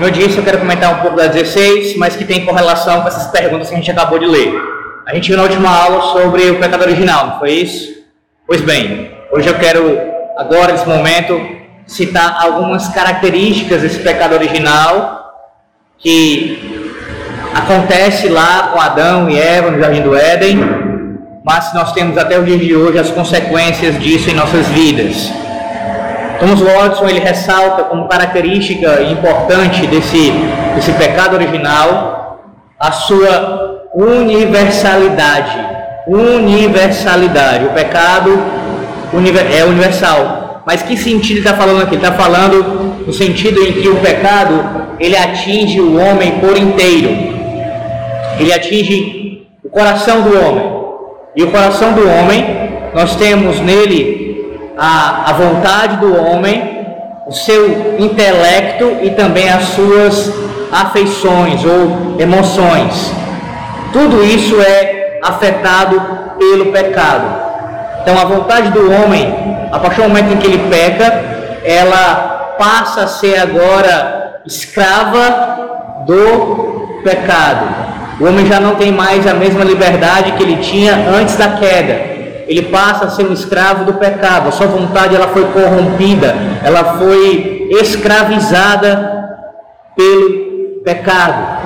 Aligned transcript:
como 0.00 0.08
eu 0.08 0.14
disse, 0.14 0.38
eu 0.38 0.42
quero 0.42 0.58
comentar 0.58 0.94
um 0.94 1.02
pouco 1.02 1.18
da 1.18 1.26
16, 1.26 1.94
mas 1.98 2.16
que 2.16 2.24
tem 2.24 2.46
correlação 2.46 3.02
com 3.02 3.08
essas 3.08 3.26
perguntas 3.26 3.68
que 3.68 3.74
a 3.74 3.76
gente 3.76 3.90
acabou 3.90 4.18
de 4.18 4.24
ler. 4.24 4.50
A 5.06 5.14
gente 5.14 5.28
viu 5.28 5.36
na 5.36 5.42
última 5.42 5.68
aula 5.68 6.00
sobre 6.14 6.48
o 6.48 6.58
pecado 6.58 6.80
original, 6.80 7.26
não 7.26 7.38
foi 7.38 7.50
isso? 7.50 8.02
Pois 8.46 8.62
bem, 8.62 9.10
hoje 9.30 9.46
eu 9.46 9.58
quero, 9.58 10.00
agora 10.38 10.72
nesse 10.72 10.88
momento, 10.88 11.38
citar 11.86 12.34
algumas 12.40 12.88
características 12.88 13.82
desse 13.82 13.98
pecado 13.98 14.32
original 14.32 15.34
que 15.98 16.94
acontece 17.54 18.30
lá 18.30 18.70
com 18.72 18.80
Adão 18.80 19.28
e 19.28 19.38
Eva 19.38 19.70
no 19.70 19.78
Jardim 19.78 20.00
do 20.00 20.16
Éden, 20.16 20.60
mas 21.44 21.74
nós 21.74 21.92
temos 21.92 22.16
até 22.16 22.38
o 22.38 22.42
dia 22.42 22.56
de 22.56 22.74
hoje 22.74 22.98
as 22.98 23.10
consequências 23.10 24.00
disso 24.00 24.30
em 24.30 24.34
nossas 24.34 24.66
vidas. 24.68 25.30
Thomas 26.40 26.58
Watson 26.58 27.06
ele 27.06 27.20
ressalta 27.20 27.84
como 27.84 28.08
característica 28.08 29.02
importante 29.02 29.86
desse, 29.86 30.32
desse 30.74 30.90
pecado 30.94 31.34
original 31.34 32.40
a 32.78 32.90
sua 32.90 33.88
universalidade. 33.94 35.58
Universalidade. 36.06 37.66
O 37.66 37.70
pecado 37.70 38.42
é 39.54 39.64
universal. 39.64 40.62
Mas 40.66 40.82
que 40.82 40.96
sentido 40.96 41.40
está 41.40 41.54
falando 41.54 41.82
aqui? 41.82 41.96
Está 41.96 42.12
falando 42.12 43.04
no 43.06 43.12
sentido 43.12 43.62
em 43.62 43.74
que 43.74 43.88
o 43.88 43.96
pecado 43.96 44.96
ele 44.98 45.16
atinge 45.16 45.78
o 45.78 46.00
homem 46.00 46.38
por 46.38 46.56
inteiro. 46.56 47.10
Ele 48.38 48.50
atinge 48.50 49.46
o 49.62 49.68
coração 49.68 50.22
do 50.22 50.38
homem. 50.38 50.80
E 51.36 51.42
o 51.42 51.50
coração 51.50 51.92
do 51.92 52.08
homem, 52.08 52.44
nós 52.94 53.14
temos 53.16 53.60
nele 53.60 54.29
a, 54.76 55.30
a 55.30 55.32
vontade 55.32 55.96
do 55.96 56.16
homem, 56.16 56.86
o 57.26 57.32
seu 57.32 57.96
intelecto 57.98 58.98
e 59.02 59.10
também 59.10 59.48
as 59.48 59.64
suas 59.64 60.32
afeições 60.72 61.64
ou 61.64 62.16
emoções. 62.18 63.12
Tudo 63.92 64.24
isso 64.24 64.60
é 64.60 65.18
afetado 65.22 66.00
pelo 66.38 66.72
pecado. 66.72 67.50
Então 68.02 68.18
a 68.18 68.24
vontade 68.24 68.70
do 68.70 68.90
homem, 68.90 69.68
a 69.70 69.78
partir 69.78 70.00
do 70.00 70.08
momento 70.08 70.32
em 70.32 70.36
que 70.38 70.46
ele 70.46 70.70
peca, 70.70 71.22
ela 71.64 72.54
passa 72.58 73.02
a 73.02 73.06
ser 73.06 73.38
agora 73.38 74.40
escrava 74.46 76.04
do 76.06 77.00
pecado. 77.02 77.66
O 78.18 78.26
homem 78.26 78.46
já 78.46 78.58
não 78.60 78.74
tem 78.74 78.90
mais 78.92 79.26
a 79.26 79.34
mesma 79.34 79.64
liberdade 79.64 80.32
que 80.32 80.42
ele 80.42 80.56
tinha 80.56 80.94
antes 81.10 81.36
da 81.36 81.48
queda 81.50 82.09
ele 82.50 82.62
passa 82.62 83.04
a 83.04 83.10
ser 83.10 83.26
um 83.26 83.32
escravo 83.32 83.84
do 83.84 83.94
pecado. 83.94 84.48
A 84.48 84.50
sua 84.50 84.66
vontade 84.66 85.14
ela 85.14 85.28
foi 85.28 85.44
corrompida, 85.44 86.34
ela 86.64 86.98
foi 86.98 87.68
escravizada 87.70 89.38
pelo 89.96 90.80
pecado. 90.84 91.60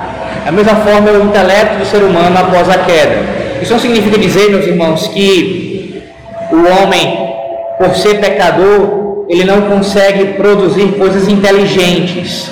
Da 0.45 0.51
mesma 0.51 0.75
forma 0.75 1.09
é 1.09 1.13
o 1.13 1.23
intelecto 1.23 1.79
do 1.79 1.85
ser 1.87 2.03
humano 2.03 2.37
após 2.37 2.69
a 2.69 2.77
queda. 2.77 3.17
Isso 3.59 3.73
não 3.73 3.79
significa 3.79 4.15
dizer, 4.15 4.51
meus 4.51 4.67
irmãos, 4.67 5.07
que 5.07 6.03
o 6.51 6.83
homem, 6.83 7.33
por 7.79 7.95
ser 7.95 8.19
pecador, 8.19 9.25
ele 9.27 9.43
não 9.43 9.61
consegue 9.63 10.33
produzir 10.33 10.99
coisas 10.99 11.27
inteligentes, 11.27 12.51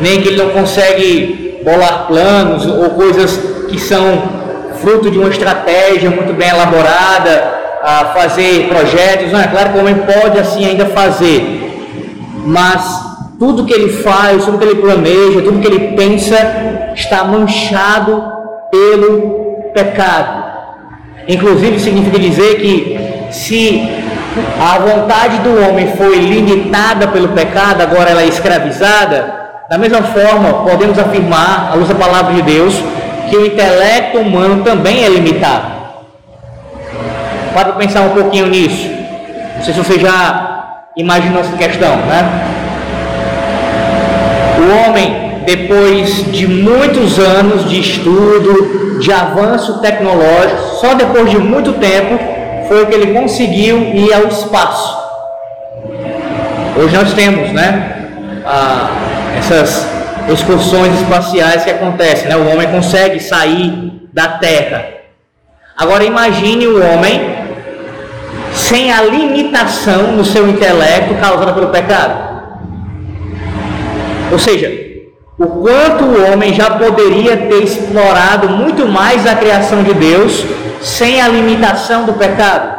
nem 0.00 0.20
que 0.20 0.30
ele 0.30 0.42
não 0.42 0.50
consegue 0.50 1.60
bolar 1.64 2.08
planos 2.08 2.66
ou 2.66 2.90
coisas 2.90 3.38
que 3.68 3.78
são 3.78 4.36
fruto 4.80 5.08
de 5.12 5.18
uma 5.18 5.28
estratégia 5.28 6.10
muito 6.10 6.32
bem 6.34 6.48
elaborada, 6.48 7.57
a 7.88 8.04
fazer 8.12 8.68
projetos. 8.68 9.32
Não, 9.32 9.40
é 9.40 9.46
claro 9.46 9.70
que 9.70 9.78
o 9.78 9.80
homem 9.80 9.94
pode 9.94 10.38
assim 10.38 10.66
ainda 10.66 10.86
fazer, 10.86 11.40
mas 12.44 13.08
tudo 13.38 13.64
que 13.64 13.72
ele 13.72 13.90
faz, 14.02 14.44
tudo 14.44 14.58
que 14.58 14.64
ele 14.64 14.80
planeja, 14.80 15.40
tudo 15.42 15.60
que 15.60 15.66
ele 15.66 15.96
pensa 15.96 16.36
está 16.94 17.24
manchado 17.24 18.22
pelo 18.70 19.70
pecado. 19.72 20.48
Inclusive 21.26 21.80
significa 21.80 22.18
dizer 22.18 22.56
que 22.56 22.98
se 23.30 23.88
a 24.60 24.78
vontade 24.78 25.38
do 25.38 25.50
homem 25.62 25.92
foi 25.96 26.16
limitada 26.16 27.08
pelo 27.08 27.28
pecado, 27.28 27.82
agora 27.82 28.10
ela 28.10 28.22
é 28.22 28.26
escravizada, 28.26 29.34
da 29.70 29.78
mesma 29.78 30.02
forma 30.02 30.64
podemos 30.64 30.98
afirmar, 30.98 31.70
à 31.72 31.74
luz 31.74 31.88
da 31.88 31.94
palavra 31.94 32.34
de 32.34 32.42
Deus, 32.42 32.74
que 33.30 33.36
o 33.36 33.46
intelecto 33.46 34.18
humano 34.18 34.62
também 34.62 35.04
é 35.04 35.08
limitado. 35.08 35.77
Para 37.54 37.72
pensar 37.72 38.02
um 38.02 38.10
pouquinho 38.10 38.46
nisso. 38.46 38.88
Não 39.56 39.64
sei 39.64 39.74
se 39.74 39.80
você 39.80 39.98
já 39.98 40.82
imaginou 40.96 41.40
essa 41.40 41.56
questão, 41.56 41.96
né? 41.96 42.56
O 44.58 44.88
homem, 44.88 45.42
depois 45.44 46.30
de 46.32 46.46
muitos 46.46 47.18
anos 47.18 47.68
de 47.68 47.80
estudo, 47.80 48.98
de 49.00 49.12
avanço 49.12 49.80
tecnológico, 49.80 50.60
só 50.80 50.94
depois 50.94 51.30
de 51.30 51.38
muito 51.38 51.72
tempo 51.74 52.18
foi 52.68 52.86
que 52.86 52.94
ele 52.94 53.18
conseguiu 53.18 53.78
ir 53.94 54.12
ao 54.12 54.26
espaço. 54.26 54.98
Hoje 56.76 56.96
nós 56.96 57.12
temos, 57.14 57.52
né? 57.52 58.08
Ah, 58.44 58.90
essas 59.38 59.88
excursões 60.28 60.94
espaciais 61.00 61.64
que 61.64 61.70
acontecem, 61.70 62.28
né? 62.28 62.36
O 62.36 62.52
homem 62.52 62.68
consegue 62.68 63.20
sair 63.20 64.08
da 64.12 64.28
Terra. 64.28 64.97
Agora 65.78 66.04
imagine 66.04 66.66
o 66.66 66.82
homem 66.82 67.38
sem 68.52 68.92
a 68.92 69.00
limitação 69.00 70.12
no 70.12 70.24
seu 70.24 70.48
intelecto 70.48 71.14
causada 71.14 71.52
pelo 71.52 71.68
pecado. 71.68 72.28
Ou 74.32 74.38
seja, 74.40 74.68
o 75.38 75.46
quanto 75.46 76.04
o 76.04 76.32
homem 76.32 76.52
já 76.52 76.70
poderia 76.70 77.36
ter 77.36 77.62
explorado 77.62 78.48
muito 78.48 78.88
mais 78.88 79.24
a 79.24 79.36
criação 79.36 79.84
de 79.84 79.94
Deus 79.94 80.44
sem 80.82 81.20
a 81.20 81.28
limitação 81.28 82.04
do 82.04 82.14
pecado. 82.14 82.76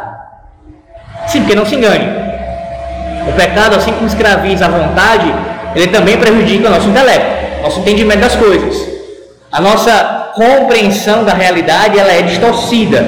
Sim, 1.26 1.40
porque 1.40 1.54
não 1.54 1.64
se 1.64 1.76
engane. 1.76 2.06
O 3.26 3.32
pecado, 3.32 3.76
assim 3.76 3.92
como 3.92 4.06
escraviza 4.08 4.66
a 4.66 4.68
vontade, 4.68 5.34
ele 5.74 5.88
também 5.88 6.18
prejudica 6.18 6.68
o 6.68 6.70
nosso 6.70 6.88
intelecto, 6.88 7.62
nosso 7.62 7.80
entendimento 7.80 8.20
das 8.20 8.36
coisas. 8.36 8.76
A 9.50 9.58
nossa 9.58 10.19
compreensão 10.40 11.22
da 11.22 11.34
realidade 11.34 11.98
ela 11.98 12.10
é 12.10 12.22
distorcida. 12.22 13.06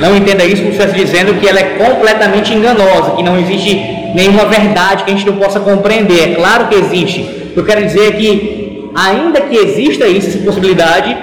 Não 0.00 0.16
entenda 0.16 0.44
isso 0.44 0.62
como 0.62 0.74
se 0.74 0.80
estivesse 0.80 1.06
dizendo 1.06 1.38
que 1.38 1.48
ela 1.48 1.60
é 1.60 1.78
completamente 1.78 2.52
enganosa, 2.52 3.12
que 3.12 3.22
não 3.22 3.38
existe 3.38 3.76
nenhuma 4.16 4.46
verdade 4.46 5.04
que 5.04 5.12
a 5.12 5.14
gente 5.14 5.26
não 5.26 5.36
possa 5.36 5.60
compreender. 5.60 6.32
É 6.32 6.34
claro 6.34 6.66
que 6.66 6.74
existe. 6.74 7.52
Eu 7.56 7.64
quero 7.64 7.86
dizer 7.86 8.16
que, 8.16 8.90
ainda 8.96 9.40
que 9.42 9.54
exista 9.54 10.08
isso, 10.08 10.28
essa 10.28 10.38
possibilidade, 10.38 11.16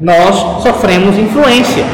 nós 0.00 0.62
sofremos 0.62 1.18
influência 1.18 1.84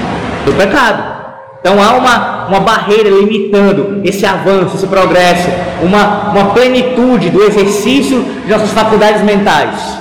do 0.44 0.52
pecado. 0.52 1.16
Então 1.60 1.82
há 1.82 1.92
uma, 1.94 2.46
uma 2.48 2.60
barreira 2.60 3.08
limitando 3.08 4.02
esse 4.04 4.26
avanço, 4.26 4.76
esse 4.76 4.86
progresso, 4.86 5.48
uma, 5.82 6.30
uma 6.30 6.44
plenitude 6.50 7.30
do 7.30 7.42
exercício 7.42 8.22
de 8.44 8.50
nossas 8.50 8.70
faculdades 8.70 9.22
mentais. 9.22 9.96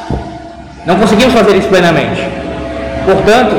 Não 0.86 0.98
conseguimos 0.98 1.34
fazer 1.34 1.56
isso 1.56 1.70
plenamente. 1.70 2.47
Portanto, 3.08 3.56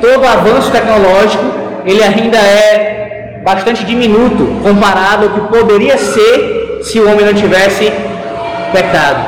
todo 0.00 0.26
avanço 0.26 0.70
tecnológico 0.70 1.44
ele 1.84 2.02
ainda 2.02 2.38
é 2.38 3.40
bastante 3.44 3.84
diminuto 3.84 4.46
comparado 4.62 5.24
ao 5.26 5.30
que 5.30 5.40
poderia 5.48 5.98
ser 5.98 6.80
se 6.82 6.98
o 6.98 7.10
homem 7.10 7.26
não 7.26 7.34
tivesse 7.34 7.92
pecado. 8.72 9.20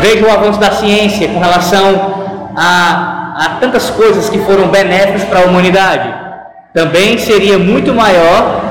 Veja 0.00 0.24
o 0.24 0.30
avanço 0.30 0.58
da 0.58 0.70
ciência 0.70 1.28
com 1.28 1.38
relação 1.38 2.52
a, 2.56 3.34
a 3.36 3.48
tantas 3.60 3.90
coisas 3.90 4.30
que 4.30 4.38
foram 4.38 4.68
benéficas 4.68 5.24
para 5.24 5.40
a 5.40 5.44
humanidade. 5.44 6.08
Também 6.72 7.18
seria 7.18 7.58
muito 7.58 7.92
maior 7.92 8.62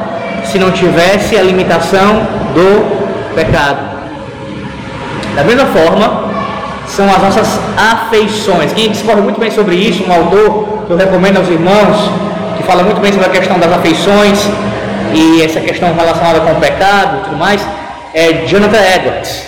se 0.45 0.57
não 0.57 0.71
tivesse 0.71 1.37
a 1.37 1.43
limitação 1.43 2.25
do 2.55 3.35
pecado. 3.35 3.97
Da 5.35 5.43
mesma 5.43 5.65
forma, 5.67 6.26
são 6.87 7.05
as 7.09 7.21
nossas 7.21 7.59
afeições. 7.77 8.73
Quem 8.73 8.89
discorre 8.89 9.21
muito 9.21 9.39
bem 9.39 9.51
sobre 9.51 9.75
isso, 9.75 10.03
um 10.07 10.13
autor 10.13 10.85
que 10.87 10.91
eu 10.91 10.97
recomendo 10.97 11.37
aos 11.37 11.49
irmãos, 11.49 12.11
que 12.57 12.63
fala 12.63 12.83
muito 12.83 12.99
bem 12.99 13.11
sobre 13.11 13.27
a 13.27 13.31
questão 13.31 13.59
das 13.59 13.71
afeições 13.71 14.39
e 15.13 15.41
essa 15.41 15.59
questão 15.59 15.93
relacionada 15.93 16.39
com 16.41 16.51
o 16.51 16.55
pecado 16.55 17.17
e 17.17 17.23
tudo 17.25 17.37
mais, 17.37 17.65
é 18.13 18.45
Jonathan 18.47 18.79
Edwards. 18.95 19.47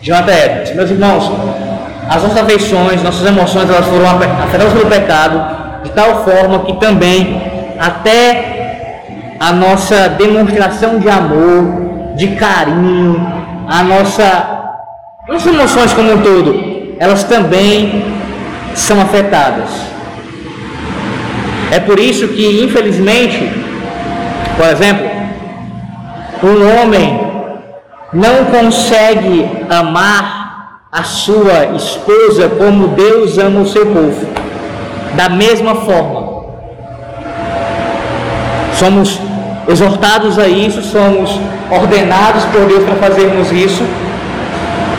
Jonathan 0.00 0.32
Edwards. 0.32 0.74
Meus 0.74 0.90
irmãos, 0.90 1.32
as 2.08 2.22
nossas 2.22 2.38
afeições, 2.38 3.02
nossas 3.02 3.26
emoções, 3.26 3.68
elas 3.68 3.86
foram 3.86 4.06
afetadas 4.08 4.72
pelo 4.72 4.86
pecado 4.86 5.56
de 5.82 5.90
tal 5.90 6.24
forma 6.24 6.60
que 6.60 6.74
também 6.74 7.40
até 7.78 9.02
a 9.38 9.52
nossa 9.52 10.08
demonstração 10.10 10.98
de 10.98 11.08
amor, 11.08 12.14
de 12.16 12.28
carinho, 12.28 13.26
a 13.68 13.82
nossa 13.82 14.56
nossas 15.28 15.52
emoções 15.52 15.92
como 15.92 16.12
um 16.12 16.22
todo, 16.22 16.54
elas 16.98 17.24
também 17.24 18.04
são 18.74 19.00
afetadas. 19.00 19.70
É 21.70 21.80
por 21.80 21.98
isso 21.98 22.28
que, 22.28 22.62
infelizmente, 22.62 23.50
por 24.56 24.66
exemplo, 24.66 25.10
um 26.42 26.82
homem 26.82 27.20
não 28.12 28.44
consegue 28.46 29.48
amar 29.68 30.80
a 30.92 31.02
sua 31.02 31.76
esposa 31.76 32.48
como 32.48 32.88
Deus 32.88 33.36
ama 33.36 33.60
o 33.60 33.66
seu 33.66 33.86
povo. 33.86 34.26
Da 35.14 35.28
mesma 35.28 35.74
forma, 35.74 36.44
somos 38.74 39.18
exortados 39.68 40.38
a 40.38 40.46
isso, 40.46 40.82
somos 40.82 41.38
ordenados 41.70 42.44
por 42.46 42.66
Deus 42.66 42.84
para 42.84 42.96
fazermos 42.96 43.50
isso. 43.50 43.82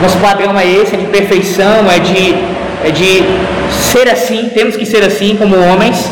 Nosso 0.00 0.18
padrão 0.18 0.58
é 0.58 0.66
esse, 0.66 0.94
é 0.94 0.98
de 0.98 1.06
perfeição, 1.06 1.90
é 1.90 1.98
de, 1.98 2.34
é 2.84 2.90
de 2.90 3.24
ser 3.70 4.08
assim, 4.08 4.50
temos 4.54 4.76
que 4.76 4.86
ser 4.86 5.02
assim 5.02 5.36
como 5.36 5.56
homens. 5.56 6.08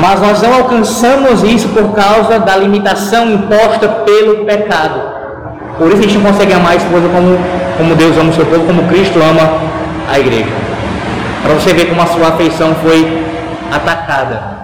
Mas 0.00 0.20
nós 0.20 0.42
não 0.42 0.54
alcançamos 0.54 1.42
isso 1.44 1.68
por 1.68 1.92
causa 1.94 2.38
da 2.38 2.56
limitação 2.56 3.30
imposta 3.30 3.86
pelo 3.88 4.44
pecado. 4.44 5.00
Por 5.78 5.88
isso 5.88 5.98
a 5.98 6.02
gente 6.02 6.18
não 6.18 6.32
consegue 6.32 6.52
amar 6.52 6.72
a 6.72 6.76
esposa 6.76 7.08
como, 7.08 7.38
como 7.76 7.94
Deus 7.94 8.16
ama 8.16 8.30
o 8.30 8.34
seu 8.34 8.46
povo, 8.46 8.66
como 8.66 8.88
Cristo 8.88 9.18
ama 9.18 9.60
a 10.10 10.18
igreja. 10.18 10.50
Para 11.42 11.54
você 11.54 11.72
ver 11.72 11.86
como 11.86 12.02
a 12.02 12.06
sua 12.06 12.28
afeição 12.28 12.74
foi 12.82 13.24
atacada. 13.70 14.60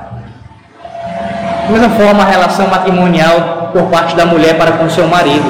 Da 1.67 1.73
mesma 1.73 1.91
forma, 1.91 2.23
a 2.23 2.27
relação 2.27 2.67
matrimonial 2.69 3.71
por 3.73 3.85
parte 3.85 4.17
da 4.17 4.27
mulher 4.27 4.57
para 4.57 4.73
com 4.73 4.89
seu 4.89 5.07
marido. 5.07 5.45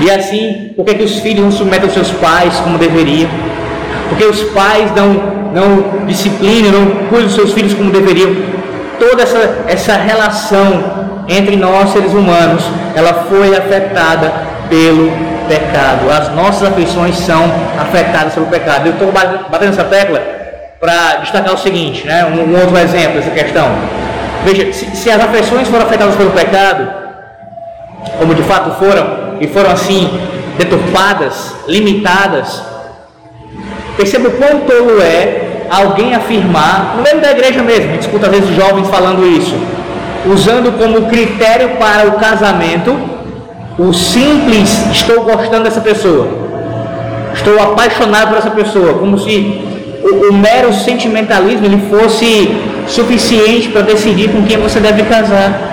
E 0.00 0.10
assim, 0.10 0.72
por 0.76 0.84
que, 0.84 0.94
que 0.94 1.04
os 1.04 1.18
filhos 1.18 1.44
não 1.44 1.52
submetem 1.52 1.84
aos 1.84 1.94
seus 1.94 2.10
pais 2.12 2.54
como 2.60 2.78
deveriam? 2.78 3.30
Porque 4.08 4.24
os 4.24 4.42
pais 4.44 4.90
não 4.94 5.40
não 5.52 6.06
disciplinam, 6.06 6.72
não 6.72 6.86
cuidam 7.08 7.26
dos 7.26 7.34
seus 7.34 7.52
filhos 7.52 7.74
como 7.74 7.90
deveriam. 7.90 8.34
Toda 8.98 9.22
essa, 9.22 9.64
essa 9.66 9.94
relação 9.94 11.24
entre 11.28 11.56
nós, 11.56 11.90
seres 11.90 12.12
humanos, 12.12 12.62
ela 12.94 13.26
foi 13.28 13.56
afetada 13.56 14.32
pelo 14.68 15.10
pecado. 15.48 16.10
As 16.10 16.34
nossas 16.34 16.68
afeições 16.68 17.16
são 17.16 17.42
afetadas 17.78 18.34
pelo 18.34 18.46
pecado. 18.46 18.86
Eu 18.86 18.92
estou 18.92 19.12
batendo 19.12 19.70
essa 19.72 19.84
tecla 19.84 20.22
para 20.78 21.16
destacar 21.16 21.54
o 21.54 21.58
seguinte, 21.58 22.06
né? 22.06 22.24
um, 22.24 22.52
um 22.52 22.60
outro 22.60 22.76
exemplo 22.78 23.20
dessa 23.20 23.30
questão. 23.30 23.68
Veja, 24.44 24.72
se, 24.72 24.96
se 24.96 25.10
as 25.10 25.22
afeições 25.22 25.68
foram 25.68 25.84
afetadas 25.84 26.14
pelo 26.16 26.30
pecado, 26.30 26.88
como 28.18 28.34
de 28.34 28.42
fato 28.42 28.70
foram, 28.78 29.29
e 29.40 29.46
foram 29.46 29.70
assim 29.70 30.10
deturpadas, 30.58 31.54
limitadas, 31.66 32.62
Perceba 34.00 34.28
o 34.28 34.32
quão 34.32 34.60
tolo 34.60 34.98
é 35.02 35.66
alguém 35.70 36.14
afirmar, 36.14 36.94
no 36.96 37.02
meio 37.02 37.20
da 37.20 37.32
igreja 37.32 37.62
mesmo, 37.62 37.90
a 37.90 37.92
gente 37.92 38.00
escuta 38.00 38.28
às 38.28 38.32
vezes 38.32 38.56
jovens 38.56 38.88
falando 38.88 39.26
isso, 39.26 39.54
usando 40.24 40.76
como 40.78 41.06
critério 41.10 41.76
para 41.78 42.08
o 42.08 42.12
casamento 42.12 42.98
o 43.78 43.92
simples 43.92 44.86
estou 44.90 45.22
gostando 45.22 45.64
dessa 45.64 45.82
pessoa, 45.82 46.28
estou 47.34 47.60
apaixonado 47.60 48.28
por 48.28 48.38
essa 48.38 48.50
pessoa, 48.50 48.94
como 48.94 49.18
se 49.18 49.62
o, 50.02 50.30
o 50.30 50.32
mero 50.32 50.72
sentimentalismo 50.72 51.66
ele 51.66 51.82
fosse 51.90 52.56
suficiente 52.86 53.68
para 53.68 53.82
decidir 53.82 54.30
com 54.30 54.42
quem 54.44 54.56
você 54.56 54.80
deve 54.80 55.02
casar. 55.02 55.68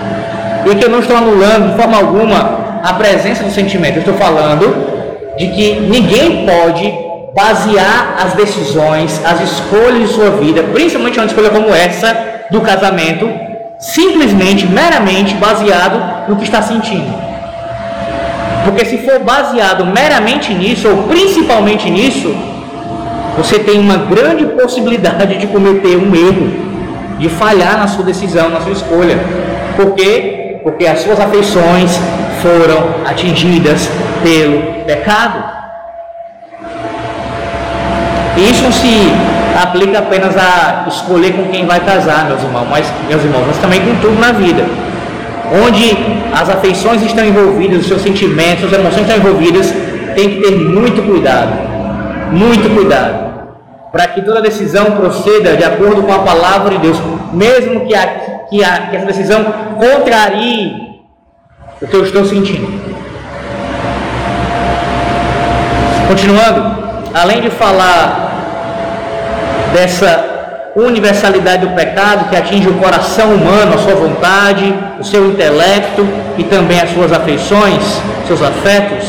E 0.69 0.75
que 0.75 0.83
eu 0.83 0.89
não 0.89 0.99
estou 0.99 1.15
anulando 1.15 1.71
de 1.71 1.77
forma 1.77 1.97
alguma 1.97 2.56
a 2.83 2.93
presença 2.93 3.43
do 3.43 3.51
sentimento, 3.51 3.97
eu 3.97 3.99
estou 3.99 4.15
falando 4.15 5.35
de 5.37 5.47
que 5.47 5.79
ninguém 5.79 6.45
pode 6.45 6.93
basear 7.35 8.15
as 8.25 8.33
decisões, 8.33 9.21
as 9.23 9.41
escolhas 9.41 10.09
de 10.09 10.15
sua 10.15 10.31
vida, 10.31 10.63
principalmente 10.63 11.19
uma 11.19 11.27
escolha 11.27 11.49
como 11.49 11.69
essa 11.73 12.17
do 12.49 12.61
casamento, 12.61 13.29
simplesmente, 13.79 14.65
meramente 14.65 15.35
baseado 15.35 16.27
no 16.27 16.35
que 16.35 16.43
está 16.43 16.61
sentindo. 16.61 17.13
Porque 18.65 18.83
se 18.85 18.97
for 18.97 19.19
baseado 19.19 19.85
meramente 19.85 20.53
nisso, 20.53 20.89
ou 20.89 21.03
principalmente 21.03 21.89
nisso, 21.89 22.35
você 23.37 23.59
tem 23.59 23.79
uma 23.79 23.97
grande 23.97 24.45
possibilidade 24.45 25.37
de 25.37 25.45
cometer 25.47 25.95
um 25.95 26.13
erro, 26.15 26.67
de 27.19 27.29
falhar 27.29 27.77
na 27.77 27.87
sua 27.87 28.03
decisão, 28.03 28.49
na 28.49 28.61
sua 28.61 28.71
escolha. 28.71 29.19
Por 29.75 29.93
quê? 29.93 30.59
Porque 30.63 30.87
as 30.87 31.01
suas 31.01 31.19
afeições 31.19 31.99
foram 32.41 33.05
atingidas 33.05 33.89
pelo 34.23 34.83
pecado. 34.85 35.43
Isso 38.37 38.63
não 38.63 38.71
se 38.71 39.11
aplica 39.61 39.99
apenas 39.99 40.37
a 40.37 40.85
escolher 40.87 41.33
com 41.33 41.45
quem 41.45 41.65
vai 41.65 41.79
casar, 41.79 42.25
meus 42.25 42.43
irmãos, 42.43 42.67
mas, 42.69 42.85
meus 43.07 43.23
irmãos, 43.23 43.45
mas 43.47 43.57
também 43.57 43.81
com 43.81 43.95
tudo 43.95 44.19
na 44.19 44.31
vida. 44.31 44.63
Onde 45.65 45.97
as 46.33 46.49
afeições 46.49 47.01
estão 47.01 47.25
envolvidas, 47.25 47.79
os 47.79 47.87
seus 47.87 48.01
sentimentos, 48.01 48.65
as 48.65 48.73
emoções 48.73 49.01
estão 49.01 49.17
envolvidas, 49.17 49.73
tem 50.13 50.29
que 50.29 50.41
ter 50.41 50.51
muito 50.51 51.01
cuidado. 51.03 51.53
Muito 52.31 52.73
cuidado. 52.75 53.27
Para 53.91 54.07
que 54.07 54.21
toda 54.21 54.41
decisão 54.41 54.91
proceda 54.91 55.55
de 55.55 55.63
acordo 55.63 56.03
com 56.03 56.13
a 56.13 56.19
palavra 56.19 56.71
de 56.71 56.79
Deus, 56.79 56.97
mesmo 57.33 57.85
que, 57.85 57.95
a, 57.95 58.07
que, 58.49 58.63
a, 58.63 58.87
que 58.89 58.95
essa 58.97 59.05
decisão 59.05 59.45
contrarie 59.79 60.86
o 61.81 61.87
que 61.87 61.95
eu 61.95 62.03
estou 62.03 62.25
sentindo. 62.25 62.67
Continuando, 66.07 66.83
além 67.13 67.41
de 67.41 67.49
falar 67.49 68.25
dessa 69.73 70.71
universalidade 70.75 71.65
do 71.65 71.75
pecado 71.75 72.29
que 72.29 72.35
atinge 72.35 72.67
o 72.69 72.75
coração 72.75 73.33
humano, 73.33 73.75
a 73.75 73.77
sua 73.79 73.95
vontade, 73.95 74.73
o 74.99 75.03
seu 75.03 75.27
intelecto 75.27 76.07
e 76.37 76.43
também 76.43 76.79
as 76.79 76.91
suas 76.91 77.11
afeições, 77.11 77.83
seus 78.27 78.41
afetos. 78.41 79.05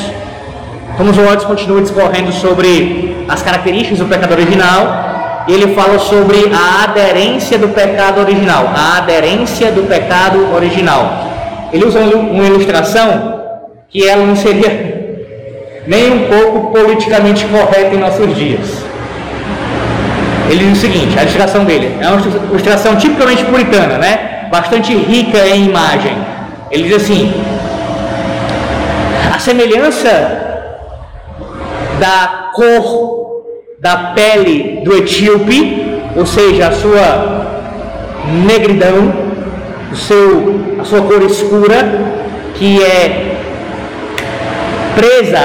Thomas 0.97 1.17
Watts 1.17 1.45
continua 1.45 1.81
discorrendo 1.81 2.33
sobre 2.33 3.25
as 3.29 3.43
características 3.43 3.99
do 3.99 4.07
pecado 4.07 4.33
original 4.33 5.09
ele 5.49 5.75
fala 5.75 5.99
sobre 5.99 6.53
a 6.53 6.85
aderência 6.85 7.59
do 7.59 7.69
pecado 7.69 8.21
original, 8.21 8.71
a 8.75 8.99
aderência 8.99 9.73
do 9.73 9.89
pecado 9.89 10.55
original. 10.55 11.38
Ele 11.73 11.85
usa 11.85 12.01
uma 12.01 12.45
ilustração 12.45 13.41
que 13.89 14.07
ela 14.07 14.25
não 14.25 14.37
seria 14.37 14.99
nem 15.87 16.13
um 16.13 16.29
pouco 16.29 16.73
politicamente 16.73 17.47
correta 17.47 17.95
em 17.95 17.99
nossos 17.99 18.35
dias. 18.37 18.85
Ele 20.51 20.65
diz 20.65 20.79
o 20.79 20.81
seguinte, 20.81 21.19
a 21.19 21.23
ilustração 21.23 21.65
dele 21.65 21.97
é 22.01 22.09
uma 22.09 22.21
ilustração 22.21 22.97
tipicamente 22.97 23.45
puritana, 23.45 23.99
né? 23.99 24.49
Bastante 24.51 24.95
rica 24.95 25.47
em 25.47 25.67
imagem. 25.67 26.17
Ele 26.71 26.85
diz 26.85 26.97
assim: 26.97 27.33
a 29.35 29.39
semelhança 29.39 30.09
da 32.01 32.51
cor 32.55 33.29
da 33.79 34.13
pele 34.15 34.81
do 34.85 34.97
etíope, 34.97 36.01
ou 36.17 36.27
seja, 36.27 36.69
a 36.69 36.73
sua 36.73 37.47
negridão, 38.45 39.13
o 39.93 39.97
seu, 39.97 40.68
a 40.79 40.85
sua 40.85 41.03
cor 41.03 41.23
escura, 41.23 41.77
que 42.55 42.83
é 42.83 43.37
presa, 44.95 45.39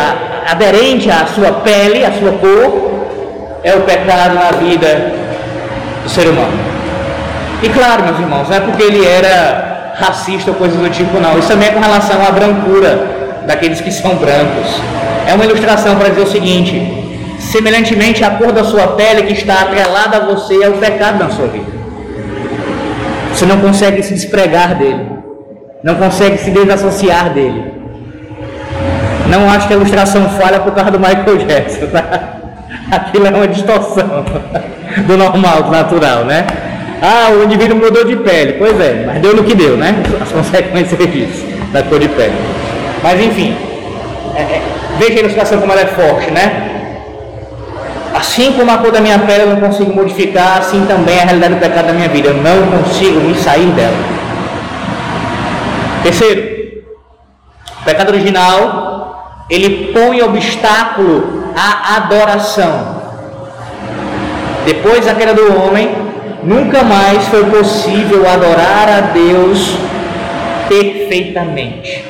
aderente 0.50 1.10
à 1.10 1.26
sua 1.28 1.52
pele, 1.54 2.04
à 2.06 2.12
sua 2.12 2.34
cor, 2.34 2.94
é 3.64 3.74
o 3.76 3.82
pecado 3.82 4.36
na 4.36 4.52
vida 4.52 5.14
do 6.04 6.10
ser 6.10 6.28
humano. 6.28 6.74
E 7.62 7.70
claro, 7.70 8.04
meus 8.04 8.20
irmãos, 8.20 8.50
não 8.50 8.58
é 8.58 8.60
porque 8.60 8.84
ele 8.84 9.06
era 9.06 9.94
racista 9.96 10.52
ou 10.52 10.58
coisa 10.58 10.78
do 10.78 10.90
tipo, 10.90 11.20
não. 11.20 11.38
Isso 11.40 11.48
também 11.48 11.70
é 11.70 11.72
com 11.72 11.80
relação 11.80 12.22
à 12.26 12.32
brancura 12.32 13.42
daqueles 13.46 13.80
que 13.80 13.92
são 13.92 14.16
brancos. 14.16 14.82
É 15.26 15.34
uma 15.34 15.46
ilustração 15.46 15.96
para 15.96 16.10
dizer 16.10 16.22
o 16.24 16.28
seguinte: 16.28 16.82
semelhantemente, 17.40 18.24
a 18.24 18.32
cor 18.32 18.52
da 18.52 18.64
sua 18.64 18.88
pele 18.88 19.24
que 19.24 19.34
está 19.34 19.62
atrelada 19.62 20.18
a 20.18 20.20
você 20.22 20.62
é 20.62 20.70
o 20.70 20.74
pecado 20.74 21.20
na 21.20 21.30
sua 21.30 21.48
vida. 21.48 21.72
Você 23.34 23.46
não 23.46 23.60
consegue 23.62 24.04
se 24.04 24.14
despregar 24.14 24.76
dele, 24.76 25.10
não 25.84 25.96
consegue 25.96 26.38
se 26.38 26.50
desassociar 26.50 27.34
dele. 27.34 27.74
Não 29.28 29.50
acho 29.50 29.68
que 29.68 29.74
a 29.74 29.78
ilustração 29.78 30.30
falha 30.30 30.60
por 30.60 30.74
causa 30.74 30.92
do 30.92 31.00
Michael 31.00 31.38
Jackson, 31.46 31.88
tá? 31.88 32.40
Aquilo 32.90 33.28
é 33.28 33.30
uma 33.30 33.48
distorção 33.48 34.24
do 35.06 35.18
normal, 35.18 35.64
do 35.64 35.72
natural, 35.72 36.24
né? 36.24 36.46
Ah, 37.02 37.32
o 37.32 37.44
indivíduo 37.44 37.78
mudou 37.78 38.06
de 38.06 38.16
pele. 38.16 38.54
Pois 38.54 38.80
é, 38.80 39.04
mas 39.06 39.22
deu 39.22 39.36
no 39.36 39.44
que 39.44 39.54
deu, 39.54 39.76
né? 39.76 39.94
As 40.22 40.32
consequências 40.32 40.98
disso, 41.12 41.46
da 41.74 41.84
cor 41.84 42.00
de 42.00 42.08
pele. 42.08 42.34
Mas 43.02 43.20
enfim, 43.20 43.56
é, 44.36 44.42
é, 44.42 44.62
veja 44.98 45.18
a 45.18 45.20
ilustração 45.20 45.60
como 45.60 45.74
ela 45.74 45.82
é 45.82 45.88
forte, 45.88 46.32
né? 46.32 46.70
Assim 48.16 48.54
como 48.54 48.72
a 48.72 48.78
cor 48.78 48.92
da 48.92 49.02
minha 49.02 49.20
pele 49.20 49.44
eu 49.44 49.48
não 49.48 49.58
consigo 49.58 49.94
modificar, 49.94 50.60
assim 50.60 50.86
também 50.86 51.20
a 51.20 51.26
realidade 51.26 51.56
do 51.56 51.60
pecado 51.60 51.88
da 51.88 51.94
minha 51.94 52.08
vida. 52.08 52.30
Eu 52.30 52.36
não 52.36 52.84
consigo 52.84 53.20
me 53.20 53.36
sair 53.36 53.68
dela. 53.72 54.13
Terceiro, 56.04 56.84
o 57.82 57.84
pecado 57.84 58.10
original, 58.10 59.46
ele 59.50 59.94
põe 59.94 60.22
obstáculo 60.22 61.54
a 61.56 61.96
adoração. 61.98 63.02
Depois 64.66 65.06
da 65.06 65.16
queda 65.16 65.34
do 65.34 65.62
homem, 65.62 65.90
nunca 66.44 66.84
mais 66.84 67.26
foi 67.28 67.46
possível 67.46 68.28
adorar 68.30 68.90
a 68.90 69.02
Deus 69.14 69.78
perfeitamente. 70.68 72.06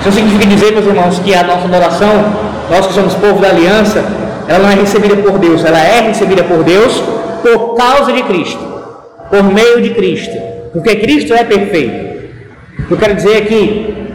Isso 0.00 0.12
significa 0.12 0.46
dizer, 0.46 0.72
meus 0.72 0.86
irmãos, 0.86 1.18
que 1.18 1.34
a 1.34 1.42
nossa 1.42 1.66
adoração 1.66 2.50
nós 2.70 2.86
que 2.86 2.92
somos 2.94 3.14
povo 3.14 3.40
da 3.40 3.48
aliança, 3.48 4.04
ela 4.46 4.60
não 4.60 4.70
é 4.70 4.74
recebida 4.74 5.16
por 5.16 5.38
Deus, 5.38 5.64
ela 5.64 5.80
é 5.80 6.00
recebida 6.02 6.44
por 6.44 6.62
Deus 6.62 7.02
por 7.42 7.74
causa 7.74 8.12
de 8.12 8.22
Cristo, 8.22 8.60
por 9.28 9.42
meio 9.42 9.82
de 9.82 9.90
Cristo, 9.90 10.36
porque 10.72 10.96
Cristo 10.96 11.34
é 11.34 11.42
perfeito. 11.42 12.09
Eu 12.88 12.96
quero 12.96 13.14
dizer 13.14 13.36
é 13.36 13.40
que, 13.42 14.08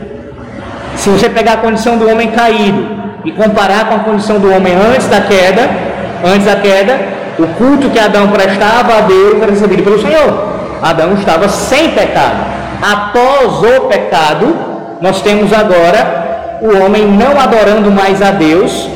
se 0.96 1.10
você 1.10 1.30
pegar 1.30 1.54
a 1.54 1.58
condição 1.58 1.98
do 1.98 2.10
homem 2.10 2.32
caído 2.32 2.88
e 3.24 3.32
comparar 3.32 3.90
com 3.90 3.96
a 3.96 4.00
condição 4.00 4.40
do 4.40 4.52
homem 4.52 4.74
antes 4.74 5.08
da 5.08 5.22
queda, 5.22 5.70
antes 6.24 6.46
da 6.46 6.56
queda, 6.56 7.00
o 7.38 7.48
culto 7.48 7.90
que 7.90 8.00
Adão 8.00 8.30
prestava 8.30 8.98
a 8.98 9.02
Deus 9.02 9.42
era 9.42 9.52
recebido 9.52 9.84
pelo 9.84 10.02
Senhor. 10.02 10.56
Adão 10.82 11.14
estava 11.14 11.50
sem 11.50 11.92
pecado. 11.92 12.46
Após 12.82 13.62
o 13.62 13.82
pecado, 13.88 14.56
nós 15.02 15.22
temos 15.22 15.52
agora 15.52 16.60
o 16.62 16.84
homem 16.84 17.08
não 17.08 17.40
adorando 17.40 17.92
mais 17.92 18.22
a 18.22 18.32
Deus, 18.32 18.90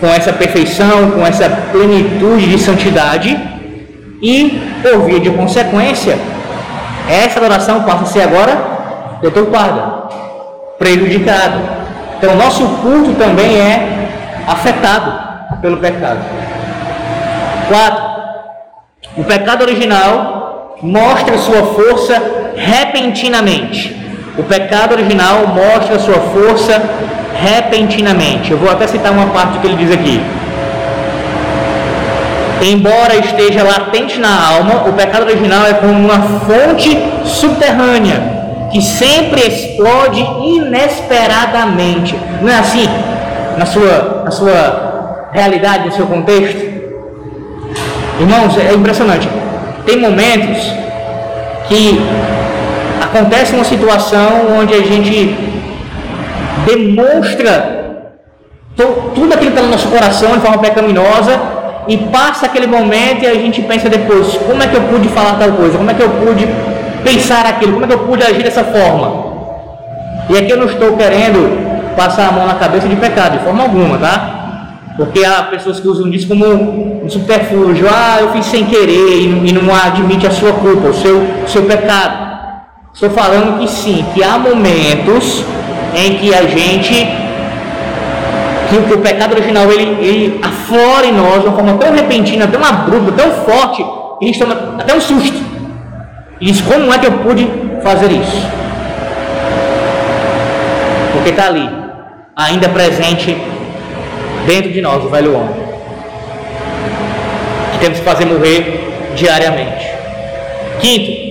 com 0.00 0.06
essa 0.06 0.32
perfeição, 0.32 1.10
com 1.12 1.26
essa 1.26 1.48
plenitude 1.72 2.50
de 2.50 2.58
santidade, 2.58 3.38
e 4.22 4.62
por 4.82 5.02
via 5.02 5.20
de 5.20 5.30
consequência, 5.30 6.18
essa 7.08 7.38
adoração 7.38 7.82
passa 7.82 8.02
a 8.02 8.06
ser 8.06 8.22
agora 8.22 8.75
deturpada, 9.20 10.08
prejudicado. 10.78 11.60
Então, 12.18 12.36
nosso 12.36 12.66
culto 12.82 13.14
também 13.14 13.58
é 13.58 14.08
afetado 14.46 15.12
pelo 15.60 15.76
pecado. 15.78 16.20
4. 17.68 18.16
O 19.16 19.24
pecado 19.24 19.62
original 19.62 20.76
mostra 20.82 21.38
sua 21.38 21.62
força 21.62 22.22
repentinamente. 22.56 23.96
O 24.38 24.42
pecado 24.42 24.92
original 24.92 25.46
mostra 25.48 25.98
sua 25.98 26.20
força 26.20 26.82
repentinamente. 27.34 28.52
Eu 28.52 28.58
vou 28.58 28.70
até 28.70 28.86
citar 28.86 29.12
uma 29.12 29.26
parte 29.28 29.58
que 29.58 29.66
ele 29.66 29.76
diz 29.76 29.92
aqui. 29.92 30.20
Embora 32.62 33.16
esteja 33.16 33.62
latente 33.62 34.18
na 34.18 34.48
alma, 34.48 34.88
o 34.88 34.92
pecado 34.94 35.26
original 35.26 35.66
é 35.66 35.74
como 35.74 35.92
uma 35.92 36.20
fonte 36.40 36.98
subterrânea 37.24 38.35
que 38.70 38.82
sempre 38.82 39.40
explode 39.40 40.20
inesperadamente. 40.20 42.18
Não 42.42 42.48
é 42.48 42.58
assim? 42.58 42.88
Na 43.58 43.66
sua, 43.66 44.22
na 44.24 44.30
sua 44.30 45.30
realidade, 45.32 45.86
no 45.86 45.92
seu 45.92 46.06
contexto? 46.06 46.76
Irmãos, 48.20 48.56
é 48.58 48.74
impressionante. 48.74 49.28
Tem 49.84 49.98
momentos 49.98 50.72
que 51.68 52.00
acontece 53.02 53.54
uma 53.54 53.64
situação 53.64 54.58
onde 54.58 54.74
a 54.74 54.82
gente 54.82 55.36
demonstra 56.66 57.76
tudo 58.74 59.32
aquilo 59.32 59.52
que 59.52 59.58
está 59.58 59.62
no 59.62 59.70
nosso 59.70 59.88
coração 59.88 60.32
de 60.32 60.40
forma 60.40 60.58
pecaminosa 60.58 61.40
e 61.88 61.96
passa 61.96 62.46
aquele 62.46 62.66
momento 62.66 63.22
e 63.22 63.26
a 63.26 63.34
gente 63.34 63.62
pensa 63.62 63.88
depois, 63.88 64.34
como 64.46 64.62
é 64.62 64.66
que 64.66 64.76
eu 64.76 64.82
pude 64.82 65.08
falar 65.08 65.38
tal 65.38 65.52
coisa? 65.52 65.78
Como 65.78 65.90
é 65.90 65.94
que 65.94 66.02
eu 66.02 66.10
pude 66.10 66.46
pensar 67.06 67.46
aquilo? 67.46 67.74
Como 67.74 67.84
é 67.84 67.88
que 67.88 67.94
eu 67.94 68.00
pude 68.00 68.24
agir 68.24 68.42
dessa 68.42 68.64
forma? 68.64 69.36
E 70.28 70.36
aqui 70.36 70.50
eu 70.50 70.56
não 70.56 70.66
estou 70.66 70.96
querendo 70.96 71.94
passar 71.94 72.28
a 72.28 72.32
mão 72.32 72.46
na 72.46 72.54
cabeça 72.54 72.88
de 72.88 72.96
pecado, 72.96 73.38
de 73.38 73.44
forma 73.44 73.62
alguma, 73.62 73.96
tá? 73.96 74.32
Porque 74.96 75.24
há 75.24 75.44
pessoas 75.44 75.78
que 75.78 75.86
usam 75.86 76.08
isso 76.08 76.26
como 76.26 76.44
um 77.04 77.08
subterfúgio. 77.08 77.86
Ah, 77.88 78.18
eu 78.20 78.32
fiz 78.32 78.46
sem 78.46 78.64
querer 78.64 79.20
e 79.20 79.52
não, 79.52 79.72
admite 79.72 80.26
a 80.26 80.30
sua 80.30 80.52
culpa, 80.54 80.88
o 80.88 80.94
seu, 80.94 81.18
o 81.18 81.48
seu 81.48 81.62
pecado. 81.62 82.26
Estou 82.92 83.10
falando 83.10 83.58
que 83.60 83.68
sim, 83.68 84.04
que 84.14 84.24
há 84.24 84.38
momentos 84.38 85.44
em 85.94 86.14
que 86.14 86.34
a 86.34 86.42
gente, 86.46 87.06
que, 88.70 88.82
que 88.88 88.94
o 88.94 88.98
pecado 88.98 89.34
original 89.34 89.70
ele, 89.70 89.84
ele 90.04 90.40
aflora 90.42 91.06
em 91.06 91.12
nós 91.12 91.42
de 91.42 91.48
uma 91.48 91.56
forma 91.56 91.74
tão 91.74 91.92
repentina, 91.92 92.48
tão 92.48 92.64
abrupta, 92.64 93.12
tão 93.12 93.30
forte, 93.44 93.84
que 94.18 94.24
a 94.24 94.26
gente 94.26 94.38
toma 94.38 94.76
até 94.78 94.94
um 94.94 95.00
susto. 95.00 95.55
Diz, 96.40 96.60
como 96.60 96.92
é 96.92 96.98
que 96.98 97.06
eu 97.06 97.12
pude 97.12 97.48
fazer 97.82 98.10
isso? 98.12 98.46
Porque 101.12 101.30
está 101.30 101.46
ali, 101.46 101.68
ainda 102.36 102.68
presente 102.68 103.36
dentro 104.46 104.70
de 104.70 104.82
nós, 104.82 105.02
o 105.02 105.08
velho 105.08 105.34
homem. 105.34 105.56
Que 107.72 107.78
temos 107.78 107.98
que 107.98 108.04
fazer 108.04 108.26
morrer 108.26 108.86
diariamente. 109.14 109.86
Quinto, 110.78 111.26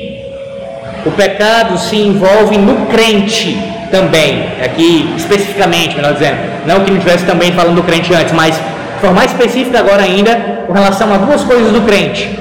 o 1.05 1.11
pecado 1.11 1.77
se 1.77 1.97
envolve 1.97 2.57
no 2.57 2.87
crente 2.87 3.55
também, 3.91 4.49
aqui 4.63 5.13
especificamente, 5.15 5.95
melhor 5.95 6.13
dizendo, 6.13 6.37
não 6.65 6.83
que 6.83 6.89
não 6.89 6.97
estivesse 6.97 7.25
também 7.25 7.51
falando 7.51 7.75
do 7.75 7.83
crente 7.83 8.11
antes, 8.13 8.33
mas 8.33 8.55
de 8.55 9.01
forma 9.01 9.17
mais 9.17 9.31
específica 9.31 9.79
agora 9.79 10.01
ainda, 10.01 10.63
com 10.65 10.73
relação 10.73 11.13
a 11.13 11.17
duas 11.17 11.43
coisas 11.43 11.71
do 11.71 11.81
crente: 11.81 12.39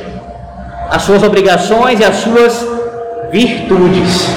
as 0.91 1.03
suas 1.03 1.23
obrigações 1.23 2.00
e 2.00 2.05
as 2.05 2.17
suas 2.17 2.67
virtudes. 3.31 4.29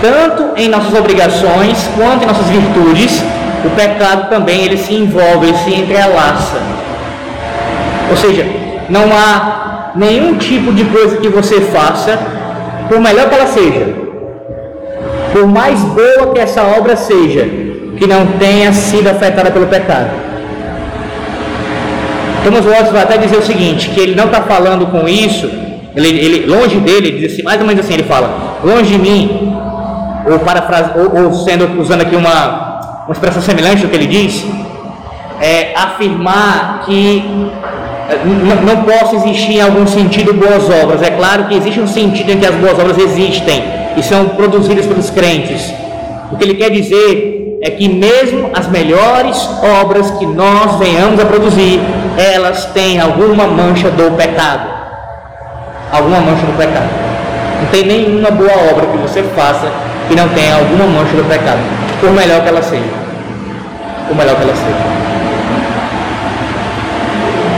Tanto 0.00 0.58
em 0.58 0.68
nossas 0.68 0.94
obrigações 0.94 1.88
quanto 1.96 2.24
em 2.24 2.26
nossas 2.26 2.46
virtudes, 2.48 3.22
o 3.64 3.70
pecado 3.70 4.30
também 4.30 4.64
ele 4.64 4.78
se 4.78 4.94
envolve, 4.94 5.48
ele 5.48 5.58
se 5.58 5.74
entrelaça. 5.74 6.56
Ou 8.10 8.16
seja, 8.16 8.46
não 8.88 9.04
há 9.12 9.92
nenhum 9.94 10.36
tipo 10.36 10.72
de 10.72 10.84
coisa 10.84 11.18
que 11.18 11.28
você 11.28 11.60
faça, 11.60 12.18
por 12.88 12.98
melhor 13.00 13.28
que 13.28 13.34
ela 13.34 13.46
seja, 13.46 13.94
por 15.32 15.46
mais 15.46 15.78
boa 15.80 16.32
que 16.32 16.40
essa 16.40 16.62
obra 16.62 16.96
seja, 16.96 17.44
que 17.96 18.06
não 18.06 18.26
tenha 18.38 18.72
sido 18.72 19.08
afetada 19.08 19.50
pelo 19.50 19.66
pecado. 19.66 20.29
Thomas 22.44 22.64
Watts 22.64 22.92
vai 22.92 23.02
até 23.02 23.18
dizer 23.18 23.36
o 23.36 23.42
seguinte, 23.42 23.90
que 23.90 24.00
ele 24.00 24.14
não 24.14 24.26
está 24.26 24.42
falando 24.42 24.86
com 24.86 25.08
isso, 25.08 25.50
ele, 25.94 26.08
ele, 26.08 26.46
longe 26.46 26.76
dele, 26.78 27.08
ele 27.08 27.18
diz 27.18 27.32
assim, 27.32 27.42
mais 27.42 27.60
ou 27.60 27.66
menos 27.66 27.84
assim, 27.84 27.94
ele 27.94 28.04
fala, 28.04 28.58
longe 28.64 28.92
de 28.92 28.98
mim, 28.98 29.52
ou, 30.30 30.38
parafrase, 30.38 30.90
ou, 30.96 31.24
ou 31.24 31.34
sendo, 31.34 31.80
usando 31.80 32.02
aqui 32.02 32.16
uma, 32.16 33.04
uma 33.06 33.12
expressão 33.12 33.42
semelhante 33.42 33.84
ao 33.84 33.90
que 33.90 33.96
ele 33.96 34.06
diz, 34.06 34.44
é 35.40 35.72
afirmar 35.74 36.82
que 36.84 37.24
eh, 38.10 38.18
não 38.64 38.82
possa 38.84 39.16
existir 39.16 39.52
em 39.52 39.60
algum 39.60 39.86
sentido 39.86 40.34
boas 40.34 40.68
obras. 40.68 41.02
É 41.02 41.10
claro 41.10 41.44
que 41.44 41.54
existe 41.54 41.80
um 41.80 41.86
sentido 41.86 42.30
em 42.30 42.38
que 42.38 42.46
as 42.46 42.54
boas 42.54 42.78
obras 42.78 42.98
existem 42.98 43.64
e 43.96 44.02
são 44.02 44.28
produzidas 44.28 44.86
pelos 44.86 45.08
crentes. 45.10 45.72
O 46.30 46.36
que 46.36 46.44
ele 46.44 46.54
quer 46.54 46.70
dizer 46.70 47.58
é 47.62 47.70
que 47.70 47.88
mesmo 47.88 48.50
as 48.54 48.68
melhores 48.68 49.48
obras 49.82 50.10
que 50.12 50.26
nós 50.26 50.78
venhamos 50.78 51.18
a 51.20 51.24
produzir, 51.24 51.80
elas 52.16 52.66
têm 52.66 53.00
alguma 53.00 53.46
mancha 53.46 53.90
do 53.90 54.16
pecado. 54.16 54.68
Alguma 55.92 56.20
mancha 56.20 56.46
do 56.46 56.56
pecado. 56.56 56.88
Não 57.60 57.66
tem 57.68 57.84
nenhuma 57.84 58.30
boa 58.30 58.52
obra 58.70 58.86
que 58.86 58.96
você 58.98 59.22
faça 59.34 59.70
que 60.08 60.16
não 60.16 60.28
tenha 60.30 60.56
alguma 60.56 60.86
mancha 60.86 61.16
do 61.16 61.28
pecado, 61.28 61.60
por 62.00 62.10
melhor 62.10 62.42
que 62.42 62.48
ela 62.48 62.62
seja 62.62 63.00
o 64.10 64.14
melhor 64.14 64.36
que 64.36 64.42
ela 64.42 64.54
seja. 64.54 64.76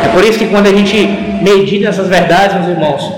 É 0.05 0.09
por 0.09 0.25
isso 0.25 0.39
que 0.39 0.47
quando 0.47 0.67
a 0.67 0.71
gente 0.71 1.07
medita 1.41 1.89
essas 1.89 2.09
verdades, 2.09 2.57
meus 2.57 2.69
irmãos, 2.69 3.13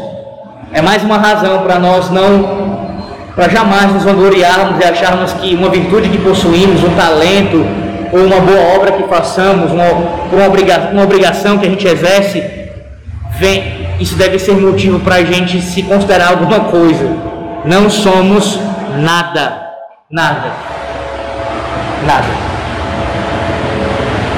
é 0.73 0.81
mais 0.81 1.03
uma 1.03 1.19
razão 1.19 1.63
para 1.63 1.79
nós 1.79 2.11
não, 2.11 2.89
para 3.35 3.49
jamais 3.49 3.93
nos 3.93 4.05
vangloriarmos 4.05 4.81
e 4.81 4.85
acharmos 4.85 5.33
que 5.35 5.55
uma 5.55 5.69
virtude 5.69 6.09
que 6.09 6.19
possuímos, 6.19 6.85
um 6.85 6.91
talento, 6.91 7.67
ou 8.15 8.21
uma 8.27 8.39
boa 8.39 8.77
obra 8.77 8.93
que 8.93 9.03
façamos, 9.09 9.73
uma, 9.73 9.91
uma, 10.33 10.47
obriga, 10.47 10.91
uma 10.93 11.03
obrigação 11.03 11.59
que 11.59 11.67
a 11.67 11.69
gente 11.69 11.85
exerce, 11.85 12.45
vem, 13.41 13.89
isso 13.99 14.15
deve 14.15 14.39
ser 14.39 14.57
motivo 14.57 15.01
para 15.01 15.17
a 15.17 15.25
gente 15.25 15.61
se 15.61 15.83
considerar 15.83 16.29
alguma 16.29 16.61
coisa. 16.61 17.11
Não 17.65 17.91
somos 17.91 18.61
nada, 19.01 19.73
nada, 20.09 20.53
nada. 22.07 22.29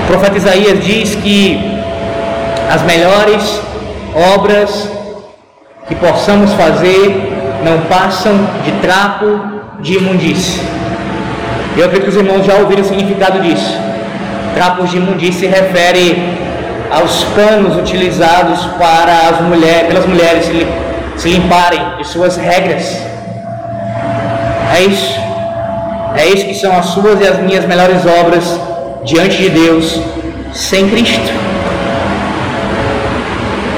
O 0.04 0.06
profeta 0.06 0.38
Isaías 0.38 0.82
diz 0.82 1.14
que 1.16 1.60
as 2.70 2.80
melhores 2.80 3.60
obras 4.36 4.90
que 5.86 5.94
possamos 5.96 6.50
fazer 6.54 7.60
não 7.62 7.82
passam 7.90 8.32
de 8.64 8.72
trapo 8.80 9.38
de 9.80 9.98
imundície. 9.98 10.75
Eu 11.76 11.84
acredito 11.84 12.04
que 12.04 12.08
os 12.08 12.16
irmãos 12.16 12.46
já 12.46 12.54
ouviram 12.54 12.82
o 12.82 12.84
significado 12.84 13.40
disso. 13.40 13.78
Trapos 14.54 14.90
de 14.90 14.96
imundície 14.96 15.40
se 15.40 15.46
refere 15.46 16.16
aos 16.90 17.24
panos 17.24 17.76
utilizados 17.76 18.64
para 18.78 19.28
as 19.28 19.40
mulheres, 19.42 19.88
pelas 19.88 20.06
mulheres 20.06 20.46
se, 20.46 20.66
se 21.18 21.28
limparem 21.28 21.80
de 21.98 22.04
suas 22.06 22.38
regras. 22.38 22.98
É 24.74 24.84
isso. 24.84 25.20
É 26.16 26.26
isso 26.26 26.46
que 26.46 26.54
são 26.54 26.74
as 26.78 26.86
suas 26.86 27.20
e 27.20 27.26
as 27.26 27.38
minhas 27.40 27.66
melhores 27.66 28.06
obras 28.06 28.58
diante 29.04 29.36
de 29.36 29.50
Deus 29.50 30.00
sem 30.54 30.88
Cristo. 30.88 31.30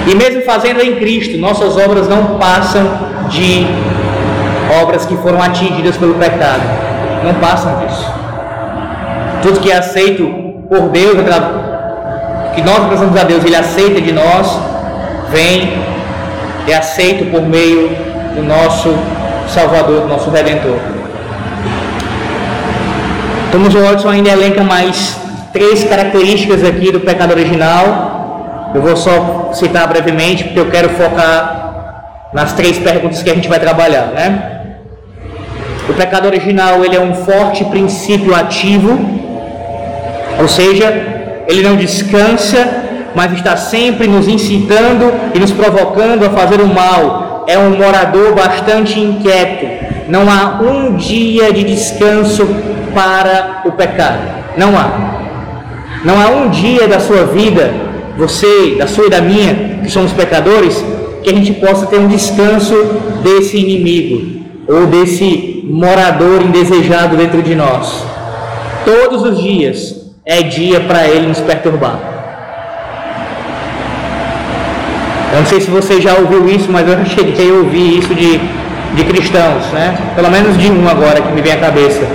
E 0.06 0.14
mesmo 0.14 0.42
fazendo 0.42 0.80
em 0.80 0.94
Cristo, 0.96 1.36
nossas 1.36 1.76
obras 1.76 2.08
não 2.08 2.38
passam 2.38 2.82
de 3.28 3.66
obras 4.82 5.04
que 5.04 5.16
foram 5.16 5.42
atingidas 5.42 5.96
pelo 5.96 6.14
pecado. 6.14 6.62
Não 7.24 7.34
passam 7.34 7.78
disso. 7.78 8.12
Tudo 9.42 9.60
que 9.60 9.70
é 9.70 9.76
aceito 9.76 10.26
por 10.68 10.88
Deus, 10.90 11.16
que 12.54 12.62
nós 12.62 12.78
apresentamos 12.84 13.20
a 13.20 13.24
Deus, 13.24 13.44
Ele 13.44 13.56
aceita 13.56 14.00
de 14.00 14.12
nós, 14.12 14.58
vem 15.30 15.88
é 16.70 16.76
aceito 16.76 17.30
por 17.30 17.42
meio 17.42 17.88
do 18.34 18.42
nosso 18.42 18.94
Salvador, 19.48 20.02
do 20.02 20.08
nosso 20.08 20.30
Redentor. 20.30 20.76
Thomas 23.50 23.72
Watson 23.72 24.10
ainda 24.10 24.30
elenca 24.30 24.62
mais 24.62 25.18
três 25.52 25.84
características 25.84 26.62
aqui 26.62 26.92
do 26.92 27.00
pecado 27.00 27.30
original. 27.30 28.70
Eu 28.74 28.82
vou 28.82 28.96
só 28.96 29.50
citar 29.54 29.88
brevemente, 29.88 30.44
porque 30.44 30.60
eu 30.60 30.70
quero 30.70 30.90
focar 30.90 32.02
nas 32.34 32.52
três 32.52 32.78
perguntas 32.78 33.22
que 33.22 33.30
a 33.30 33.34
gente 33.34 33.48
vai 33.48 33.58
trabalhar, 33.58 34.08
né? 34.08 34.57
O 35.88 35.94
pecado 35.94 36.26
original 36.26 36.84
ele 36.84 36.96
é 36.96 37.00
um 37.00 37.14
forte 37.14 37.64
princípio 37.64 38.34
ativo, 38.34 38.98
ou 40.38 40.46
seja, 40.46 41.44
ele 41.48 41.62
não 41.62 41.76
descansa, 41.76 42.66
mas 43.14 43.32
está 43.32 43.56
sempre 43.56 44.06
nos 44.06 44.28
incitando 44.28 45.10
e 45.34 45.38
nos 45.38 45.50
provocando 45.50 46.26
a 46.26 46.30
fazer 46.30 46.60
o 46.60 46.66
mal. 46.66 47.44
É 47.48 47.58
um 47.58 47.70
morador 47.70 48.34
bastante 48.34 49.00
inquieto. 49.00 49.66
Não 50.08 50.30
há 50.30 50.60
um 50.62 50.94
dia 50.96 51.52
de 51.52 51.64
descanso 51.64 52.46
para 52.94 53.62
o 53.64 53.72
pecado. 53.72 54.20
Não 54.58 54.76
há. 54.76 55.08
Não 56.04 56.20
há 56.20 56.28
um 56.28 56.50
dia 56.50 56.86
da 56.86 57.00
sua 57.00 57.24
vida, 57.24 57.72
você, 58.16 58.76
da 58.78 58.86
sua 58.86 59.06
e 59.06 59.10
da 59.10 59.20
minha, 59.20 59.80
que 59.82 59.90
somos 59.90 60.12
pecadores, 60.12 60.84
que 61.22 61.30
a 61.30 61.34
gente 61.34 61.52
possa 61.54 61.86
ter 61.86 61.98
um 61.98 62.08
descanso 62.08 62.74
desse 63.22 63.56
inimigo 63.56 64.44
ou 64.68 64.86
desse 64.86 65.57
morador 65.68 66.42
indesejado 66.42 67.16
dentro 67.16 67.42
de 67.42 67.54
nós. 67.54 68.04
Todos 68.84 69.22
os 69.22 69.40
dias 69.40 69.94
é 70.24 70.42
dia 70.42 70.80
para 70.80 71.06
ele 71.06 71.26
nos 71.26 71.40
perturbar. 71.40 71.98
Eu 75.32 75.40
não 75.40 75.46
sei 75.46 75.60
se 75.60 75.70
você 75.70 76.00
já 76.00 76.14
ouviu 76.14 76.48
isso, 76.48 76.70
mas 76.70 76.88
eu 76.88 77.04
cheguei 77.06 77.50
a 77.50 77.54
ouvir 77.54 77.98
isso 77.98 78.14
de, 78.14 78.38
de 78.94 79.04
cristãos, 79.04 79.66
né? 79.72 79.96
Pelo 80.14 80.30
menos 80.30 80.56
de 80.56 80.70
um 80.70 80.88
agora 80.88 81.20
que 81.20 81.32
me 81.32 81.42
vem 81.42 81.52
à 81.52 81.58
cabeça. 81.58 82.06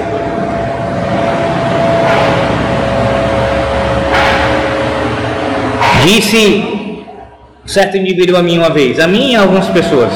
Disse 6.04 6.74
certo 7.66 7.98
indivíduo 7.98 8.38
a 8.38 8.44
mim 8.44 8.58
uma 8.58 8.70
vez, 8.70 9.00
a 9.00 9.08
mim 9.08 9.32
e 9.32 9.36
a 9.36 9.42
algumas 9.42 9.68
pessoas, 9.68 10.12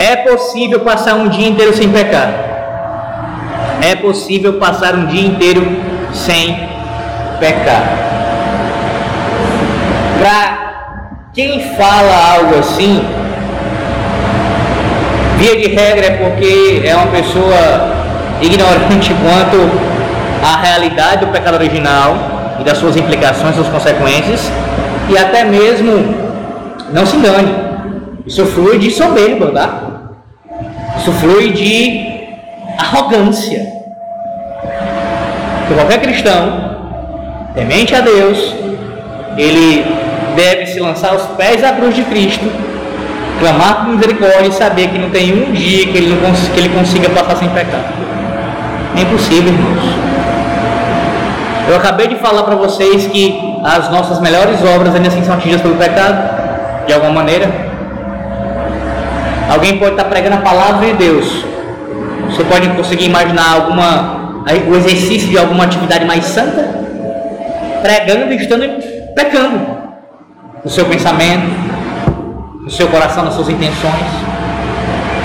é 0.00 0.16
possível 0.16 0.80
passar 0.80 1.14
um 1.14 1.28
dia 1.28 1.48
inteiro 1.48 1.74
sem 1.74 1.88
pecar. 1.88 2.32
É 3.82 3.94
possível 3.94 4.54
passar 4.54 4.94
um 4.94 5.06
dia 5.06 5.26
inteiro 5.26 5.66
sem 6.12 6.68
pecar. 7.38 7.82
Para 10.18 10.66
quem 11.32 11.60
fala 11.76 12.34
algo 12.34 12.58
assim, 12.58 13.04
via 15.38 15.56
de 15.56 15.68
regra 15.74 16.06
é 16.06 16.10
porque 16.10 16.82
é 16.84 16.94
uma 16.94 17.08
pessoa 17.08 17.94
ignorante 18.40 19.14
quanto 19.22 19.70
à 20.42 20.60
realidade 20.60 21.26
do 21.26 21.32
pecado 21.32 21.54
original 21.54 22.16
e 22.60 22.64
das 22.64 22.78
suas 22.78 22.96
implicações, 22.96 23.54
suas 23.54 23.68
consequências, 23.68 24.50
e 25.08 25.16
até 25.16 25.44
mesmo, 25.44 26.14
não 26.92 27.04
se 27.04 27.16
engane, 27.16 27.54
isso 28.26 28.44
flui 28.46 28.78
de 28.78 28.90
soberba, 28.90 29.52
tá? 29.52 29.85
Isso 31.06 31.14
flui 31.20 31.52
de 31.52 32.26
arrogância. 32.76 33.64
Que 35.68 35.74
qualquer 35.74 36.00
cristão, 36.00 36.80
temente 37.54 37.94
a 37.94 38.00
Deus, 38.00 38.56
ele 39.38 39.86
deve 40.34 40.66
se 40.66 40.80
lançar 40.80 41.12
aos 41.12 41.22
pés 41.36 41.62
da 41.62 41.70
cruz 41.74 41.94
de 41.94 42.02
Cristo, 42.02 42.44
clamar 43.38 43.84
por 43.84 43.94
misericórdia 43.94 44.48
e 44.48 44.52
saber 44.52 44.88
que 44.88 44.98
não 44.98 45.08
tem 45.10 45.32
um 45.32 45.52
dia 45.52 45.86
que 45.86 45.96
ele, 45.96 46.08
não 46.08 46.16
cons 46.16 46.48
que 46.48 46.58
ele 46.58 46.70
consiga 46.70 47.08
passar 47.10 47.36
sem 47.36 47.50
pecado. 47.50 47.84
É 48.96 49.02
impossível, 49.02 49.52
irmãos. 49.52 49.84
Eu 51.68 51.76
acabei 51.76 52.08
de 52.08 52.16
falar 52.16 52.42
para 52.42 52.56
vocês 52.56 53.06
que 53.06 53.60
as 53.62 53.88
nossas 53.92 54.18
melhores 54.18 54.58
obras 54.64 54.92
ainda 54.92 55.06
assim 55.06 55.22
são 55.22 55.34
atingidas 55.34 55.62
pelo 55.62 55.76
pecado, 55.76 56.84
de 56.84 56.92
alguma 56.92 57.12
maneira. 57.12 57.65
Alguém 59.48 59.78
pode 59.78 59.92
estar 59.92 60.04
pregando 60.04 60.36
a 60.36 60.40
palavra 60.40 60.86
de 60.86 60.92
Deus. 60.94 61.44
Você 62.30 62.44
pode 62.44 62.68
conseguir 62.70 63.06
imaginar 63.06 63.52
alguma 63.52 64.26
o 64.68 64.76
exercício 64.76 65.28
de 65.28 65.38
alguma 65.38 65.64
atividade 65.64 66.04
mais 66.04 66.24
santa, 66.24 66.68
pregando 67.82 68.32
e 68.32 68.36
estando 68.36 68.64
pecando 69.14 69.60
no 70.62 70.70
seu 70.70 70.84
pensamento, 70.84 71.46
no 72.62 72.70
seu 72.70 72.86
coração, 72.88 73.24
nas 73.24 73.34
suas 73.34 73.48
intenções. 73.48 74.06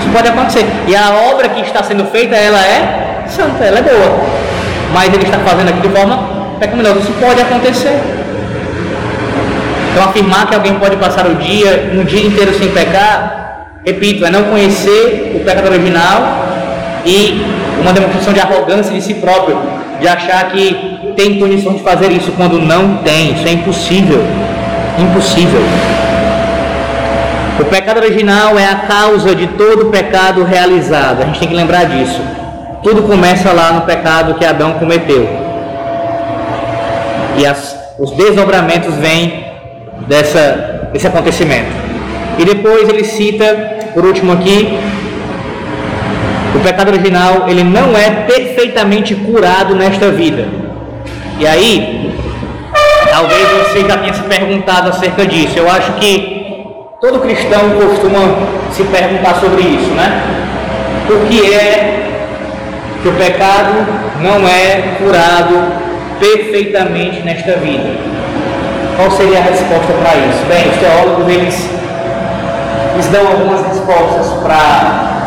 Isso 0.00 0.10
pode 0.12 0.28
acontecer. 0.28 0.66
E 0.88 0.96
a 0.96 1.10
obra 1.30 1.48
que 1.48 1.60
está 1.60 1.82
sendo 1.82 2.04
feita, 2.06 2.34
ela 2.34 2.60
é 2.64 3.24
santa, 3.28 3.64
ela 3.64 3.78
é 3.78 3.82
boa. 3.82 4.20
Mas 4.92 5.12
ele 5.12 5.24
está 5.24 5.38
fazendo 5.38 5.68
aqui 5.68 5.80
de 5.80 5.88
forma 5.88 6.18
pecaminosa. 6.58 6.98
Isso 6.98 7.12
pode 7.20 7.40
acontecer. 7.40 8.00
Então 9.92 10.04
afirmar 10.04 10.48
que 10.48 10.54
alguém 10.54 10.74
pode 10.78 10.96
passar 10.96 11.26
o 11.26 11.34
dia, 11.34 11.92
um 11.94 12.04
dia 12.04 12.26
inteiro 12.26 12.54
sem 12.54 12.70
pecar, 12.70 13.41
Repito, 13.84 14.24
é 14.24 14.30
não 14.30 14.44
conhecer 14.44 15.32
o 15.34 15.44
pecado 15.44 15.66
original 15.66 16.46
e 17.04 17.42
uma 17.80 17.92
demonstração 17.92 18.32
de 18.32 18.38
arrogância 18.38 18.92
de 18.94 19.02
si 19.02 19.14
próprio, 19.14 19.58
de 20.00 20.06
achar 20.06 20.50
que 20.50 21.12
tem 21.16 21.40
condição 21.40 21.74
de 21.74 21.82
fazer 21.82 22.12
isso 22.12 22.30
quando 22.32 22.60
não 22.60 22.98
tem. 22.98 23.32
Isso 23.34 23.48
é 23.48 23.52
impossível. 23.52 24.22
Impossível. 24.98 25.60
O 27.58 27.64
pecado 27.64 27.98
original 27.98 28.56
é 28.56 28.66
a 28.66 28.76
causa 28.76 29.34
de 29.34 29.48
todo 29.48 29.86
pecado 29.86 30.44
realizado. 30.44 31.22
A 31.22 31.26
gente 31.26 31.40
tem 31.40 31.48
que 31.48 31.54
lembrar 31.54 31.84
disso. 31.84 32.20
Tudo 32.84 33.02
começa 33.02 33.52
lá 33.52 33.72
no 33.72 33.80
pecado 33.82 34.34
que 34.34 34.44
Adão 34.44 34.74
cometeu. 34.74 35.28
E 37.36 37.44
as, 37.44 37.76
os 37.98 38.12
desdobramentos 38.12 38.94
vêm 38.94 39.44
dessa, 40.06 40.88
desse 40.92 41.06
acontecimento. 41.06 41.81
E 42.38 42.44
depois 42.44 42.88
ele 42.88 43.04
cita, 43.04 43.78
por 43.94 44.04
último 44.04 44.32
aqui, 44.32 44.78
o 46.54 46.60
pecado 46.60 46.88
original, 46.88 47.46
ele 47.48 47.64
não 47.64 47.96
é 47.96 48.10
perfeitamente 48.26 49.14
curado 49.14 49.74
nesta 49.74 50.10
vida. 50.10 50.46
E 51.38 51.46
aí, 51.46 52.12
talvez 53.10 53.48
você 53.48 53.80
já 53.86 53.98
tenha 53.98 54.14
se 54.14 54.22
perguntado 54.22 54.88
acerca 54.90 55.26
disso. 55.26 55.58
Eu 55.58 55.70
acho 55.70 55.92
que 55.94 56.42
todo 57.00 57.20
cristão 57.20 57.70
costuma 57.70 58.20
se 58.70 58.84
perguntar 58.84 59.34
sobre 59.40 59.62
isso, 59.62 59.90
né? 59.90 60.22
Por 61.06 61.18
que 61.26 61.52
é 61.52 62.08
que 63.02 63.08
o 63.08 63.12
pecado 63.12 63.86
não 64.20 64.46
é 64.48 64.96
curado 64.98 65.72
perfeitamente 66.20 67.20
nesta 67.22 67.56
vida? 67.56 67.90
Qual 68.96 69.10
seria 69.10 69.38
a 69.38 69.42
resposta 69.42 69.92
para 69.94 70.14
isso? 70.16 70.44
Bem, 70.48 70.68
os 70.68 70.76
teólogos 70.76 71.28
eles 71.28 71.81
eles 72.92 73.06
dão 73.08 73.26
algumas 73.26 73.66
respostas 73.66 74.26
para 74.42 75.24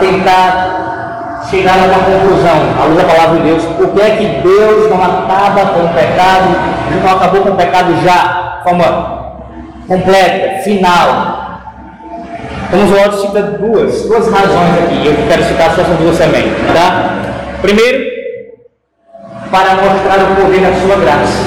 tentar 0.00 1.46
chegar 1.50 1.74
a 1.74 1.84
uma 1.84 2.00
conclusão, 2.04 2.74
à 2.80 2.84
luz 2.84 2.96
da 2.96 3.04
palavra 3.04 3.38
de 3.38 3.44
Deus. 3.44 3.64
Por 3.64 3.90
que 3.90 4.02
é 4.02 4.16
que 4.16 4.26
Deus 4.42 4.90
não 4.90 5.02
acaba 5.02 5.66
com 5.72 5.84
o 5.84 5.88
pecado, 5.88 6.56
não 7.02 7.16
acabou 7.16 7.42
com 7.42 7.50
o 7.50 7.56
pecado 7.56 7.94
já, 8.04 8.58
de 8.58 8.64
forma 8.64 8.86
completa, 9.88 10.62
final? 10.62 11.38
Então, 12.68 12.84
os 12.84 12.92
outros 12.92 13.22
cita 13.22 13.42
duas, 13.42 14.02
duas 14.02 14.30
razões 14.30 14.78
aqui, 14.84 15.04
eu 15.04 15.16
quero 15.26 15.42
citar 15.42 15.74
só 15.74 15.82
essas 15.82 15.98
duas 15.98 16.16
também, 16.16 16.54
tá? 16.72 17.16
Primeiro, 17.60 18.04
para 19.50 19.74
mostrar 19.74 20.20
o 20.22 20.36
poder 20.36 20.60
da 20.60 20.72
sua 20.80 20.94
graça. 20.96 21.42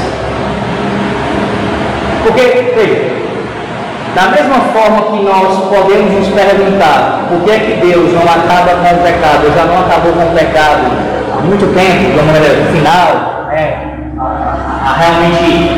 Porque, 2.23 2.73
veja, 2.75 3.12
da 4.15 4.27
mesma 4.27 4.59
forma 4.71 5.01
que 5.11 5.23
nós 5.23 5.57
podemos 5.69 6.11
nos 6.13 6.27
perguntar 6.29 7.25
por 7.29 7.41
que 7.41 7.51
é 7.51 7.59
que 7.59 7.85
Deus 7.85 8.13
não 8.13 8.21
acaba 8.21 8.75
com 8.75 8.95
o 8.95 9.03
pecado, 9.03 9.51
já 9.55 9.65
não 9.65 9.79
acabou 9.79 10.13
com 10.13 10.31
o 10.31 10.35
pecado 10.35 10.83
há 11.35 11.41
muito 11.41 11.65
tempo, 11.73 12.11
de 12.11 12.19
uma 12.19 12.31
maneira 12.31 12.65
final, 12.71 13.47
né, 13.47 13.75
a, 14.19 14.95
realmente 14.99 15.71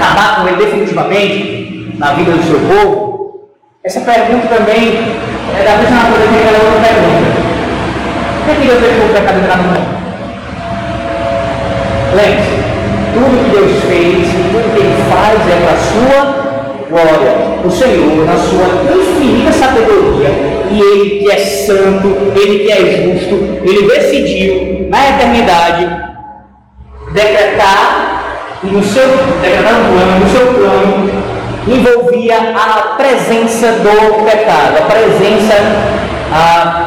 acabar 0.00 0.36
com 0.36 0.48
ele 0.48 0.56
definitivamente 0.56 1.94
na 1.98 2.12
vida 2.12 2.32
do 2.32 2.42
seu 2.42 2.58
povo, 2.60 3.48
essa 3.84 4.00
pergunta 4.00 4.46
também 4.48 4.96
é 5.58 5.62
da 5.62 5.76
mesma 5.76 6.04
natureza 6.04 6.28
que 6.28 6.38
aquela 6.38 6.64
outra 6.64 6.80
pergunta. 6.80 7.44
Por 8.38 8.44
que, 8.46 8.50
é 8.50 8.54
que 8.54 8.66
Deus 8.66 8.80
deixou 8.80 9.06
o 9.06 9.12
pecado 9.12 9.38
entrar 9.40 9.56
no 9.58 9.64
mundo? 9.64 10.04
Lembre-se, 12.14 12.64
tudo 13.12 13.44
que 13.44 13.50
Deus 13.50 13.84
fez, 13.84 14.28
tudo 14.52 14.72
que 14.72 14.80
Ele 14.80 14.96
faz 15.10 15.38
é 15.50 15.56
para 15.64 15.72
a 15.72 15.76
sua 15.76 16.43
glória, 16.94 17.58
o 17.64 17.70
Senhor, 17.70 18.24
na 18.24 18.36
sua 18.36 18.94
infinita 18.94 19.52
sabedoria, 19.52 20.30
e 20.70 20.80
Ele 20.80 21.18
que 21.18 21.30
é 21.30 21.38
santo, 21.38 22.06
Ele 22.36 22.60
que 22.60 22.70
é 22.70 22.76
justo, 23.02 23.34
Ele 23.64 23.88
decidiu 23.88 24.86
na 24.88 25.10
eternidade 25.10 26.04
decretar 27.12 28.60
no 28.62 28.82
seu 28.82 29.08
decretar 29.42 29.74
um 29.74 29.92
plano, 29.92 30.20
no 30.20 30.30
seu 30.30 30.46
plano 30.54 31.24
envolvia 31.66 32.36
a 32.54 32.94
presença 32.96 33.72
do 33.72 34.24
pecado, 34.24 34.78
a 34.78 34.82
presença 34.82 35.54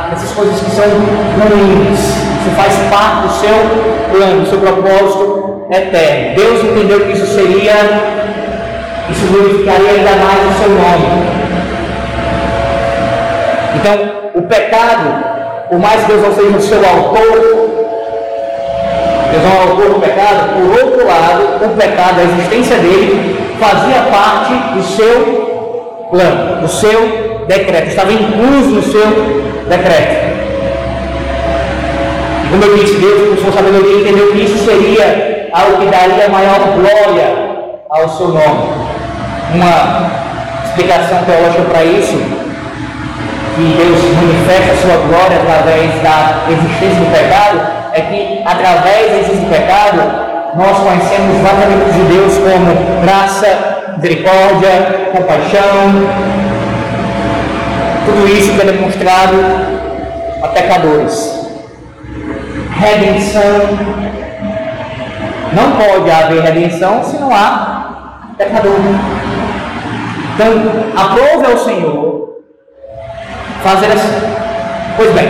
dessas 0.10 0.32
coisas 0.32 0.60
que 0.60 0.72
são 0.72 0.86
ruins. 0.86 2.00
Isso 2.00 2.56
faz 2.56 2.74
parte 2.90 3.28
do 3.28 3.34
seu 3.34 4.12
plano, 4.12 4.42
do 4.42 4.50
seu 4.50 4.60
propósito 4.60 5.66
eterno. 5.72 6.36
Deus 6.36 6.64
entendeu 6.64 7.00
que 7.02 7.14
isso 7.14 7.26
seria, 7.28 7.74
isso 9.10 9.26
glorificaria 9.32 9.92
ainda 9.92 10.12
mais 10.24 10.40
o 10.46 10.54
seu 10.60 10.70
nome. 10.70 11.38
Então, 13.76 14.18
o 14.36 14.42
pecado, 14.44 15.24
por 15.70 15.80
mais 15.80 16.02
que 16.02 16.12
Deus 16.12 16.24
não 16.24 16.34
seja 16.34 16.58
o 16.58 16.62
seu 16.62 16.80
autor, 16.80 17.68
Deus 19.32 19.44
não 19.44 19.52
é 19.52 19.56
o 19.56 19.70
autor 19.70 19.90
do 19.94 20.00
pecado, 20.00 20.54
por 20.54 20.84
outro 20.84 21.08
lado, 21.08 21.66
o 21.66 21.70
pecado, 21.78 22.20
a 22.20 22.24
existência 22.24 22.78
dele, 22.78 23.38
fazia 23.60 24.02
parte 24.12 24.54
do 24.76 24.84
seu 24.84 26.08
plano, 26.10 26.62
do 26.62 26.68
seu 26.68 27.46
decreto, 27.48 27.88
estava 27.88 28.12
incluso 28.12 28.70
no 28.76 28.84
seu 28.84 29.08
decreto. 29.70 30.28
E 32.46 32.50
como 32.50 32.64
eu 32.64 32.78
disse, 32.78 33.00
Deus, 33.00 33.30
com 33.30 33.44
sua 33.44 33.52
sabedoria, 33.52 34.02
entendeu 34.02 34.32
que 34.32 34.44
isso 34.44 34.58
seria 34.66 35.50
algo 35.52 35.78
que 35.78 35.86
daria 35.86 36.30
maior 36.30 36.60
glória 36.76 37.48
ao 37.90 38.10
seu 38.10 38.30
nome. 38.30 38.87
Uma 39.54 40.12
explicação 40.66 41.24
teológica 41.24 41.64
para 41.64 41.84
isso, 41.84 42.18
que 43.56 43.74
Deus 43.78 44.04
manifesta 44.16 44.74
a 44.74 44.78
sua 44.78 44.98
glória 45.08 45.38
através 45.42 46.02
da 46.04 46.46
existência 46.50 47.00
do 47.00 47.12
pecado, 47.12 47.62
é 47.94 48.02
que 48.02 48.42
através 48.46 49.12
da 49.12 49.18
existência 49.18 49.46
do 49.46 49.50
pecado, 49.50 50.28
nós 50.56 50.78
conhecemos 50.78 51.42
vários 51.42 51.64
atributos 51.64 51.94
de 51.94 52.04
Deus 52.04 52.34
como 52.38 53.02
graça, 53.02 53.94
misericórdia, 53.98 55.10
compaixão. 55.12 56.08
Tudo 58.06 58.28
isso 58.28 58.54
que 58.54 58.62
é 58.62 58.66
demonstrado 58.72 59.36
a 60.44 60.48
pecadores. 60.50 61.48
Redenção. 62.80 63.78
Não 65.54 65.72
pode 65.72 66.12
haver 66.12 66.42
redenção 66.42 67.04
se 67.04 67.18
não 67.18 67.34
há 67.34 67.78
pecador. 68.38 68.80
Então, 70.38 70.54
aprove 70.96 71.52
ao 71.52 71.58
Senhor 71.58 72.42
fazer 73.64 73.88
assim. 73.88 74.22
Pois 74.96 75.12
bem, 75.12 75.28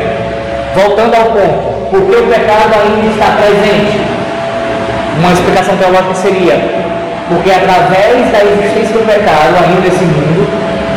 voltando 0.76 1.16
ao 1.16 1.26
ponto, 1.28 1.90
porque 1.90 2.14
o 2.14 2.28
pecado 2.28 2.74
ainda 2.74 3.08
está 3.08 3.38
presente 3.38 4.02
uma 5.18 5.32
explicação 5.32 5.78
teológica 5.78 6.14
seria, 6.14 6.56
porque 7.30 7.50
através 7.50 8.32
da 8.34 8.44
existência 8.44 8.98
do 8.98 9.06
pecado 9.06 9.56
ainda 9.64 9.80
nesse 9.80 10.04
mundo, 10.04 10.46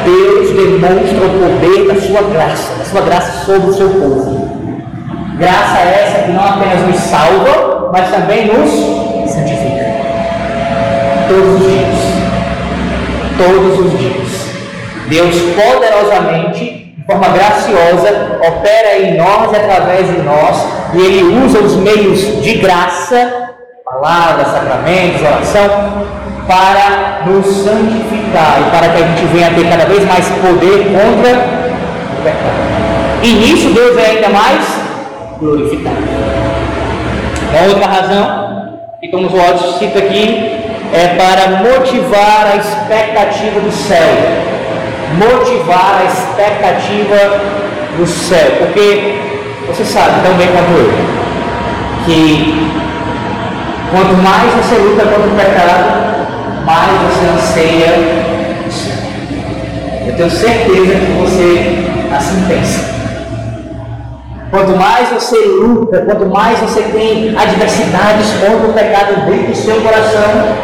Deus 0.05 0.51
demonstra 0.57 1.27
o 1.27 1.31
poder 1.31 1.87
da 1.87 2.01
sua 2.01 2.23
graça, 2.33 2.79
da 2.79 2.85
sua 2.85 3.01
graça 3.03 3.47
sobre 3.47 3.71
o 3.71 3.73
seu 3.73 3.91
povo. 3.91 4.51
Graça 5.39 5.79
essa 5.79 6.25
que 6.25 6.33
não 6.33 6.45
apenas 6.45 6.85
nos 6.85 6.97
salva, 6.97 7.91
mas 7.93 8.11
também 8.11 8.47
nos 8.47 8.71
santifica. 9.31 9.87
Todos 11.29 11.61
os 11.61 11.71
dias. 11.71 12.00
Todos 13.41 13.79
os 13.79 13.99
dias. 13.99 14.51
Deus 15.09 15.35
poderosamente, 15.55 16.95
de 16.97 17.05
forma 17.05 17.29
graciosa, 17.29 18.39
opera 18.47 18.99
em 18.99 19.17
nós 19.17 19.51
e 19.53 19.57
através 19.57 20.07
de 20.07 20.19
nós, 20.23 20.67
e 20.95 20.99
Ele 20.99 21.45
usa 21.45 21.59
os 21.61 21.77
meios 21.77 22.43
de 22.43 22.55
graça 22.57 23.51
palavra, 23.91 24.45
sacramentos, 24.45 25.21
oração, 25.21 26.07
para 26.47 27.23
nos 27.27 27.47
santificar 27.47 28.61
e 28.61 28.71
para 28.71 28.89
que 28.89 29.03
a 29.03 29.07
gente 29.07 29.25
venha 29.33 29.49
a 29.49 29.55
ter 29.55 29.69
cada 29.69 29.85
vez 29.87 30.05
mais 30.07 30.29
poder 30.29 30.85
contra 30.85 31.33
o 32.19 32.23
pecado. 32.23 33.23
E 33.23 33.33
nisso 33.35 33.71
Deus 33.71 33.97
é 33.99 34.07
ainda 34.07 34.29
mais 34.29 34.65
glorificado. 35.39 35.97
Uma 37.51 37.69
outra 37.69 37.87
razão 37.87 38.79
que 39.01 39.09
Thomas 39.09 39.33
Watts 39.33 39.79
cita 39.79 39.99
aqui 39.99 40.60
é 40.93 41.17
para 41.17 41.59
motivar 41.59 42.53
a 42.53 42.57
expectativa 42.57 43.61
do 43.61 43.73
céu. 43.73 44.09
Motivar 45.19 46.01
a 46.01 46.05
expectativa 46.05 47.41
do 47.97 48.07
céu. 48.07 48.51
Porque 48.59 49.19
você 49.67 49.85
sabe 49.85 50.21
tão 50.25 50.35
bem 50.35 50.49
quanto 50.49 50.71
eu 50.79 51.21
que 52.07 52.71
Quanto 53.91 54.15
mais 54.23 54.55
você 54.55 54.77
luta 54.77 55.03
contra 55.03 55.27
o 55.27 55.37
pecado, 55.37 56.65
mais 56.65 56.91
você 57.03 57.27
anseia 57.27 57.89
o 58.65 58.71
céu. 58.71 58.95
Eu 60.07 60.15
tenho 60.15 60.31
certeza 60.31 60.95
que 60.95 61.13
você 61.21 62.15
assim 62.15 62.45
pensa. 62.47 62.89
Quanto 64.53 64.77
mais 64.77 65.09
você 65.09 65.37
luta, 65.37 66.03
quanto 66.03 66.27
mais 66.27 66.61
você 66.61 66.83
tem 66.83 67.37
adversidades 67.37 68.31
contra 68.35 68.69
o 68.69 68.73
pecado 68.73 69.27
dentro 69.27 69.49
do 69.49 69.57
seu 69.57 69.81
coração, 69.81 70.57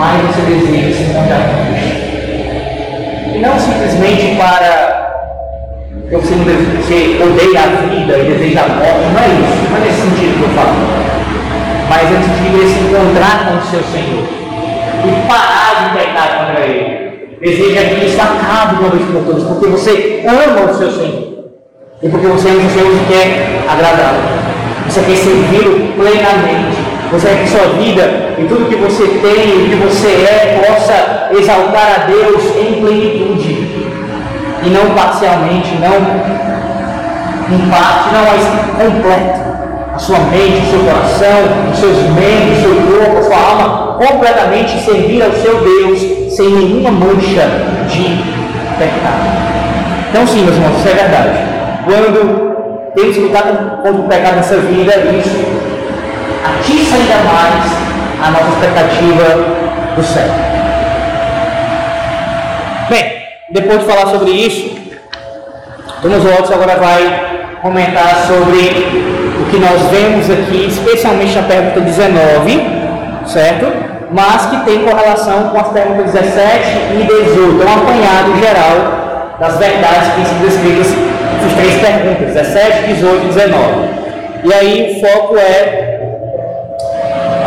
mais 0.00 0.22
você 0.26 0.40
deseja 0.42 0.96
se 0.96 1.02
encontrar 1.04 1.40
com 1.46 1.72
Cristo. 1.72 2.00
E 3.34 3.38
não 3.38 3.58
simplesmente 3.58 4.36
para 4.36 5.10
você, 6.10 6.34
você 6.34 7.22
odeia 7.22 7.60
a 7.60 7.66
vida 7.86 8.18
e 8.18 8.32
deseja 8.32 8.62
a 8.62 8.68
morte, 8.68 9.06
não 9.12 9.20
é 9.20 9.28
isso, 9.28 9.70
não 9.70 9.76
é 9.76 9.80
nesse 9.80 10.00
sentido 10.00 10.38
que 10.38 10.42
eu 10.42 10.48
falo 10.50 11.10
mas 11.90 12.06
antes 12.06 12.28
de 12.28 12.68
se 12.68 12.80
encontrar 12.84 13.46
com 13.46 13.58
o 13.58 13.62
seu 13.68 13.82
Senhor 13.82 14.22
e 15.04 15.28
parar 15.28 15.88
de 15.88 15.98
pecar 15.98 16.38
contra 16.38 16.64
Ele. 16.64 17.36
Deseja 17.40 17.82
que 17.82 18.06
isso 18.06 18.20
acabe 18.20 18.80
uma 18.80 18.90
vez 18.90 19.04
por 19.10 19.24
todas, 19.24 19.42
porque 19.42 19.66
você 19.66 20.24
ama 20.24 20.70
o 20.70 20.74
seu 20.74 20.88
Senhor 20.92 21.50
e 22.00 22.08
porque 22.08 22.26
você 22.28 22.50
ama 22.50 22.64
o 22.64 22.70
Senhor 22.70 22.92
e 22.92 23.12
quer 23.12 23.64
agradá-lo. 23.68 24.22
Você 24.86 25.00
quer 25.00 25.16
servi-lo 25.16 25.92
plenamente. 25.96 26.89
Você 27.12 27.28
que 27.28 27.48
sua 27.48 27.72
vida 27.76 28.36
e 28.38 28.44
tudo 28.44 28.68
que 28.68 28.76
você 28.76 29.04
tem 29.04 29.66
e 29.66 29.70
que 29.70 29.76
você 29.76 30.06
é 30.06 30.64
possa 30.64 31.28
exaltar 31.36 32.02
a 32.02 32.04
Deus 32.04 32.42
em 32.56 32.80
plenitude 32.80 33.68
e 34.62 34.68
não 34.70 34.94
parcialmente, 34.94 35.74
não 35.80 35.96
em 37.52 37.68
parte, 37.68 38.14
não, 38.14 38.22
mas 38.22 38.92
completo 38.92 39.50
sua 39.98 40.18
mente, 40.18 40.62
o 40.66 40.70
seu 40.70 40.80
coração, 40.80 41.70
os 41.72 41.78
seus 41.78 41.96
membros, 42.14 42.58
o 42.58 42.62
seu 42.62 42.74
corpo, 42.74 43.18
a 43.18 43.22
sua 43.22 43.36
alma, 43.36 43.98
completamente 43.98 44.80
servir 44.80 45.22
ao 45.22 45.32
seu 45.32 45.60
Deus 45.60 46.00
sem 46.34 46.48
nenhuma 46.48 46.90
mancha 46.90 47.46
de 47.88 48.04
pecado. 48.78 49.50
Então, 50.08 50.26
sim, 50.26 50.44
meus 50.44 50.56
irmãos, 50.56 50.78
isso 50.78 50.88
é 50.88 50.94
verdade. 50.94 51.38
Quando 51.84 52.92
temos 52.94 53.16
lutar 53.16 53.42
contra 53.82 54.00
o 54.00 54.08
pecado 54.08 54.36
nessa 54.36 54.56
vida, 54.56 54.92
isso 55.18 55.59
atiça 56.44 56.96
ainda 56.96 57.16
mais 57.24 57.90
a 58.22 58.30
nossa 58.30 58.48
expectativa 58.50 59.24
do 59.96 60.02
céu. 60.02 60.28
Bem, 62.88 63.22
depois 63.50 63.80
de 63.80 63.86
falar 63.86 64.06
sobre 64.10 64.30
isso, 64.30 64.78
Thomas 66.02 66.22
Watts 66.22 66.50
agora 66.50 66.76
vai 66.76 67.30
comentar 67.62 68.26
sobre 68.26 69.10
o 69.40 69.50
que 69.50 69.58
nós 69.58 69.82
vemos 69.90 70.30
aqui, 70.30 70.66
especialmente 70.66 71.34
na 71.34 71.42
pergunta 71.42 71.80
19, 71.80 73.26
certo? 73.26 73.90
Mas 74.12 74.46
que 74.46 74.64
tem 74.64 74.84
correlação 74.84 75.50
com 75.50 75.58
as 75.58 75.68
perguntas 75.68 76.12
17 76.12 76.38
e 76.94 77.06
18. 77.06 77.62
É 77.62 77.66
um 77.66 77.74
apanhado 77.74 78.40
geral 78.40 79.36
das 79.38 79.56
verdades 79.56 80.08
que 80.14 80.26
sido 80.26 80.46
descritas 80.46 81.10
nessas 81.40 81.52
três 81.54 81.80
perguntas, 81.80 82.34
17, 82.34 82.94
18 82.94 83.24
e 83.24 83.28
19. 83.28 84.00
E 84.44 84.54
aí 84.54 84.96
o 84.96 85.00
foco 85.00 85.36
é 85.38 85.89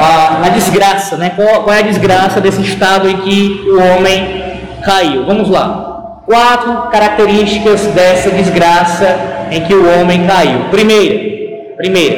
a, 0.04 0.40
na 0.40 0.50
desgraça, 0.50 1.18
né? 1.18 1.32
Qual, 1.36 1.64
qual 1.64 1.76
é 1.76 1.80
a 1.80 1.84
desgraça 1.84 2.42
desse 2.42 2.62
estado 2.62 3.10
em 3.10 3.18
que 3.18 3.64
o 3.68 3.82
homem 3.82 4.60
caiu? 4.84 5.26
Vamos 5.26 5.50
lá. 5.50 6.22
Quatro 6.26 6.90
características 6.92 7.88
dessa 7.88 8.30
desgraça 8.30 9.18
em 9.52 9.62
que 9.62 9.74
o 9.74 10.00
homem 10.00 10.26
caiu. 10.26 10.66
Primeiro, 10.72 11.34
Primeiro, 11.76 12.18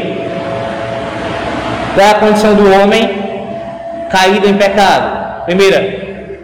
qual 1.94 2.06
é 2.06 2.12
a 2.12 2.16
condição 2.16 2.54
do 2.56 2.70
homem 2.72 3.10
caído 4.12 4.48
em 4.48 4.56
pecado? 4.56 5.46
Primeira, 5.46 5.82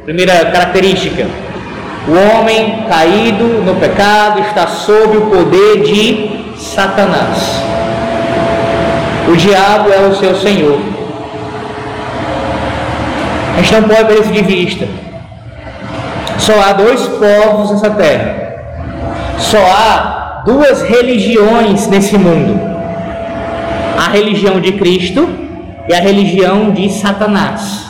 primeira 0.05 0.45
característica: 0.45 1.27
o 2.07 2.13
homem 2.13 2.85
caído 2.87 3.43
no 3.43 3.75
pecado 3.75 4.39
está 4.39 4.65
sob 4.67 5.17
o 5.17 5.21
poder 5.29 5.83
de 5.83 6.55
Satanás. 6.57 7.61
O 9.27 9.35
diabo 9.35 9.91
é 9.91 9.99
o 9.99 10.15
seu 10.15 10.35
senhor. 10.37 10.79
A 13.57 13.61
gente 13.61 13.73
não 13.73 13.83
pode 13.83 14.05
perder 14.05 14.21
isso 14.21 14.33
de 14.33 14.41
vista. 14.41 14.87
Só 16.39 16.59
há 16.61 16.73
dois 16.73 17.01
povos 17.01 17.71
nessa 17.71 17.89
terra. 17.91 18.53
Só 19.37 19.59
há 19.59 20.43
duas 20.45 20.81
religiões 20.81 21.87
nesse 21.87 22.17
mundo 22.17 22.71
a 24.01 24.09
religião 24.09 24.59
de 24.59 24.71
Cristo 24.71 25.29
é 25.87 25.95
a 25.95 25.99
religião 25.99 26.71
de 26.71 26.89
Satanás. 26.89 27.85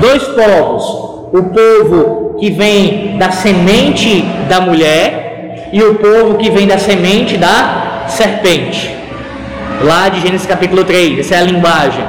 Dois 0.00 0.22
povos: 0.28 0.84
o 1.32 1.42
povo 1.42 2.36
que 2.40 2.50
vem 2.50 3.18
da 3.18 3.30
semente 3.30 4.22
da 4.48 4.60
mulher 4.60 5.68
e 5.72 5.82
o 5.82 5.96
povo 5.96 6.38
que 6.38 6.50
vem 6.50 6.66
da 6.66 6.78
semente 6.78 7.36
da 7.36 8.06
serpente. 8.08 8.96
Lá 9.82 10.08
de 10.08 10.20
Gênesis 10.20 10.46
capítulo 10.46 10.84
3, 10.84 11.18
essa 11.18 11.34
é 11.34 11.38
a 11.38 11.42
linguagem. 11.42 12.04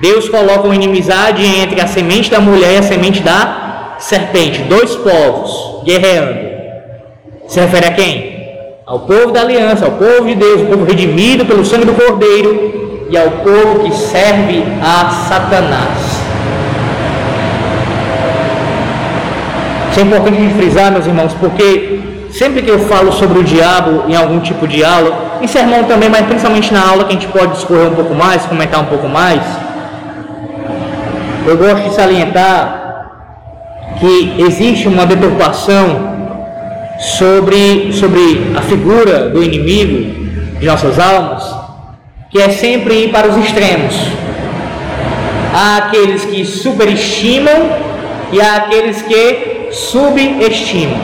Deus 0.00 0.28
coloca 0.28 0.64
uma 0.64 0.74
inimizade 0.74 1.44
entre 1.44 1.80
a 1.80 1.86
semente 1.86 2.30
da 2.30 2.40
mulher 2.40 2.74
e 2.74 2.78
a 2.78 2.82
semente 2.82 3.20
da 3.20 3.96
serpente. 3.98 4.62
Dois 4.62 4.94
povos 4.96 5.84
guerreando. 5.84 6.54
Se 7.46 7.60
refere 7.60 7.86
a 7.86 7.92
quem? 7.92 8.34
Ao 8.86 9.00
povo 9.00 9.30
da 9.30 9.40
aliança, 9.40 9.84
ao 9.84 9.92
povo 9.92 10.26
de 10.26 10.34
Deus, 10.34 10.62
o 10.62 10.66
povo 10.66 10.84
redimido 10.84 11.46
pelo 11.46 11.64
sangue 11.64 11.86
do 11.86 11.94
Cordeiro 11.94 13.06
e 13.08 13.16
ao 13.16 13.30
povo 13.30 13.84
que 13.84 13.94
serve 13.94 14.64
a 14.82 15.10
Satanás. 15.28 16.24
Isso 19.90 20.00
é 20.00 20.02
importante 20.02 20.54
frisar, 20.54 20.90
meus 20.90 21.06
irmãos, 21.06 21.32
porque 21.34 22.00
sempre 22.30 22.62
que 22.62 22.70
eu 22.70 22.80
falo 22.80 23.12
sobre 23.12 23.38
o 23.38 23.44
diabo 23.44 24.04
em 24.08 24.16
algum 24.16 24.40
tipo 24.40 24.66
de 24.66 24.84
aula, 24.84 25.38
em 25.40 25.46
sermão 25.46 25.84
também, 25.84 26.08
mas 26.08 26.26
principalmente 26.26 26.74
na 26.74 26.84
aula 26.84 27.04
que 27.04 27.10
a 27.10 27.20
gente 27.20 27.28
pode 27.28 27.52
discorrer 27.52 27.86
um 27.86 27.94
pouco 27.94 28.12
mais, 28.12 28.44
comentar 28.44 28.80
um 28.80 28.86
pouco 28.86 29.08
mais, 29.08 29.40
eu 31.46 31.56
gosto 31.58 31.88
de 31.88 31.94
salientar 31.94 32.84
que 34.00 34.34
existe 34.38 34.88
uma 34.88 35.04
deturpação 35.04 36.14
sobre, 36.98 37.92
sobre 37.92 38.52
a 38.56 38.62
figura 38.62 39.28
do 39.28 39.42
inimigo 39.42 40.58
de 40.58 40.66
nossas 40.66 40.98
almas, 40.98 41.44
que 42.30 42.40
é 42.40 42.48
sempre 42.50 43.04
ir 43.04 43.10
para 43.10 43.28
os 43.28 43.36
extremos. 43.36 43.94
Há 45.54 45.76
aqueles 45.76 46.24
que 46.24 46.44
superestimam 46.44 47.70
e 48.32 48.40
há 48.40 48.56
aqueles 48.56 49.02
que 49.02 49.68
subestimam. 49.70 50.98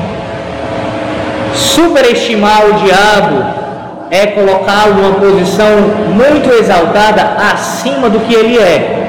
Superestimar 1.54 2.64
o 2.66 2.72
diabo 2.84 3.60
é 4.10 4.26
colocá-lo 4.26 4.94
numa 4.94 5.14
posição 5.14 5.68
muito 6.14 6.50
exaltada 6.50 7.36
acima 7.52 8.08
do 8.08 8.20
que 8.20 8.34
ele 8.34 8.58
é. 8.58 8.99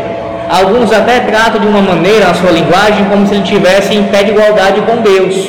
Alguns 0.51 0.91
até 0.91 1.21
tratam 1.21 1.61
de 1.61 1.67
uma 1.67 1.81
maneira 1.81 2.27
a 2.27 2.33
sua 2.33 2.51
linguagem 2.51 3.05
como 3.05 3.25
se 3.25 3.35
ele 3.35 3.43
tivesse 3.43 3.95
em 3.95 4.03
pé 4.09 4.23
de 4.23 4.31
igualdade 4.31 4.81
com 4.81 4.97
Deus, 4.97 5.47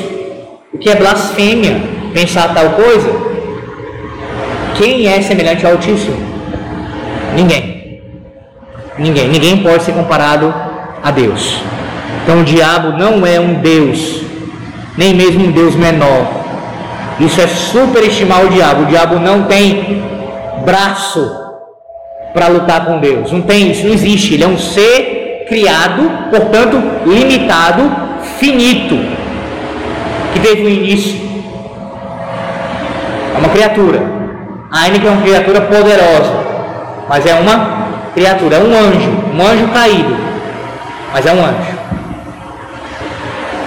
o 0.72 0.78
que 0.78 0.88
é 0.88 0.94
blasfêmia 0.94 1.82
pensar 2.14 2.54
tal 2.54 2.70
coisa. 2.70 3.10
Quem 4.76 5.08
é 5.08 5.20
semelhante 5.20 5.66
ao 5.66 5.72
Altíssimo? 5.72 6.16
Ninguém. 7.34 8.00
Ninguém. 8.96 9.28
Ninguém 9.28 9.56
pode 9.56 9.82
ser 9.82 9.92
comparado 9.92 10.54
a 11.02 11.10
Deus. 11.10 11.60
Então 12.22 12.42
o 12.42 12.44
diabo 12.44 12.96
não 12.96 13.26
é 13.26 13.40
um 13.40 13.54
Deus, 13.54 14.22
nem 14.96 15.14
mesmo 15.14 15.46
um 15.46 15.50
Deus 15.50 15.74
menor. 15.74 16.28
Isso 17.18 17.40
é 17.40 17.48
superestimar 17.48 18.44
o 18.44 18.50
diabo. 18.50 18.82
O 18.82 18.86
diabo 18.86 19.18
não 19.18 19.42
tem 19.44 20.00
braço 20.64 21.41
para 22.32 22.48
lutar 22.48 22.86
com 22.86 22.98
Deus. 22.98 23.30
Não 23.30 23.42
tem 23.42 23.70
isso, 23.70 23.86
não 23.86 23.92
existe. 23.92 24.34
Ele 24.34 24.44
é 24.44 24.48
um 24.48 24.58
ser 24.58 25.44
criado, 25.48 26.30
portanto, 26.30 26.82
limitado, 27.06 27.90
finito, 28.38 28.98
que 30.32 30.40
teve 30.40 30.62
um 30.62 30.68
início. 30.68 31.20
É 33.34 33.38
uma 33.38 33.48
criatura. 33.48 34.02
Ainda 34.70 34.98
que 34.98 35.06
é 35.06 35.10
uma 35.10 35.22
criatura 35.22 35.60
poderosa, 35.60 36.32
mas 37.08 37.26
é 37.26 37.34
uma 37.34 37.88
criatura, 38.14 38.56
é 38.56 38.60
um 38.60 38.74
anjo, 38.74 39.10
um 39.34 39.46
anjo 39.46 39.68
caído, 39.68 40.16
mas 41.12 41.26
é 41.26 41.32
um 41.32 41.44
anjo. 41.44 41.82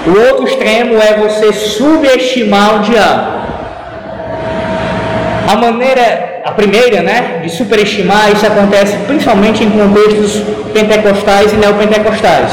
O 0.08 0.20
outro 0.28 0.48
extremo 0.48 0.96
é 0.98 1.18
você 1.18 1.54
subestimar 1.54 2.76
o 2.76 2.80
diabo. 2.80 3.36
A 5.52 5.56
maneira 5.58 6.35
a 6.46 6.52
primeira, 6.52 7.02
né, 7.02 7.40
de 7.42 7.50
superestimar, 7.50 8.32
isso 8.32 8.46
acontece 8.46 8.96
principalmente 9.08 9.64
em 9.64 9.72
contextos 9.72 10.44
pentecostais 10.72 11.52
e 11.52 11.56
neopentecostais. 11.56 12.52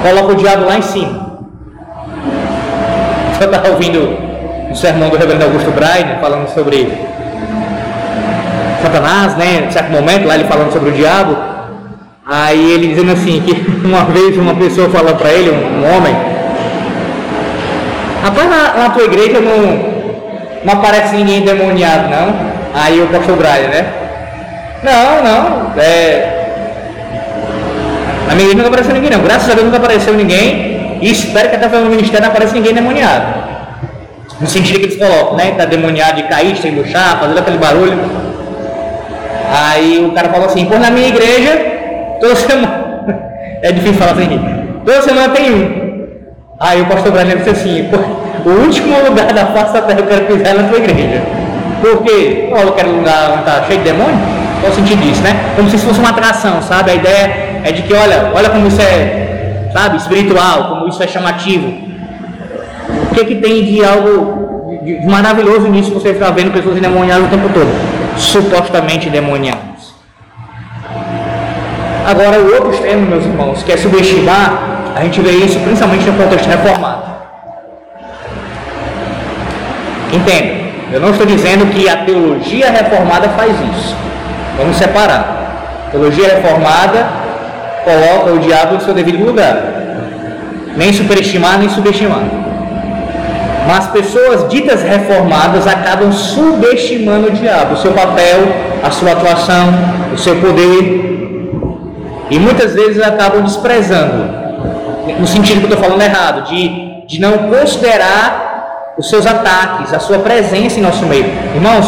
Coloca 0.00 0.34
o 0.34 0.36
diabo 0.36 0.64
lá 0.64 0.78
em 0.78 0.82
cima. 0.82 1.34
Eu 3.40 3.46
estava 3.46 3.70
ouvindo 3.70 4.16
o 4.70 4.76
sermão 4.76 5.08
do 5.08 5.16
reverendo 5.16 5.46
Augusto 5.46 5.72
Braine 5.72 6.20
falando 6.20 6.48
sobre 6.54 6.96
Satanás, 8.80 9.36
né, 9.36 9.66
em 9.66 9.72
certo 9.72 9.90
momento, 9.90 10.28
lá 10.28 10.36
ele 10.36 10.44
falando 10.44 10.72
sobre 10.72 10.90
o 10.90 10.92
diabo. 10.92 11.36
Aí 12.24 12.70
ele 12.70 12.86
dizendo 12.86 13.10
assim, 13.10 13.40
que 13.40 13.52
uma 13.84 14.04
vez 14.04 14.38
uma 14.38 14.54
pessoa 14.54 14.88
falou 14.90 15.16
para 15.16 15.32
ele, 15.32 15.50
um, 15.50 15.96
homem, 15.96 16.14
rapaz, 18.22 18.48
na, 18.48 18.84
na 18.84 18.90
tua 18.90 19.02
igreja 19.02 19.40
não 19.40 19.93
não 20.64 20.72
aparece 20.74 21.14
ninguém 21.14 21.42
demoniado, 21.42 22.08
não. 22.08 22.34
Aí 22.74 23.00
o 23.00 23.06
pastor 23.08 23.36
Braille, 23.36 23.68
né? 23.68 23.86
Não, 24.82 25.22
não. 25.22 25.72
É... 25.78 26.44
Na 28.26 28.34
minha 28.34 28.48
igreja 28.48 28.56
nunca 28.56 28.68
apareceu 28.68 28.94
ninguém, 28.94 29.10
não. 29.10 29.20
Graças 29.20 29.50
a 29.50 29.54
Deus 29.54 29.66
nunca 29.66 29.76
apareceu 29.76 30.14
ninguém. 30.14 30.98
E 31.00 31.10
espero 31.10 31.50
que 31.50 31.56
até 31.56 31.66
o 31.76 31.86
ministério 31.86 32.22
não 32.22 32.28
apareça 32.28 32.54
ninguém 32.54 32.74
demoniado. 32.74 33.44
No 34.40 34.46
sentido 34.46 34.80
que 34.80 34.86
eles 34.86 34.96
colocam, 34.96 35.36
né? 35.36 35.52
Tá 35.52 35.66
demoniado 35.66 36.16
de 36.16 36.24
cair, 36.24 36.54
de 36.54 36.68
embuchar, 36.68 37.20
fazendo 37.20 37.38
aquele 37.38 37.58
barulho. 37.58 37.98
Aí 39.52 40.04
o 40.04 40.12
cara 40.12 40.30
falou 40.30 40.46
assim, 40.46 40.64
pô, 40.64 40.78
na 40.78 40.90
minha 40.90 41.08
igreja, 41.08 41.56
toda 42.20 42.34
semana. 42.34 42.84
é 43.62 43.70
difícil 43.70 43.94
falar 43.94 44.12
assim, 44.12 44.40
toda 44.84 45.02
semana 45.02 45.28
tem 45.28 45.54
um. 45.54 45.84
Aí 46.58 46.80
o 46.80 46.86
pastor 46.86 47.12
Braille 47.12 47.36
disse 47.36 47.50
assim, 47.50 47.88
pô, 47.90 47.98
o 48.44 48.50
último 48.50 48.96
lugar 49.08 49.32
da 49.32 49.46
face 49.46 49.72
da 49.72 49.82
terra 49.82 49.96
que 49.96 50.02
eu 50.02 50.06
quero 50.06 50.26
pisar 50.26 50.54
é 50.54 50.54
na 50.54 50.68
tua 50.68 50.78
igreja. 50.78 51.22
Por 51.80 52.02
quê? 52.02 52.50
Oh, 52.52 52.58
eu 52.58 52.72
quero 52.72 52.90
um 52.90 52.98
lugar 52.98 53.30
onde 53.30 53.40
está 53.40 53.62
cheio 53.64 53.78
de 53.78 53.84
demônio? 53.84 54.18
Qual 54.60 54.72
o 54.72 54.74
sentido 54.74 55.02
disso, 55.02 55.22
né? 55.22 55.52
Como 55.56 55.68
se 55.68 55.78
fosse 55.78 55.98
uma 55.98 56.10
atração, 56.10 56.62
sabe? 56.62 56.90
A 56.92 56.94
ideia 56.94 57.60
é 57.64 57.72
de 57.72 57.82
que, 57.82 57.92
olha, 57.92 58.32
olha 58.34 58.50
como 58.50 58.66
isso 58.66 58.80
é, 58.80 59.68
sabe, 59.72 59.96
espiritual, 59.96 60.68
como 60.68 60.88
isso 60.88 61.02
é 61.02 61.06
chamativo. 61.06 61.68
O 63.10 63.14
que, 63.14 63.24
que 63.24 63.34
tem 63.36 63.64
de 63.64 63.84
algo 63.84 64.80
de, 64.82 65.00
de 65.00 65.06
maravilhoso 65.06 65.68
nisso 65.68 65.90
você 65.90 66.14
ficar 66.14 66.30
vendo 66.30 66.52
pessoas 66.52 66.76
endemoniadas 66.76 67.26
o 67.26 67.30
tempo 67.30 67.48
todo? 67.52 67.68
Supostamente 68.16 69.08
endemoniadas. 69.08 69.94
Agora, 72.06 72.38
o 72.38 72.54
outro 72.54 72.70
extremo, 72.70 73.06
meus 73.06 73.24
irmãos, 73.24 73.62
que 73.62 73.72
é 73.72 73.76
subestimar, 73.76 74.92
a 74.94 75.02
gente 75.02 75.20
vê 75.20 75.30
isso 75.30 75.58
principalmente 75.60 76.04
no 76.04 76.12
contexto 76.12 76.46
reformado. 76.46 77.03
Entenda, 80.14 80.54
eu 80.92 81.00
não 81.00 81.10
estou 81.10 81.26
dizendo 81.26 81.66
que 81.72 81.88
a 81.88 82.04
teologia 82.04 82.70
reformada 82.70 83.28
faz 83.30 83.50
isso. 83.50 83.96
Vamos 84.56 84.76
separar. 84.76 85.86
A 85.88 85.90
teologia 85.90 86.28
reformada 86.28 87.04
coloca 87.82 88.32
o 88.32 88.38
diabo 88.38 88.74
no 88.74 88.80
seu 88.80 88.94
devido 88.94 89.24
lugar. 89.24 89.60
Nem 90.76 90.92
superestimar, 90.92 91.58
nem 91.58 91.68
subestimar. 91.68 92.22
Mas 93.66 93.88
pessoas 93.88 94.48
ditas 94.48 94.82
reformadas 94.82 95.66
acabam 95.66 96.12
subestimando 96.12 97.28
o 97.28 97.30
diabo, 97.32 97.74
o 97.74 97.76
seu 97.78 97.90
papel, 97.92 98.40
a 98.84 98.90
sua 98.92 99.12
atuação, 99.12 99.74
o 100.12 100.18
seu 100.18 100.36
poder. 100.36 101.10
E 102.30 102.38
muitas 102.38 102.72
vezes 102.72 103.02
acabam 103.02 103.42
desprezando, 103.42 104.30
no 105.18 105.26
sentido 105.26 105.58
que 105.58 105.66
eu 105.66 105.70
estou 105.70 105.84
falando 105.84 106.02
errado, 106.02 106.48
de, 106.48 107.04
de 107.06 107.20
não 107.20 107.38
considerar 107.50 108.43
os 108.96 109.08
seus 109.08 109.26
ataques, 109.26 109.92
a 109.92 109.98
sua 109.98 110.18
presença 110.18 110.78
em 110.78 110.82
nosso 110.82 111.04
meio. 111.06 111.26
Irmãos, 111.54 111.86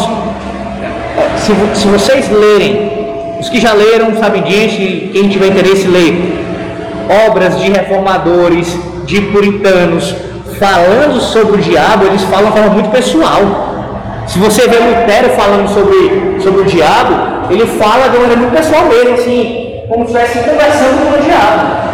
se, 1.37 1.79
se 1.79 1.87
vocês 1.87 2.29
lerem, 2.29 3.37
os 3.39 3.49
que 3.49 3.59
já 3.59 3.73
leram 3.73 4.15
sabem 4.17 4.43
disso, 4.43 4.81
e 4.81 5.09
quem 5.13 5.29
tiver 5.29 5.47
interesse 5.47 5.87
ler, 5.87 6.45
obras 7.27 7.57
de 7.59 7.69
reformadores, 7.69 8.77
de 9.05 9.21
puritanos, 9.21 10.13
falando 10.59 11.19
sobre 11.21 11.57
o 11.57 11.61
diabo, 11.61 12.05
eles 12.05 12.23
falam 12.23 12.47
de 12.47 12.57
forma 12.57 12.73
muito 12.73 12.89
pessoal. 12.89 13.41
Se 14.25 14.39
você 14.39 14.67
vê 14.67 14.77
Lutero 14.77 15.29
falando 15.29 15.69
sobre, 15.69 16.41
sobre 16.41 16.61
o 16.61 16.65
diabo, 16.65 17.49
ele 17.49 17.65
fala 17.65 18.09
de 18.09 18.17
uma 18.17 18.27
maneira 18.27 18.41
muito 18.41 18.57
pessoal 18.57 18.85
mesmo, 18.85 19.13
assim, 19.13 19.81
como 19.87 20.05
se 20.05 20.17
estivesse 20.17 20.49
conversando 20.49 21.11
com 21.11 21.19
o 21.19 21.23
diabo. 21.23 21.87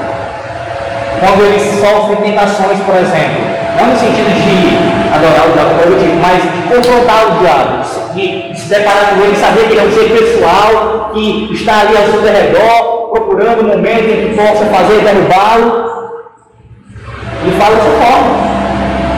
Quando 1.19 1.45
ele 1.45 1.60
sofre 1.80 2.15
tentações, 2.15 2.80
por 2.80 2.95
exemplo, 2.95 3.52
não 3.77 3.88
no 3.88 3.97
sentido 3.97 4.29
de 4.29 5.13
adorar 5.13 5.49
o 5.49 5.53
diabo, 5.53 5.73
mas 6.21 6.41
de 6.41 6.62
confrontar 6.69 7.27
o 7.27 7.39
diabo, 7.39 7.83
de 8.13 8.57
se 8.57 8.69
deparar 8.69 9.15
com 9.15 9.23
ele, 9.23 9.36
saber 9.36 9.67
que 9.67 9.73
ele 9.73 9.79
é 9.79 9.83
um 9.83 9.91
ser 9.91 10.09
pessoal, 10.09 11.12
que 11.13 11.49
está 11.53 11.81
ali 11.81 11.97
ao 11.97 12.03
seu 12.03 12.21
redor, 12.21 13.09
procurando 13.12 13.62
um 13.62 13.67
momento 13.67 14.09
em 14.09 14.29
que 14.29 14.36
possa 14.36 14.65
fazer 14.65 15.01
derrubá-lo. 15.01 15.93
Ele 17.43 17.55
fala 17.59 17.75
dessa 17.75 17.89
forma. 17.89 18.53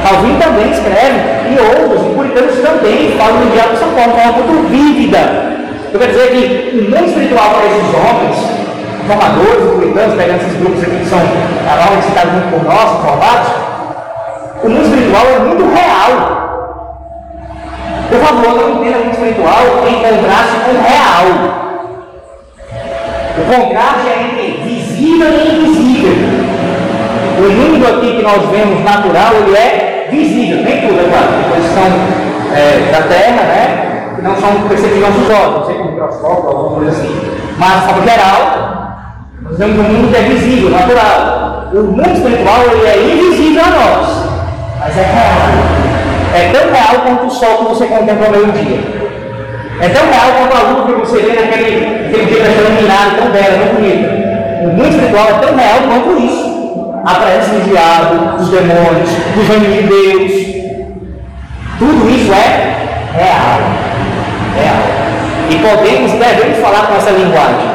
Calvin 0.04 0.38
também 0.38 0.72
escreve, 0.72 1.20
e 1.50 1.58
outros, 1.60 2.06
e 2.06 2.14
puritanos 2.14 2.60
também 2.62 3.18
falam 3.18 3.40
do 3.40 3.52
diabo 3.52 3.70
dessa 3.70 3.86
forma, 3.86 4.14
de 4.14 4.22
forma 4.22 4.32
muito 4.34 4.70
vívida. 4.70 5.56
Eu 5.92 6.00
quero 6.00 6.12
dizer 6.12 6.28
que 6.30 6.78
o 6.78 6.92
mundo 6.92 7.08
espiritual 7.08 7.50
para 7.56 7.66
esses 7.66 7.90
homens, 7.96 8.38
formadores, 9.08 9.72
publicanos, 9.72 10.16
pegando 10.16 10.42
esses 10.42 10.58
grupos 10.60 10.84
aqui 10.84 10.98
que 10.98 11.06
são 11.06 11.20
normalmente 11.20 12.06
citados 12.06 12.34
muito 12.34 12.50
por 12.52 12.64
nós, 12.64 13.02
formados, 13.02 13.65
o 14.66 14.70
mundo 14.70 14.82
espiritual 14.82 15.26
é 15.28 15.40
muito 15.40 15.64
real. 15.74 16.12
Por 18.10 18.20
favor, 18.20 18.56
não 18.56 18.70
entenda 18.72 18.98
o 18.98 19.04
mundo 19.04 19.14
espiritual 19.14 19.62
em 19.88 19.94
contraste 19.94 20.56
com 20.66 20.72
o 20.72 20.82
real. 20.82 21.26
O 23.38 23.44
contraste 23.46 24.08
é 24.08 24.24
entre 24.24 24.64
visível 24.64 25.28
e 25.30 25.56
invisível. 25.56 26.16
O 27.38 27.52
mundo 27.52 27.86
aqui 27.86 28.16
que 28.16 28.24
nós 28.24 28.50
vemos 28.50 28.84
natural, 28.84 29.34
ele 29.36 29.56
é 29.56 30.08
visível, 30.10 30.64
nem 30.64 30.82
tudo, 30.82 31.00
é 31.00 31.10
claro. 31.10 31.28
Coisas 31.50 31.72
são 31.72 32.56
é, 32.56 32.92
da 32.92 33.02
terra, 33.08 33.44
né? 33.44 34.14
Que 34.16 34.22
não 34.22 34.36
são 34.38 34.68
percebidos 34.68 35.10
nossos 35.10 35.30
olhos, 35.30 35.58
não 35.58 35.66
sei 35.66 35.76
como 35.76 35.92
microscópio, 35.92 36.50
alguma 36.50 36.76
coisa 36.78 36.92
assim. 36.92 37.22
Mas, 37.58 37.84
forma 37.84 38.04
geral, 38.04 38.96
nós 39.42 39.58
vemos 39.58 39.80
um 39.80 39.84
mundo 39.84 40.10
que 40.10 40.18
é 40.18 40.22
visível, 40.22 40.70
natural. 40.72 41.70
O 41.74 41.84
mundo 41.84 42.10
espiritual, 42.10 42.62
ele 42.72 42.88
é 42.88 43.14
invisível 43.14 43.62
a 43.64 43.70
nós, 43.70 44.25
mas 44.86 44.98
é 44.98 45.02
real. 45.02 45.66
É 46.36 46.52
tão 46.52 46.72
real 46.72 47.02
quanto 47.04 47.26
o 47.26 47.32
sol 47.32 47.58
que 47.58 47.64
você 47.66 47.86
contempla 47.88 48.28
ao 48.28 48.32
meio-dia. 48.32 48.80
É 49.82 49.90
tão 49.90 50.04
real 50.10 50.28
quanto 50.38 50.56
a 50.56 50.70
luz 50.70 50.86
que 50.86 51.12
você 51.12 51.22
vê 51.24 51.42
naquele, 51.42 52.04
naquele 52.04 52.26
dia 52.26 52.38
está 52.38 52.62
iluminado, 52.62 53.18
tão 53.18 53.32
bela, 53.32 53.66
tão 53.66 53.76
bonita. 53.76 54.26
O 54.62 54.68
mundo 54.68 54.88
espiritual 54.88 55.28
é 55.28 55.46
tão 55.46 55.56
real 55.56 55.78
quanto 55.88 56.24
isso 56.24 56.46
a 57.04 57.14
presença 57.16 57.50
do 57.50 57.70
diabo, 57.70 58.38
dos 58.38 58.50
demônios, 58.50 59.10
dos 59.36 59.50
anjos 59.50 59.74
de 59.74 59.84
Deus. 59.84 60.56
Tudo 61.80 62.10
isso 62.10 62.32
é 62.34 62.76
real. 63.18 63.60
Real. 64.56 64.96
E 65.50 65.56
podemos, 65.58 66.12
devemos 66.12 66.58
falar 66.60 66.88
com 66.88 66.96
essa 66.96 67.12
linguagem 67.12 67.70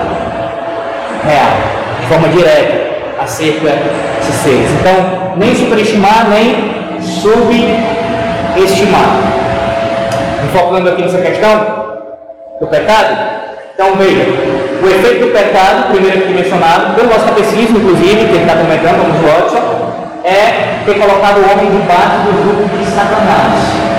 real, 1.25 1.53
de 2.01 2.07
forma 2.07 2.29
direta, 2.29 2.91
acerca 3.21 3.71
desses 4.19 4.35
seres. 4.43 4.71
Então, 4.81 5.37
nem 5.37 5.55
superestimar, 5.55 6.29
nem 6.29 6.80
subestimar. 7.03 8.91
Enfocando 10.45 10.89
aqui 10.91 11.03
nessa 11.03 11.19
questão 11.19 12.01
do 12.61 12.67
pecado, 12.67 13.41
então 13.75 13.97
veja, 13.97 14.27
o 14.83 14.87
efeito 14.87 15.27
do 15.27 15.33
pecado, 15.33 15.91
primeiro 15.93 16.19
aqui 16.19 16.33
mencionado, 16.35 16.95
pelo 16.95 17.09
nosso 17.09 17.25
catecismo, 17.25 17.79
inclusive, 17.79 18.27
que 18.27 18.35
ele 18.35 18.43
está 18.45 18.55
comentando, 18.55 18.99
vamos 19.03 19.21
Watson, 19.23 19.91
é 20.25 20.83
ter 20.85 20.95
colocado 20.95 21.39
o 21.39 21.51
homem 21.51 21.71
debaixo 21.71 22.19
do 22.27 22.33
grupo 22.45 22.77
de 22.77 22.85
Satanás. 22.87 23.91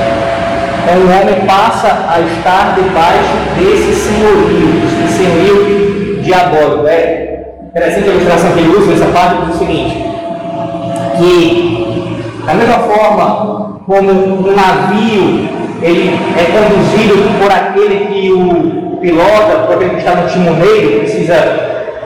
Então 0.84 0.96
o 0.98 1.10
homem 1.10 1.46
passa 1.46 1.88
a 2.10 2.20
estar 2.20 2.76
debaixo 2.76 3.34
desse 3.58 3.94
senhorio, 3.94 4.82
desse 5.02 5.18
senhorio 5.18 6.22
diabólico. 6.22 6.88
É 6.88 7.46
interessante 7.70 8.10
a 8.10 8.14
ilustração 8.14 8.52
que 8.52 8.60
ele 8.60 8.70
usa 8.70 8.92
nessa 8.92 9.06
parte, 9.06 9.46
diz 9.46 9.56
o 9.56 9.60
seguinte, 9.60 10.06
que 11.18 12.01
da 12.46 12.54
mesma 12.54 12.80
forma 12.80 13.82
como 13.86 14.12
um 14.12 14.56
navio 14.56 15.62
ele 15.82 16.16
é 16.38 16.44
conduzido 16.52 17.40
por 17.40 17.52
aquele 17.52 18.06
que 18.06 18.32
o 18.32 18.98
pilota, 18.98 19.66
por 19.66 19.76
aquele 19.76 19.92
que 19.92 19.98
está 19.98 20.16
no 20.16 20.28
timoneiro, 20.28 21.00
precisa 21.00 21.36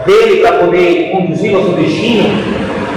dele 0.05 0.41
para 0.41 0.59
poder 0.59 1.11
conduzir 1.11 1.53
ao 1.55 1.63
seu 1.63 1.73
destino, 1.73 2.29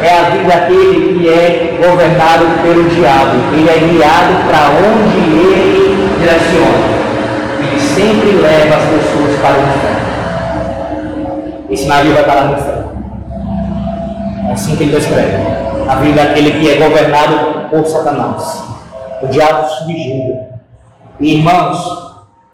é 0.01 0.20
a 0.20 0.31
vida 0.31 0.44
daquele 0.44 1.18
que 1.18 1.29
é 1.29 1.79
governado 1.85 2.44
pelo 2.62 2.85
diabo. 2.88 3.33
Ele 3.53 3.68
é 3.68 3.79
guiado 3.79 4.48
para 4.48 4.70
onde 4.79 5.18
ele 5.48 5.96
direciona. 6.20 6.98
Ele 7.59 7.81
sempre 7.81 8.31
leva 8.40 8.77
as 8.77 8.85
pessoas 8.85 9.40
para 9.40 9.57
o 9.57 9.62
inferno. 9.62 10.09
Esse 11.70 11.87
navio 11.87 12.14
vai 12.14 12.24
parar 12.24 12.44
no 12.44 12.53
inferno. 12.53 12.92
É 14.48 14.53
assim 14.53 14.77
que 14.77 14.85
ele 14.85 14.92
descreve. 14.92 15.57
A 15.88 15.94
vida 15.96 16.22
daquele 16.22 16.51
que 16.53 16.70
é 16.70 16.77
governado 16.77 17.68
por 17.70 17.87
Satanás. 17.87 18.62
O 19.22 19.27
diabo 19.29 19.66
subjuga. 19.68 20.48
Irmãos, 21.18 21.79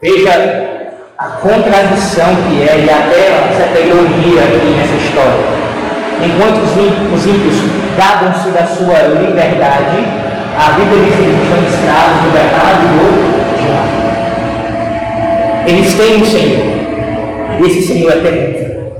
veja 0.00 0.90
a 1.18 1.26
contradição 1.26 2.26
que 2.48 2.62
é, 2.62 2.78
e 2.78 2.88
até 2.88 3.52
certa 3.56 3.80
ironia 3.80 4.40
aqui 4.40 4.66
nessa 4.76 4.94
história. 4.94 5.64
Enquanto 6.22 6.62
os 7.12 7.26
ímpios 7.26 7.56
gabam-se 7.96 8.50
da 8.50 8.66
sua 8.66 9.02
liberdade, 9.08 9.98
a 10.56 10.70
vida 10.70 10.94
deles 10.94 11.48
são 11.48 11.58
escravos, 11.66 12.24
libertados 12.26 12.88
do 12.90 13.06
diabo. 13.58 13.94
Eles 15.66 15.94
têm 15.94 16.22
um 16.22 16.24
Senhor. 16.24 16.74
Esse 17.66 17.82
Senhor 17.82 18.12
é 18.12 18.16
terrível. 18.16 18.92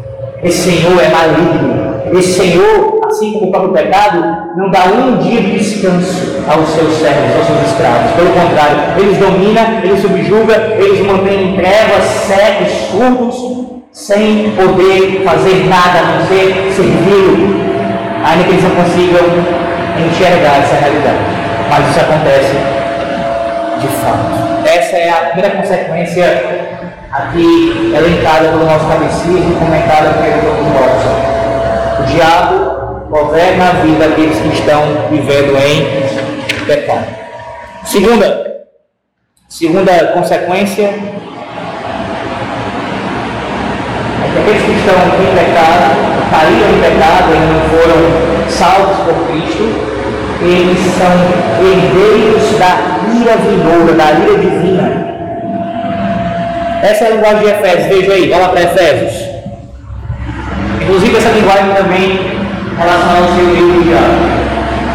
Esse 0.42 0.70
Senhor 0.70 1.00
é 1.00 1.08
maligno. 1.08 2.18
Esse 2.18 2.32
Senhor 2.34 2.93
assim 3.14 3.32
como 3.32 3.46
o 3.46 3.50
próprio 3.50 3.72
pecado, 3.72 4.52
não 4.56 4.70
dá 4.70 4.84
um 4.86 5.18
dia 5.18 5.40
de 5.40 5.58
descanso 5.58 6.42
aos 6.48 6.68
seus 6.70 6.94
servos, 6.94 7.36
aos 7.36 7.46
seus 7.46 7.70
escravos. 7.70 8.10
Pelo 8.12 8.30
contrário, 8.30 8.76
eles 8.98 9.18
dominam, 9.18 9.64
eles 9.82 10.00
subjugam, 10.00 10.56
eles 10.78 11.06
mantêm 11.06 11.52
em 11.52 11.56
trevas, 11.56 12.04
cegos, 12.26 12.72
surdos, 12.90 13.54
sem 13.92 14.50
poder 14.56 15.22
fazer 15.24 15.66
nada 15.68 16.00
a 16.00 16.18
não 16.18 16.26
ser 16.26 16.72
servi-lo, 16.74 17.54
ainda 18.24 18.44
que 18.44 18.50
eles 18.50 18.64
não 18.64 18.70
consigam 18.70 19.22
enxergar 20.04 20.58
essa 20.58 20.76
realidade. 20.76 21.18
Mas 21.70 21.90
isso 21.90 22.00
acontece 22.00 22.54
de 23.80 23.86
fato. 23.88 24.66
Essa 24.66 24.96
é 24.96 25.10
a 25.10 25.16
primeira 25.30 25.56
consequência 25.56 26.74
aqui 27.12 27.92
elencada 27.96 28.48
pelo 28.48 28.64
nosso 28.64 28.86
cabecismo 28.88 29.52
e 29.52 29.56
comentada 29.56 30.10
pelo 30.14 30.40
Dr. 30.40 30.72
Watson. 30.74 31.34
O 32.00 32.06
diabo 32.06 32.73
governa 33.14 33.68
a 33.68 33.72
vida 33.74 34.08
daqueles 34.08 34.36
que 34.40 34.48
estão 34.48 34.82
vivendo 35.08 35.56
em 35.56 36.66
pecado. 36.66 37.06
Segunda, 37.84 38.66
segunda 39.48 40.06
consequência 40.06 40.88
que 44.32 44.38
aqueles 44.40 44.62
que 44.64 44.72
estão 44.72 44.96
em 45.22 45.30
pecado, 45.32 45.94
caíram 46.28 46.70
em 46.70 46.80
pecado 46.80 47.28
e 47.30 47.38
não 47.38 47.60
foram 47.70 48.00
salvos 48.50 48.96
por 49.04 49.14
Cristo, 49.28 49.64
eles 50.42 50.80
são 50.98 51.14
herdeiros 51.64 52.58
da 52.58 52.72
ira 53.14 53.36
vindoura, 53.36 53.92
da 53.92 54.10
ira 54.10 54.38
divina. 54.38 55.14
Essa 56.82 57.04
é 57.04 57.06
a 57.06 57.10
linguagem 57.10 57.38
de 57.38 57.46
Efésios, 57.46 57.86
veja 57.86 58.12
aí, 58.12 58.28
vamos 58.28 58.48
para 58.48 58.62
Efésios. 58.62 59.14
Inclusive 60.82 61.16
essa 61.16 61.30
linguagem 61.30 61.74
também 61.74 62.43
relacionado 62.76 63.28
ao 63.28 63.36
seu 63.36 63.46
livro 63.54 63.82
de 63.82 63.92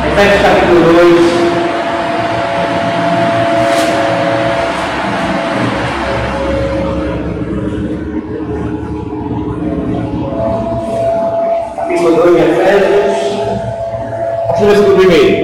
Efésios 0.07 0.41
capítulo 0.41 0.81
2. 0.93 1.39
Capítulo 11.77 12.15
2 12.15 12.35
de 12.35 12.41
Efésios. 12.41 12.99
Versículo 14.59 14.97
primeiro. 14.97 15.35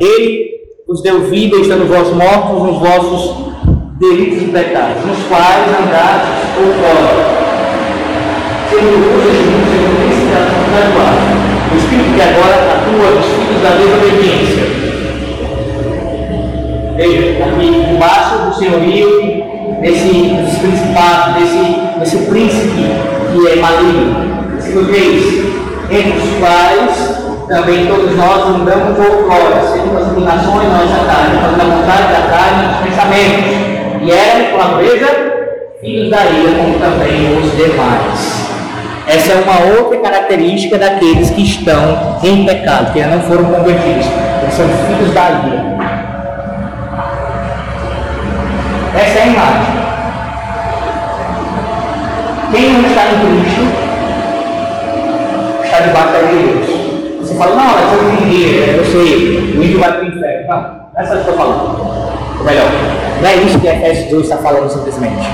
Ele 0.00 0.50
os 0.88 1.02
deu 1.02 1.20
vida 1.28 1.56
estando 1.56 1.86
vós 1.86 2.08
mortos 2.14 2.62
nos 2.62 2.78
vossos 2.78 3.52
delitos 3.98 4.42
e 4.42 4.46
pecados, 4.46 5.04
nos 5.04 5.18
quais 5.28 5.68
andastes 5.68 6.56
outrora. 6.56 7.40
Segundo 8.70 8.96
o 8.96 9.20
segundo, 9.20 9.66
segundo 9.70 9.92
o 9.92 10.00
príncipe 10.00 10.30
da 10.32 11.39
o 11.72 11.76
Espírito 11.76 12.14
que 12.14 12.22
agora 12.22 12.56
atua 12.76 13.10
nos 13.10 13.26
filhos 13.26 13.62
da 13.62 13.70
desobediência. 13.70 14.80
Veja, 16.96 17.44
aqui 17.44 17.66
embaixo 17.92 18.38
do 18.38 18.54
senhorio, 18.54 19.44
nesse 19.80 20.58
principado, 20.60 21.40
desse, 21.40 21.98
desse 21.98 22.30
príncipe 22.30 22.90
que 23.32 23.48
é 23.48 23.56
maligno. 23.56 24.50
Versículo 24.52 24.86
3: 24.86 25.24
Entre 25.90 26.18
os 26.18 26.38
quais 26.38 27.20
também 27.48 27.86
todos 27.86 28.16
nós 28.16 28.46
andamos 28.46 28.98
outrora, 28.98 29.62
segundo 29.72 29.98
as 29.98 30.08
inclinações 30.08 30.68
da 30.68 30.78
nossa 30.78 31.04
carne, 31.04 31.40
fazendo 31.40 31.60
a 31.60 31.76
vontade 31.76 32.12
da 32.12 32.22
carne 32.30 32.68
dos 32.68 32.88
pensamentos. 32.88 33.70
E 34.02 34.10
eram, 34.10 34.56
com 34.56 34.62
a 34.62 34.76
presa, 34.76 35.08
filhos 35.80 36.10
da 36.10 36.24
ira, 36.26 36.52
como 36.58 36.78
também 36.78 37.38
os 37.38 37.56
demais. 37.56 38.29
Essa 39.10 39.32
é 39.32 39.42
uma 39.42 39.58
outra 39.76 39.98
característica 39.98 40.78
daqueles 40.78 41.30
que 41.30 41.42
estão 41.42 42.20
em 42.22 42.46
pecado, 42.46 42.92
que 42.92 43.02
não 43.02 43.20
foram 43.22 43.44
convertidos. 43.46 44.06
Eles 44.40 44.54
são 44.54 44.68
filhos 44.68 45.12
da 45.12 45.30
ira. 45.30 45.70
Essa 48.94 49.18
é 49.18 49.22
a 49.22 49.26
imagem. 49.26 49.80
Quem 52.52 52.72
não 52.72 52.88
está 52.88 53.02
em 53.06 53.18
Cristo 53.18 53.62
está 55.64 55.80
debaixo 55.80 56.12
da 56.12 56.18
Deus. 56.20 57.20
Você 57.20 57.34
fala, 57.34 57.56
não, 57.56 57.78
eu 57.92 58.12
entendi, 58.12 58.44
eu 58.76 58.84
sei, 58.84 59.56
o 59.58 59.64
índio 59.64 59.80
vai 59.80 59.92
para 59.92 60.02
o 60.02 60.06
inferno. 60.06 60.48
Não, 60.48 60.60
não 60.94 61.02
é 61.02 61.04
só 61.04 61.14
isso 61.14 61.24
que 61.24 61.30
eu 61.30 61.32
estou 61.32 61.34
falando. 61.34 61.80
Ou 62.38 62.44
melhor, 62.44 62.66
não 63.20 63.28
é 63.28 63.34
isso 63.34 63.58
que 63.58 63.66
Efésios 63.66 64.08
2 64.10 64.22
está 64.22 64.36
falando 64.36 64.70
simplesmente. 64.70 65.26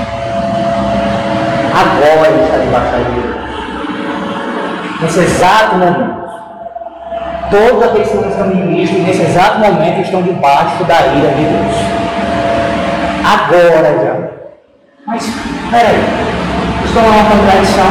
agora 1.73 2.31
ele 2.31 2.43
está 2.43 2.57
debaixo 2.57 2.91
da 2.91 2.97
Deus. 2.97 3.37
Nesse 5.01 5.19
exato 5.19 5.75
momento. 5.75 6.27
Todos 7.51 7.83
aqueles 7.83 8.09
que 8.09 8.17
estão 8.17 8.49
Cristo, 8.49 8.99
nesse 8.99 9.21
exato 9.21 9.59
momento, 9.59 10.01
estão 10.01 10.21
debaixo 10.23 10.83
da 10.85 10.95
ira 10.95 11.29
de 11.29 11.43
Deus. 11.43 11.75
Agora 13.23 13.93
já. 14.03 14.15
Mas, 15.05 15.31
peraí, 15.69 16.03
isso 16.83 16.95
não 16.95 17.05
é 17.05 17.09
uma 17.09 17.29
contradição. 17.29 17.85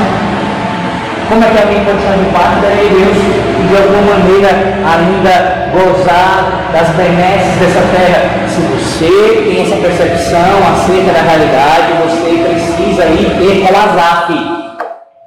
Como 1.28 1.44
é 1.44 1.48
que 1.48 1.58
alguém 1.58 1.84
pode 1.84 1.98
estar 1.98 2.16
debaixo 2.16 2.60
da 2.60 2.68
ira 2.70 2.88
de 2.88 2.94
Deus 2.96 3.16
e 3.16 3.68
de 3.68 3.76
alguma 3.76 4.02
maneira 4.14 4.48
ainda 4.84 5.70
gozar 5.72 6.70
das 6.72 6.88
benesses 6.90 7.56
dessa 7.60 7.82
terra? 7.96 8.48
Se 8.48 8.60
você 8.60 9.42
tem 9.44 9.62
essa 9.62 9.76
percepção 9.76 10.58
acerca 10.72 11.12
da 11.12 11.22
realidade, 11.22 11.92
você 12.04 12.44
precisa 12.48 13.06
ir 13.06 13.36
ter 13.38 13.66
Colazaf 13.66 14.55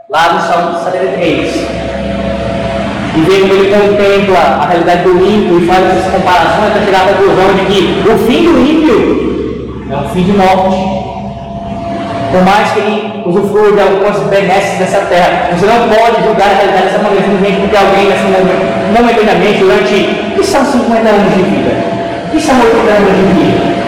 lá 0.10 0.34
no 0.34 0.41
Salmo 0.41 0.84
73. 0.84 1.80
E 3.16 3.22
ver 3.22 3.41
como 3.41 3.53
ele 3.53 3.72
contempla 3.72 4.39
a 4.39 4.66
realidade 4.68 5.03
do 5.03 5.24
ímpio 5.24 5.60
e 5.60 5.68
faz 5.68 5.86
essas 5.86 6.12
comparações 6.12 6.72
para 6.72 6.86
chegar 6.86 7.01
à 7.01 7.14
conclusão 7.14 7.53
de 7.53 7.66
que 7.66 8.10
o 8.10 8.18
fim 8.18 8.43
do 8.43 8.60
ímpio 8.60 9.88
é 9.91 9.95
um 9.95 10.10
fim 10.10 10.24
de 10.24 10.32
morte. 10.34 10.99
Por 12.32 12.43
mais 12.43 12.72
que 12.72 12.80
ele 12.80 13.24
usufrua 13.26 13.72
de 13.72 13.82
algumas 13.82 14.18
benesses 14.30 14.78
dessa 14.78 14.99
terra, 15.07 15.49
você 15.51 15.66
não 15.66 15.89
pode 15.89 16.24
julgar 16.24 16.49
a 16.49 16.53
realidade 16.53 16.86
dessa 16.86 16.99
maneira, 16.99 17.26
simplesmente 17.26 17.62
porque 17.62 17.78
alguém 17.78 18.05
nesse 18.05 18.24
momento, 18.24 19.01
momentaneamente, 19.01 19.60
durante, 19.60 20.36
que 20.36 20.43
são 20.43 20.64
50 20.64 21.10
anos 21.10 21.34
de 21.36 21.41
vida? 21.41 21.89
que 22.32 22.39
são 22.39 22.55
80 22.55 22.91
anos 22.91 23.16
de 23.16 23.34
vida? 23.34 23.80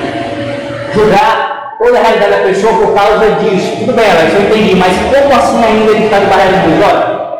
Julgar 0.94 1.51
toda 1.82 1.98
a 1.98 2.02
realidade 2.04 2.32
da 2.32 2.38
pessoa 2.48 2.74
por 2.74 2.94
causa 2.94 3.26
disso. 3.42 3.78
Tudo 3.80 3.94
bem, 3.94 4.06
Alex, 4.06 4.36
eu 4.36 4.42
entendi, 4.42 4.76
mas 4.76 4.94
como 4.98 5.34
assim 5.34 5.66
ainda 5.66 5.92
ele 5.92 6.06
está 6.06 6.20
de 6.20 6.26
barreira 6.28 6.58
de 6.60 6.68
Deus? 6.68 6.86
Olha, 6.86 7.32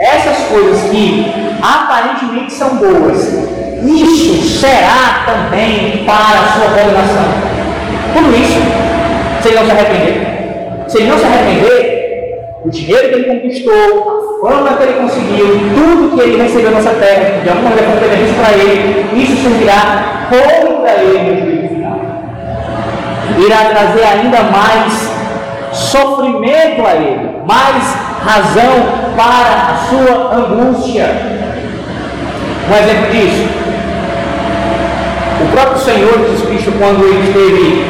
essas 0.00 0.38
coisas 0.48 0.82
que 0.90 1.32
aparentemente 1.62 2.52
são 2.52 2.70
boas, 2.76 3.32
isso 3.84 4.60
será 4.60 5.24
também 5.24 6.04
para 6.04 6.40
a 6.40 6.52
sua 6.54 6.66
condenação. 6.76 7.24
Tudo 8.14 8.36
isso, 8.36 8.60
se 9.42 9.48
ele 9.48 9.58
não 9.58 9.66
se 9.66 9.70
arrepender. 9.70 10.34
Se 10.88 10.98
ele 10.98 11.08
não 11.08 11.18
se 11.18 11.24
arrepender, 11.24 12.60
o 12.64 12.70
dinheiro 12.70 13.08
que 13.08 13.14
ele 13.14 13.40
conquistou, 13.40 14.42
a 14.44 14.50
fama 14.50 14.76
que 14.76 14.82
ele 14.82 14.92
conseguiu, 14.94 15.46
tudo 15.72 16.16
que 16.16 16.20
ele 16.20 16.42
recebeu 16.42 16.72
nessa 16.72 16.90
terra, 16.90 17.40
de 17.42 17.48
alguma 17.48 17.70
maneira 17.70 17.92
foi 17.92 18.08
benefício 18.08 18.34
para 18.34 18.52
ele, 18.54 19.22
isso 19.22 19.42
servirá 19.42 20.26
contra 20.28 21.02
ele 21.02 21.18
no 21.18 21.40
juízo 21.40 21.53
irá 23.38 23.64
trazer 23.70 24.04
ainda 24.04 24.42
mais 24.44 25.10
sofrimento 25.72 26.86
a 26.86 26.94
ele, 26.94 27.30
mais 27.46 27.82
razão 28.24 29.04
para 29.16 29.72
a 29.72 29.76
sua 29.88 30.36
angústia. 30.36 31.06
Um 32.70 32.76
exemplo 32.76 33.10
disso, 33.10 33.48
o 35.42 35.52
próprio 35.52 35.78
Senhor 35.78 36.18
Jesus 36.18 36.48
Cristo, 36.48 36.72
quando 36.78 37.04
ele 37.04 37.28
esteve, 37.28 37.84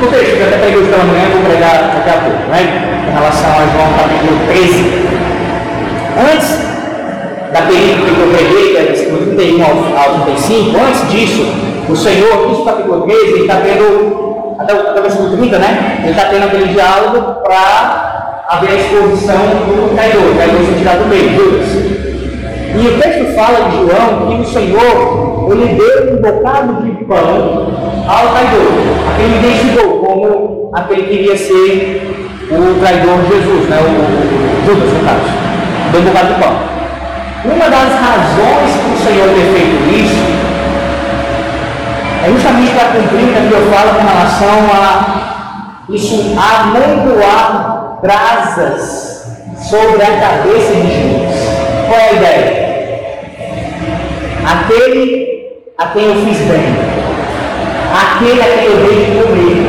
no 0.00 0.06
texto 0.06 0.36
que 0.36 0.40
eu 0.40 0.46
até 0.46 0.58
preguei 0.58 0.78
hoje 0.78 0.90
pela 0.90 1.04
manhã, 1.04 1.28
vou 1.32 1.42
pregar 1.42 1.92
daqui 1.94 2.10
a 2.10 2.22
pouco, 2.22 2.50
né? 2.50 2.88
em 3.08 3.12
relação 3.12 3.50
a 3.50 3.66
João 3.72 3.92
capítulo 3.98 4.38
13. 4.46 5.08
Antes 6.32 6.68
da 7.52 7.62
perícope 7.62 8.14
que 8.14 8.20
eu 8.20 8.28
preguei, 8.28 8.70
que 8.72 8.76
é 8.76 8.82
versículo 8.82 9.34
31 9.34 9.62
ao 9.64 10.20
35, 10.24 10.78
antes 10.78 11.10
disso, 11.10 11.46
o 11.88 11.96
Senhor, 11.96 12.50
isso 12.52 12.64
capítulo 12.64 13.02
13, 13.02 13.22
ele 13.22 13.40
está 13.40 13.56
tendo 13.56 14.27
até 14.58 14.74
o, 14.74 14.80
até 14.80 14.98
o 14.98 15.02
versículo 15.02 15.36
30, 15.36 15.58
né? 15.58 15.98
Ele 16.02 16.10
está 16.10 16.24
tendo 16.24 16.46
aquele 16.46 16.68
diálogo 16.72 17.40
para 17.42 18.44
haver 18.48 18.70
a 18.70 18.74
exposição 18.74 19.36
do 19.36 19.94
traidor, 19.94 20.32
o 20.32 20.34
traidor 20.34 20.60
ser 20.64 20.78
tirado 20.78 20.98
do 21.04 21.08
meio, 21.08 21.30
Judas. 21.30 21.68
E 22.74 22.88
o 22.88 23.00
texto 23.00 23.34
fala 23.34 23.68
de 23.70 23.76
João 23.76 24.28
que 24.28 24.42
o 24.42 24.44
Senhor, 24.44 25.52
ele 25.52 25.74
deu 25.74 26.14
um 26.14 26.20
bocado 26.20 26.82
de 26.82 27.04
pão 27.04 27.72
ao 28.08 28.28
traidor. 28.32 28.72
Aquele 29.14 29.38
identificou 29.38 29.98
como 30.00 30.70
aquele 30.74 31.02
que 31.02 31.14
iria 31.14 31.36
ser 31.36 32.26
o 32.50 32.80
traidor 32.80 33.18
de 33.22 33.28
Jesus, 33.28 33.68
né? 33.68 33.78
o, 33.80 34.70
o 34.70 34.74
Judas, 34.74 34.92
no 34.92 35.04
caso. 35.04 35.92
Deu 35.92 36.00
um 36.00 36.04
bocado 36.04 36.34
de 36.34 36.40
pão. 36.40 36.78
Uma 37.44 37.68
das 37.70 37.92
razões 37.94 38.76
para 38.76 38.92
o 38.92 38.98
Senhor 38.98 39.28
ter 39.28 39.52
feito 39.54 39.94
isso 39.94 40.37
cumprir 42.86 43.28
o 43.28 43.48
que 43.48 43.54
eu 43.54 43.70
falo 43.72 43.94
com 43.94 44.06
relação 44.06 44.70
a 44.72 45.84
isso, 45.88 46.36
amontoar 46.38 47.98
brasas 48.02 49.26
sobre 49.56 50.02
a 50.02 50.20
cabeça 50.20 50.74
de 50.74 50.86
Jesus. 50.86 51.48
Qual 51.86 51.98
é 51.98 52.08
a 52.08 52.12
ideia? 52.12 52.68
Aquele 54.46 55.38
a 55.78 55.86
quem 55.86 56.04
eu 56.04 56.14
fiz 56.26 56.38
bem, 56.38 56.76
aquele 57.94 58.42
a 58.42 58.44
quem 58.44 58.64
eu 58.64 58.76
dei 58.86 59.04
de 59.04 59.10
comer, 59.22 59.66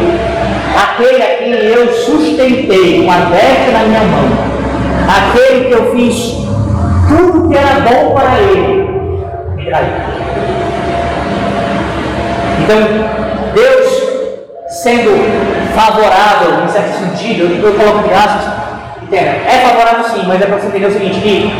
aquele 0.75 1.23
a 1.23 1.37
quem 1.37 1.53
eu 1.53 1.93
sustentei 1.93 3.03
com 3.03 3.11
a 3.11 3.17
destra 3.17 3.71
na 3.71 3.85
minha 3.85 4.01
mão, 4.01 4.27
aquele 5.07 5.65
que 5.65 5.73
eu 5.73 5.91
fiz 5.95 6.39
tudo 7.07 7.49
que 7.49 7.57
era 7.57 7.79
bom 7.81 8.13
para 8.13 8.39
ele, 8.39 8.87
traiu. 9.65 10.18
Então, 12.63 12.77
Deus 13.53 14.09
sendo 14.69 15.11
favorável, 15.75 16.63
em 16.63 16.67
certo 16.67 16.99
sentido, 16.99 17.59
eu 17.63 17.73
coloco 17.73 18.07
de 18.07 18.13
aspas, 18.13 18.59
é 19.11 19.67
favorável 19.67 20.03
sim, 20.05 20.23
mas 20.27 20.41
é 20.41 20.45
para 20.45 20.57
você 20.57 20.67
entender 20.67 20.85
o 20.85 20.93
seguinte, 20.93 21.19
que 21.19 21.51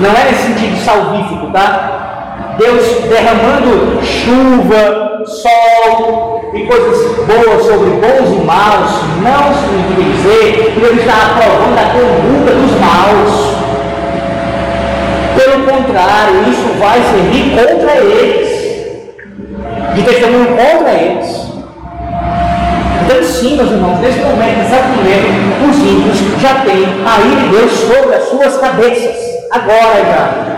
não 0.00 0.10
é 0.10 0.24
nesse 0.24 0.48
sentido 0.48 0.76
salvífico, 0.84 1.46
tá? 1.52 2.56
Deus 2.58 3.02
derramando 3.08 4.02
chuva, 4.04 5.22
sol 5.24 6.50
e 6.52 6.66
coisas 6.66 7.16
boas 7.26 7.64
sobre 7.64 7.90
bons 7.90 8.28
e 8.28 8.44
maus, 8.44 8.90
não 9.22 9.54
significa 9.54 10.02
dizer 10.10 10.72
que 10.74 10.80
Deus 10.80 10.98
está 10.98 11.14
aprovando 11.30 11.78
a 11.78 11.84
conduta 11.92 12.52
dos 12.52 12.72
maus. 12.80 13.52
Pelo 15.36 15.64
contrário, 15.64 16.50
isso 16.50 16.68
vai 16.78 17.00
servir 17.00 17.54
contra 17.56 17.96
eles 17.96 18.41
de 19.94 20.02
testemunho 20.02 20.56
contra 20.56 20.92
eles. 20.92 21.52
Então, 23.04 23.22
sim, 23.22 23.56
meus 23.56 23.70
irmãos, 23.70 23.98
nesse 24.00 24.20
momento, 24.20 24.60
exato 24.60 24.88
momento, 24.88 25.70
os 25.70 25.76
ímpios 25.78 26.40
já 26.40 26.54
têm 26.60 26.86
a 27.04 27.20
ira 27.20 27.40
de 27.40 27.48
Deus 27.48 27.72
sobre 27.72 28.14
as 28.14 28.28
suas 28.28 28.56
cabeças. 28.58 29.16
Agora 29.50 30.04
já. 30.04 30.52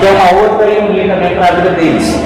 Que 0.00 0.06
é 0.06 0.10
uma 0.10 0.42
outra 0.42 0.68
ironia 0.68 1.14
também 1.14 1.36
para 1.36 1.48
a 1.48 1.52
vida 1.52 1.70
deles. 1.70 2.18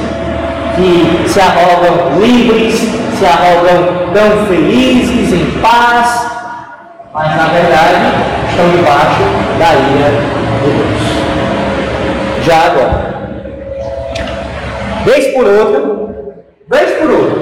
Que 0.77 1.29
se 1.29 1.41
arrogam 1.41 2.21
livres, 2.21 2.75
se 3.19 3.27
arrogam 3.27 4.12
tão 4.14 4.47
felizes, 4.47 5.33
em 5.33 5.61
paz, 5.61 6.31
mas 7.12 7.37
na 7.37 7.47
verdade 7.47 7.97
estão 8.49 8.71
debaixo 8.71 9.23
da 9.59 9.75
ira 9.75 10.11
de 10.62 10.71
Deus. 10.71 12.45
Já 12.45 12.66
agora. 12.66 13.18
Vez 15.09 15.29
por 15.29 15.43
outra, 15.47 15.81
vez 16.71 16.91
por 16.99 17.11
outra, 17.11 17.39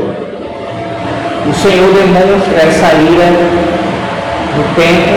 o 1.50 1.52
Senhor 1.52 1.92
demonstra 1.94 2.58
essa 2.62 2.94
ira 2.94 3.26
no 4.54 4.62
tempo, 4.76 5.10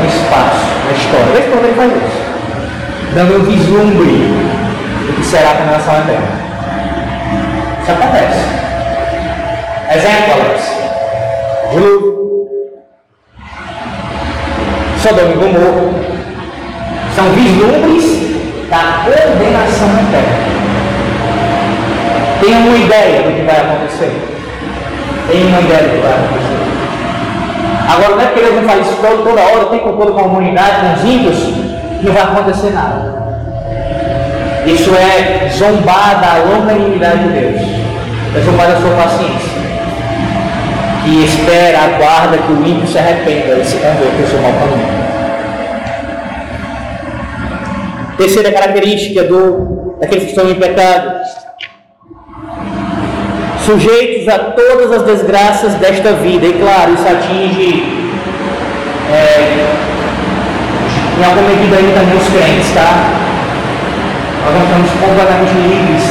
no 0.00 0.06
espaço, 0.08 0.66
na 0.86 0.92
história. 0.92 1.26
Vez 1.26 1.44
por 1.44 1.54
outra 1.54 1.68
ele 1.68 1.76
faz 1.76 1.92
isso, 1.92 3.14
dando 3.14 3.36
um 3.36 3.44
vislumbre 3.44 4.10
do 5.06 5.12
que 5.14 5.24
será 5.24 5.50
a 5.50 5.66
nação 5.66 5.94
eterna. 6.00 6.32
Isso 7.80 7.92
acontece. 7.92 8.40
Exemplo, 9.94 10.32
Alex. 10.32 10.72
Dilúvio. 11.70 12.48
Sodoma 15.00 15.30
e 15.30 15.36
Gomorra. 15.36 15.94
São 17.14 17.26
vislumbres 17.34 18.04
da 18.68 19.04
condenação 19.04 19.90
eterna. 19.90 20.53
Tem 22.44 22.54
uma 22.54 22.76
ideia 22.76 23.22
do 23.22 23.32
que 23.34 23.40
vai 23.40 23.56
acontecer. 23.56 24.12
Tem 25.30 25.46
uma 25.46 25.60
ideia 25.62 25.82
do 25.82 25.90
que 25.92 26.02
vai 26.02 26.12
acontecer. 26.12 26.54
Agora, 27.88 28.16
não 28.16 28.20
é 28.20 28.26
porque 28.26 28.40
Deus 28.40 28.56
não 28.56 28.62
faz 28.64 28.86
isso 28.86 28.96
toda, 29.00 29.16
toda 29.22 29.40
hora, 29.40 29.64
o 29.64 29.96
todo 29.96 30.12
com 30.12 30.20
a 30.20 30.24
humanidade, 30.24 30.76
com 30.80 31.30
os 31.30 31.38
que 32.00 32.06
não 32.06 32.12
vai 32.12 32.22
acontecer 32.22 32.70
nada. 32.74 33.14
Isso 34.66 34.90
é 34.94 35.48
zombar 35.48 36.20
da 36.20 36.44
longanimidade 36.44 37.22
de 37.22 37.28
Deus. 37.28 37.62
É 38.36 38.40
zombar 38.42 38.68
da 38.68 38.76
sua 38.76 38.90
paciência. 38.90 39.64
Que 41.02 41.24
espera, 41.24 41.78
aguarda 41.78 42.36
que 42.36 42.52
o 42.52 42.66
ímpio 42.66 42.86
se 42.86 42.98
arrependa 42.98 43.54
e 43.54 43.64
se 43.64 43.76
converta 43.76 44.04
do 44.04 44.28
seu 44.28 44.42
mau 44.42 44.52
caminho. 44.52 45.04
Terceira 48.18 48.52
característica 48.52 49.24
do, 49.24 49.96
daqueles 49.98 50.24
que 50.24 50.30
estão 50.30 50.50
em 50.50 50.56
pecado 50.56 51.43
sujeitos 53.64 54.28
a 54.28 54.38
todas 54.38 54.92
as 54.92 55.02
desgraças 55.02 55.74
desta 55.74 56.12
vida. 56.12 56.46
E 56.46 56.52
claro, 56.54 56.94
isso 56.94 57.06
atinge 57.08 58.04
é, 59.10 59.64
em 61.18 61.24
alguma 61.24 61.48
medida 61.48 61.76
ainda 61.76 62.00
também 62.00 62.16
os 62.16 62.28
crentes, 62.28 62.74
tá? 62.74 63.24
Nós 64.44 64.54
não 64.54 64.62
estamos 64.64 64.90
completamente 65.00 65.54
livres 65.54 66.02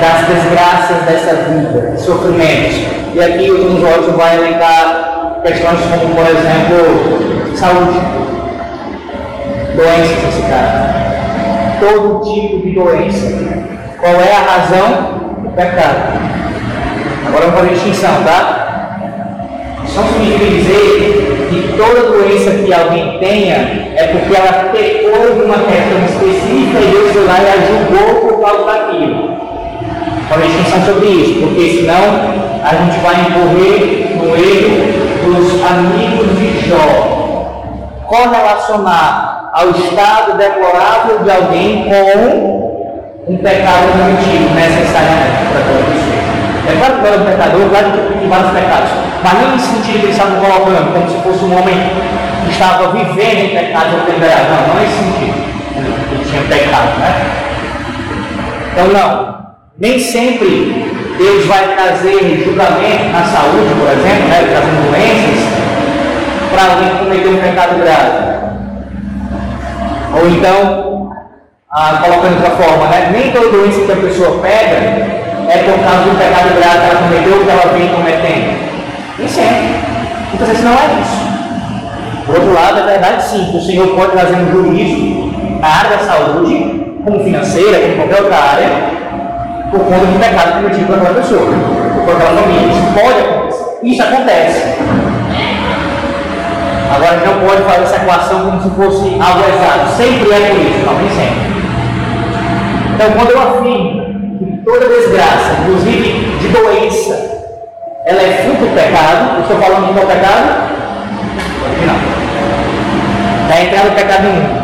das 0.00 0.26
desgraças 0.28 0.96
dessa 1.06 1.34
vida, 1.50 1.98
sofrimentos. 1.98 2.76
E 3.12 3.20
aqui 3.20 3.50
o 3.50 3.64
Tom 3.64 3.80
Jorge 3.80 4.10
vai 4.16 4.36
elencar 4.36 5.40
questões 5.42 5.80
como, 5.80 6.14
por 6.14 6.26
exemplo, 6.26 7.56
saúde, 7.56 7.98
doenças 9.74 10.30
caso. 10.48 10.90
Todo 11.80 12.20
tipo 12.22 12.66
de 12.66 12.74
doença. 12.74 13.26
Qual 13.98 14.14
é 14.14 14.32
a 14.32 14.52
razão? 14.52 15.20
Pecado. 15.56 16.29
Agora 17.26 17.46
vamos 17.46 17.60
fazer 17.60 17.74
distinção, 17.74 18.24
tá? 18.24 18.70
Não 19.94 20.06
significa 20.06 20.44
dizer 20.46 21.48
que 21.50 21.74
toda 21.76 22.10
doença 22.10 22.50
que 22.50 22.72
alguém 22.72 23.18
tenha 23.18 23.90
é 23.96 24.08
porque 24.12 24.36
ela 24.36 24.70
pecou 24.72 25.34
de 25.34 25.42
uma 25.42 25.58
questão 25.58 25.98
específica 26.06 26.78
e 26.80 26.90
Deus 26.90 27.12
foi 27.12 27.24
lá 27.24 27.38
e 27.40 27.48
a 27.48 27.56
julgou 27.66 28.20
por 28.20 28.40
causa 28.40 28.64
daquilo. 28.64 29.36
Fazer 30.28 30.46
distinção 30.46 30.84
sobre 30.86 31.08
isso, 31.08 31.40
porque 31.40 31.70
senão 31.70 32.40
a 32.62 32.74
gente 32.74 33.00
vai 33.00 33.14
incorrer 33.22 34.16
no 34.16 34.36
erro 34.36 35.00
dos 35.24 35.62
amigos 35.64 36.38
de 36.38 36.68
Jó. 36.68 37.64
Correlacionar 38.06 39.50
ao 39.52 39.70
estado 39.70 40.36
deplorável 40.38 41.18
de 41.24 41.30
alguém 41.30 41.84
com 41.84 42.70
um 43.26 43.36
pecado 43.38 43.92
primitivo, 43.92 44.54
necessariamente, 44.54 45.52
para 45.52 45.60
pessoa. 45.62 46.09
É 46.70 46.76
claro 46.76 47.00
que 47.00 47.06
era 47.08 47.18
um 47.18 47.24
pecador, 47.24 47.68
claro 47.68 47.90
que 47.90 48.18
tem 48.18 48.28
vários 48.28 48.50
pecados, 48.52 48.90
mas 49.24 49.32
não 49.34 49.50
nesse 49.50 49.66
sentido 49.66 49.98
que 49.98 50.06
eles 50.06 50.16
estavam 50.16 50.38
colocando, 50.38 50.92
como 50.92 51.10
se 51.10 51.16
fosse 51.18 51.44
um 51.44 51.58
homem 51.58 51.74
que 52.44 52.52
estava 52.52 52.92
vivendo 52.92 53.38
em 53.44 53.48
pecado 53.48 53.96
ou 53.98 54.14
liberado. 54.14 54.44
Não, 54.50 54.74
não 54.74 54.80
é 54.80 54.84
esse 54.84 54.94
sentido. 54.94 55.34
Ele 56.12 56.24
tinha 56.24 56.42
pecado, 56.42 57.00
né? 57.00 57.40
Então, 58.72 58.86
não. 58.88 59.40
Nem 59.78 59.98
sempre 59.98 60.90
Deus 61.18 61.46
vai 61.46 61.74
trazer 61.74 62.44
julgamento 62.44 63.04
na 63.10 63.24
saúde, 63.24 63.74
por 63.78 63.90
exemplo, 63.90 64.28
né? 64.28 64.48
trazendo 64.50 64.90
doenças, 64.90 65.40
para 66.52 66.62
alguém 66.72 66.98
cometer 66.98 67.28
um 67.28 67.38
pecado 67.38 67.80
grave. 67.80 68.40
Ou 70.12 70.28
então, 70.28 71.10
ah, 71.70 72.00
colocando 72.04 72.38
de 72.38 72.44
outra 72.44 72.64
forma, 72.64 72.86
né? 72.88 73.10
nem 73.10 73.32
toda 73.32 73.50
doença 73.50 73.80
que 73.80 73.92
a 73.92 73.96
pessoa 73.96 74.38
pega 74.40 75.09
é 75.50 75.64
por 75.64 75.82
causa 75.82 76.04
do 76.04 76.16
pecado 76.16 76.54
grave 76.56 76.78
que 76.78 76.86
ela 76.86 77.02
cometeu 77.02 77.44
que 77.44 77.50
ela 77.50 77.72
vem 77.72 77.88
cometendo. 77.88 78.70
Nem 79.18 79.28
sempre. 79.28 79.80
Muitas 80.28 80.48
vezes 80.48 80.64
não 80.64 80.72
é 80.72 81.00
isso. 81.02 81.30
Por 82.24 82.34
outro 82.36 82.54
lado, 82.54 82.78
é 82.78 82.82
verdade 82.84 83.22
sim, 83.24 83.48
que 83.50 83.56
o 83.56 83.60
Senhor 83.60 83.88
pode 83.88 84.12
trazer 84.12 84.36
um 84.36 84.52
juízo 84.52 85.32
na 85.60 85.68
área 85.68 85.96
da 85.96 86.04
saúde, 86.04 86.86
como 87.04 87.24
financeira, 87.24 87.80
como 87.80 87.96
qualquer 87.96 88.22
outra 88.22 88.36
área, 88.36 88.68
por 89.72 89.80
conta 89.80 90.06
do 90.06 90.20
pecado 90.20 90.62
cometido 90.62 90.86
por 90.86 90.96
aquela 90.96 91.14
pessoa, 91.14 91.52
por 92.04 92.14
aquela 92.14 92.40
família. 92.40 92.68
Isso 92.68 92.94
pode 92.94 93.20
acontecer. 93.20 93.78
Isso 93.82 94.02
acontece. 94.02 94.62
Agora, 96.94 97.22
não 97.24 97.48
pode 97.48 97.62
fazer 97.62 97.82
essa 97.82 97.96
equação 97.96 98.40
como 98.42 98.62
se 98.62 98.70
fosse 98.70 99.16
algo 99.20 99.40
exato. 99.48 99.96
Sempre 99.96 100.32
é 100.32 100.50
por 100.50 100.60
isso, 100.60 100.86
não, 100.86 100.94
nem 100.94 101.08
sempre. 101.10 101.50
Então, 102.94 103.12
quando 103.12 103.30
eu 103.30 103.42
afirmo 103.42 103.99
toda 104.70 104.86
desgraça, 104.86 105.56
inclusive 105.62 106.38
de 106.38 106.48
doença, 106.48 107.30
ela 108.06 108.22
é 108.22 108.42
fruto 108.44 108.64
do 108.66 108.74
pecado. 108.74 109.36
Eu 109.36 109.42
estou 109.42 109.58
falando 109.58 109.88
de 109.88 109.94
qual 109.94 110.06
pecado? 110.06 110.70
Não. 111.86 113.48
Da 113.48 113.60
entrada 113.60 113.90
do 113.90 113.96
pecado 113.96 114.22
no 114.22 114.32
mundo. 114.32 114.60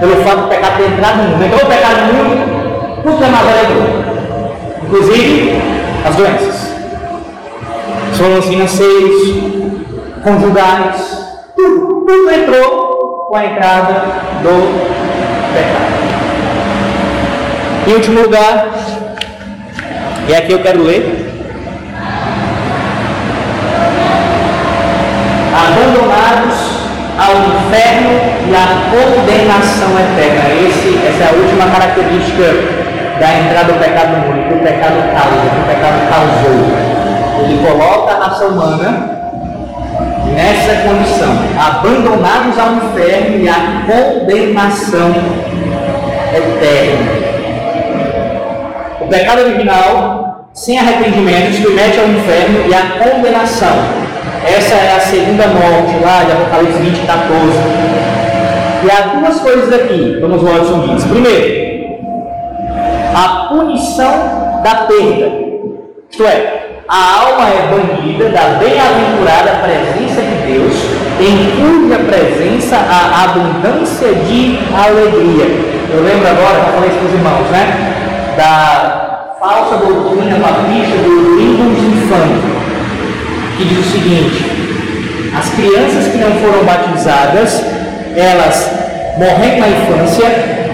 Pelo 0.00 0.16
fato 0.24 0.40
do 0.42 0.48
pecado 0.48 0.76
ter 0.76 0.86
entrado 0.86 1.16
no 1.18 1.28
mundo. 1.28 1.44
Então 1.44 1.58
o 1.58 1.66
pecado 1.66 2.00
no 2.06 2.24
mundo, 2.24 3.02
tudo 3.02 3.24
é 3.24 3.28
mais 3.28 3.46
Inclusive 4.82 5.62
as 6.04 6.16
doenças. 6.16 6.68
Os 8.12 8.18
problemas 8.18 8.46
financeiros, 8.46 9.22
conjugais, 10.24 11.26
tudo, 11.54 12.04
tudo 12.06 12.30
entrou 12.32 13.26
com 13.28 13.36
a 13.36 13.44
entrada 13.44 13.94
do 14.42 14.54
pecado. 15.54 15.98
Em 17.86 17.94
último 17.94 18.22
lugar, 18.22 18.68
e 20.28 20.34
aqui 20.34 20.52
eu 20.52 20.62
quero 20.62 20.82
ler. 20.82 21.26
Abandonados 25.56 26.68
ao 27.18 27.32
inferno 27.32 28.10
e 28.46 28.54
à 28.54 28.66
condenação 28.90 29.90
eterna. 29.98 30.54
Esse, 30.68 30.98
essa 31.06 31.24
é 31.24 31.28
a 31.28 31.32
última 31.32 31.66
característica 31.70 32.44
da 33.18 33.38
entrada 33.38 33.72
do 33.72 33.78
pecado 33.78 34.10
no 34.12 34.18
mundo, 34.28 34.48
que 34.48 34.54
o 34.54 34.58
pecado 34.58 34.96
causa, 35.12 35.50
que 35.50 35.60
o 35.60 35.64
pecado 35.66 35.98
causou. 36.08 36.60
Ele 37.42 37.66
coloca 37.66 38.12
a 38.12 38.24
raça 38.24 38.46
humana 38.46 39.18
nessa 40.34 40.88
condição, 40.88 41.36
abandonados 41.58 42.58
ao 42.58 42.74
inferno 42.74 43.38
e 43.38 43.48
à 43.48 43.82
condenação 43.86 45.10
eterna. 46.34 47.28
O 49.00 49.06
pecado 49.08 49.40
original, 49.40 50.17
sem 50.58 50.76
arrependimento, 50.76 51.54
submete 51.54 52.00
ao 52.00 52.08
inferno 52.08 52.68
e 52.68 52.74
à 52.74 52.98
condenação. 52.98 53.76
Essa 54.44 54.74
é 54.74 54.96
a 54.96 55.00
segunda 55.00 55.46
morte 55.46 56.02
lá 56.02 56.24
de 56.24 56.32
Apocalipse 56.32 56.78
20, 56.80 57.06
14. 57.06 57.28
E 58.82 58.90
há 58.90 59.20
duas 59.20 59.38
coisas 59.40 59.72
aqui, 59.72 60.18
como 60.20 60.34
os 60.34 60.42
Watson 60.42 60.80
diz. 60.88 61.04
Primeiro, 61.04 61.98
a 63.14 63.46
punição 63.48 64.60
da 64.64 64.74
perda. 64.86 65.30
Isto 66.10 66.24
é, 66.24 66.66
a 66.88 67.20
alma 67.20 67.48
é 67.50 67.68
banida 67.70 68.28
da 68.30 68.58
bem-aventurada 68.58 69.60
presença 69.62 70.22
de 70.22 70.52
Deus, 70.52 70.74
em 71.20 71.50
cuja 71.56 71.98
presença 72.00 72.76
há 72.76 73.24
abundância 73.24 74.12
de 74.12 74.58
alegria. 74.74 75.44
Eu 75.92 76.02
lembro 76.02 76.28
agora, 76.28 76.64
já 76.64 76.72
falei 76.72 76.90
para 76.90 77.06
os 77.06 77.14
irmãos, 77.14 77.50
né? 77.50 77.94
da 78.36 79.07
falsa 79.38 79.76
doutrina 79.76 80.36
papista 80.40 80.96
do 80.98 81.38
Lingus 81.38 81.78
Infante, 81.78 82.40
que 83.56 83.64
diz 83.64 83.78
o 83.78 83.90
seguinte: 83.90 85.32
as 85.36 85.48
crianças 85.50 86.10
que 86.10 86.18
não 86.18 86.32
foram 86.40 86.64
batizadas, 86.64 87.64
elas 88.16 88.68
morrendo 89.16 89.60
na 89.60 89.68
infância, 89.68 90.26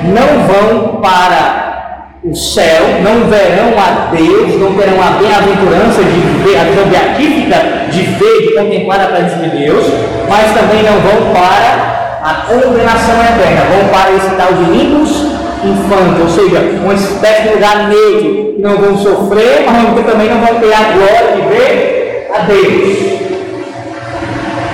não 0.04 0.46
vão 0.46 1.00
para 1.02 2.08
o 2.24 2.34
céu, 2.34 3.02
não 3.02 3.28
verão 3.28 3.78
a 3.78 4.10
Deus, 4.14 4.58
não 4.58 4.72
terão 4.74 4.96
a 5.02 5.10
bem-aventurança 5.18 6.02
de 6.02 6.20
ver, 6.42 6.58
a 6.58 6.64
visão 6.64 6.86
beatífica 6.86 7.56
de 7.90 8.02
ver, 8.02 8.48
de 8.48 8.54
contemplar 8.54 9.00
a 9.02 9.06
presença 9.08 9.36
de 9.36 9.58
Deus, 9.58 9.84
mas 10.26 10.54
também 10.54 10.82
não 10.82 11.00
vão 11.00 11.34
para 11.34 12.20
a 12.22 12.34
condenação 12.46 13.16
eterna, 13.22 13.64
vão 13.76 13.88
para 13.90 14.10
esse 14.12 14.30
tal 14.36 14.54
de 14.54 14.64
Lingus 14.70 15.34
infante, 15.64 16.20
ou 16.20 16.28
seja, 16.28 16.60
uma 16.82 16.94
espécie 16.94 17.42
de 17.42 17.54
lugar 17.54 17.88
neutro, 17.88 18.43
não 18.58 18.76
vão 18.76 18.96
sofrer, 18.96 19.64
mas 19.66 20.06
também 20.06 20.28
não 20.28 20.40
vão 20.40 20.60
ter 20.60 20.72
a 20.72 20.92
glória 20.92 21.36
de 21.36 21.42
ver 21.48 22.30
a 22.34 22.38
Deus. 22.40 23.14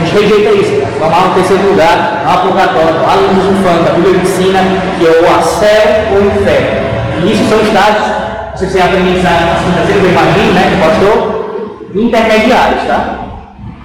A 0.00 0.04
gente 0.04 0.14
rejeita 0.14 0.50
isso. 0.52 0.82
Vamos 0.98 1.16
lá 1.16 1.26
no 1.26 1.34
terceiro 1.34 1.70
lugar, 1.70 2.22
no 2.24 2.30
aplicatório, 2.30 3.02
lá 3.02 3.16
nos 3.16 3.58
infantes, 3.58 3.86
a 3.86 3.94
Bíblia 3.94 4.22
ensina 4.22 4.60
que 4.98 5.06
é 5.06 5.10
o 5.10 5.42
céu 5.42 5.82
ou 6.12 6.18
o 6.18 6.26
inferno. 6.26 6.90
E 7.22 7.32
isso 7.32 7.44
são 7.48 7.60
estágios, 7.60 8.06
vocês 8.54 8.72
têm 8.72 8.82
aprendido 8.82 9.22
na 9.22 9.30
quinta-feira, 9.30 10.00
eu 10.02 10.10
imagino, 10.10 10.52
né, 10.52 10.62
que 10.70 10.76
pastor, 10.80 11.16
intermediários, 11.94 12.82
tá? 12.86 13.18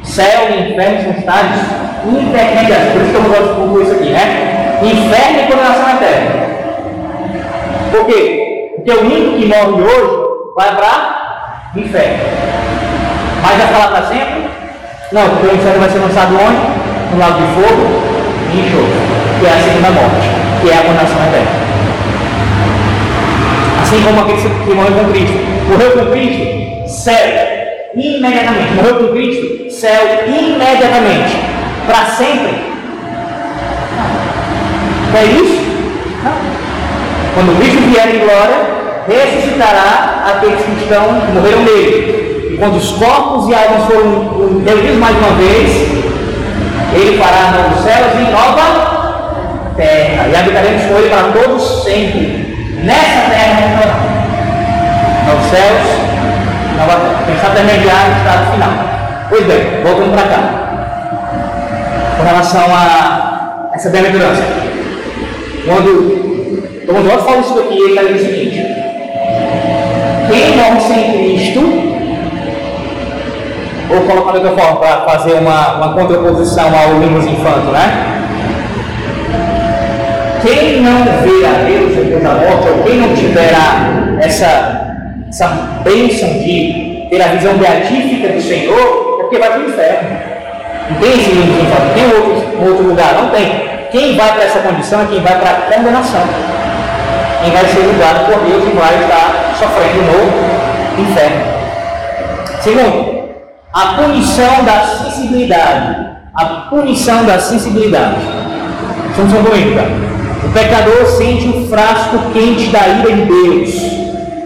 Céu 0.04 0.50
e 0.52 0.72
inferno 0.72 1.04
são 1.04 1.12
estágios 1.20 1.62
intermediários, 2.06 2.94
por 2.94 3.02
isso 3.02 3.12
que 3.12 3.16
eu 3.16 3.22
gosto 3.24 3.48
de 3.48 3.60
concluir 3.60 3.84
isso 3.84 3.94
aqui, 3.94 4.10
né? 4.10 4.80
Inferno 4.84 5.40
e 5.40 5.48
condenação 5.48 5.90
eterna. 5.90 6.32
Por 7.92 8.06
quê? 8.06 8.45
Porque 8.86 9.00
o 9.00 9.06
ímpio 9.06 9.40
que 9.40 9.46
morre 9.48 9.82
hoje 9.82 10.30
vai 10.56 10.76
para 10.76 11.72
o 11.76 11.80
inferno. 11.80 12.24
Mas 13.42 13.58
vai 13.58 13.68
falar 13.68 13.88
para 13.88 14.06
sempre? 14.06 14.46
Não, 15.12 15.28
porque 15.28 15.48
o 15.48 15.56
inferno 15.56 15.80
vai 15.80 15.90
ser 15.90 15.98
lançado 15.98 16.36
onde? 16.36 17.12
No 17.12 17.18
lago 17.18 17.34
de 17.34 17.48
fogo 17.56 17.84
e 18.54 18.60
enxofre, 18.60 19.40
que 19.40 19.46
é 19.48 19.50
a 19.50 19.64
segunda 19.64 19.90
morte, 19.90 20.30
que 20.62 20.70
é 20.70 20.78
a 20.78 20.84
condenação 20.84 21.18
eterna. 21.28 21.52
Assim 23.82 24.04
como 24.04 24.22
aquele 24.22 24.42
que 24.42 24.74
morreu 24.76 24.94
com 24.94 25.12
Cristo. 25.12 25.38
Morreu 25.68 25.92
com 25.92 26.12
Cristo, 26.12 26.88
céu, 26.88 27.28
imediatamente. 27.96 28.74
Morreu 28.76 28.96
com 28.98 29.08
Cristo, 29.14 29.72
céu, 29.72 30.28
imediatamente. 30.28 31.36
Para 31.88 32.06
sempre. 32.06 32.62
Não. 35.12 35.20
É 35.20 35.26
isso? 35.26 35.62
Não. 36.24 36.56
Quando 37.36 37.60
Cristo 37.60 37.82
vier 37.90 38.16
em 38.16 38.20
glória, 38.20 38.75
ressuscitará 39.08 40.26
aqueles 40.28 40.62
que 40.62 40.84
estão 40.84 41.14
morreram 41.34 41.64
nele. 41.64 42.54
E 42.54 42.58
quando 42.58 42.78
os 42.78 42.92
corpos 42.92 43.50
e 43.50 43.54
almas 43.54 43.86
foram 43.86 44.64
reunidos 44.66 44.98
mais 44.98 45.16
uma 45.18 45.32
vez, 45.38 45.72
Ele 46.94 47.18
fará 47.18 47.52
novos 47.52 47.84
céus 47.84 48.14
e 48.16 48.32
nova 48.32 49.74
terra. 49.76 50.28
E 50.28 50.36
habitaremos 50.36 50.84
com 50.86 50.98
ele 50.98 51.10
para 51.10 51.32
todos 51.32 51.84
sempre. 51.84 52.46
Nessa 52.84 53.30
terra 53.30 54.06
Novos 55.28 55.50
céus, 55.50 55.82
nova 56.78 57.00
terra. 57.00 57.16
Pensar 57.26 57.52
intermediário 57.52 58.14
e 58.14 58.18
estado 58.18 58.52
final. 58.52 58.96
Pois 59.30 59.46
bem, 59.46 59.84
voltando 59.84 60.14
para 60.14 60.28
cá. 60.28 60.42
Com 62.18 62.24
relação 62.24 62.62
a 62.74 63.70
essa 63.74 63.90
bem-aventurança. 63.90 64.44
Quando, 65.66 66.86
quando 66.86 67.08
nós 67.08 67.24
falamos 67.24 67.48
isso 67.48 67.60
aqui, 67.60 67.78
ele 67.78 67.90
está 67.90 68.02
dizendo 68.04 68.16
o 68.16 68.26
seguinte: 68.26 68.75
quem 70.28 70.58
morre 70.58 70.80
sem 70.82 71.12
Cristo 71.12 71.96
ou 73.90 74.02
colocar 74.02 74.34
outra 74.34 74.52
forma, 74.52 74.78
para 74.78 75.02
fazer 75.02 75.34
uma, 75.34 75.76
uma 75.76 75.94
contraposição 75.94 76.66
ao 76.76 77.00
Lingos 77.00 77.26
Infanto, 77.26 77.72
né? 77.72 78.22
Quem 80.42 80.82
não 80.82 81.04
vê 81.04 81.46
a 81.46 81.64
Deus 81.66 81.96
depois 81.96 82.24
da 82.24 82.34
morte, 82.34 82.68
ou 82.68 82.84
quem 82.84 82.98
não 82.98 83.16
tiver 83.16 83.52
essa, 84.20 84.96
essa 85.28 85.48
bênção 85.84 86.30
de 86.30 87.08
ter 87.10 87.22
a 87.22 87.28
visão 87.28 87.54
beatífica 87.58 88.30
do 88.30 88.42
Senhor, 88.42 89.18
é 89.20 89.24
porque 89.24 89.40
vai 89.40 89.50
para 89.50 89.60
o 89.60 89.70
inferno. 89.70 90.10
Não 90.90 91.00
tem 91.00 91.10
esse 91.14 91.32
Infanto, 91.32 91.94
tem 91.96 92.06
outro, 92.06 92.70
outro 92.70 92.88
lugar, 92.88 93.14
não 93.16 93.30
tem. 93.30 93.76
Quem 93.92 94.16
vai 94.16 94.34
para 94.34 94.44
essa 94.44 94.60
condição 94.60 95.02
é 95.02 95.06
quem 95.06 95.22
vai 95.22 95.40
para 95.40 95.50
a 95.50 95.56
condenação. 95.74 96.22
Quem 97.42 97.52
vai 97.52 97.66
ser 97.66 97.82
julgado 97.84 98.26
por 98.26 98.40
Deus 98.44 98.64
e 98.64 98.76
vai 98.76 98.96
estar 98.96 99.35
sofrendo 99.58 100.02
no 100.04 101.02
inferno. 101.02 101.46
Segundo, 102.62 103.16
a 103.74 103.86
punição 103.96 104.64
da 104.64 104.82
sensibilidade. 104.82 106.06
A 106.34 106.46
punição 106.70 107.24
da 107.26 107.40
sensibilidade. 107.40 108.18
Estamos 109.10 109.34
comigo, 109.34 109.76
tá? 109.76 109.86
O 110.46 110.52
pecador 110.52 111.06
sente 111.18 111.48
o 111.48 111.68
frasco 111.68 112.18
quente 112.34 112.68
da 112.68 112.88
ira 112.88 113.16
de 113.16 113.22
Deus. 113.26 113.76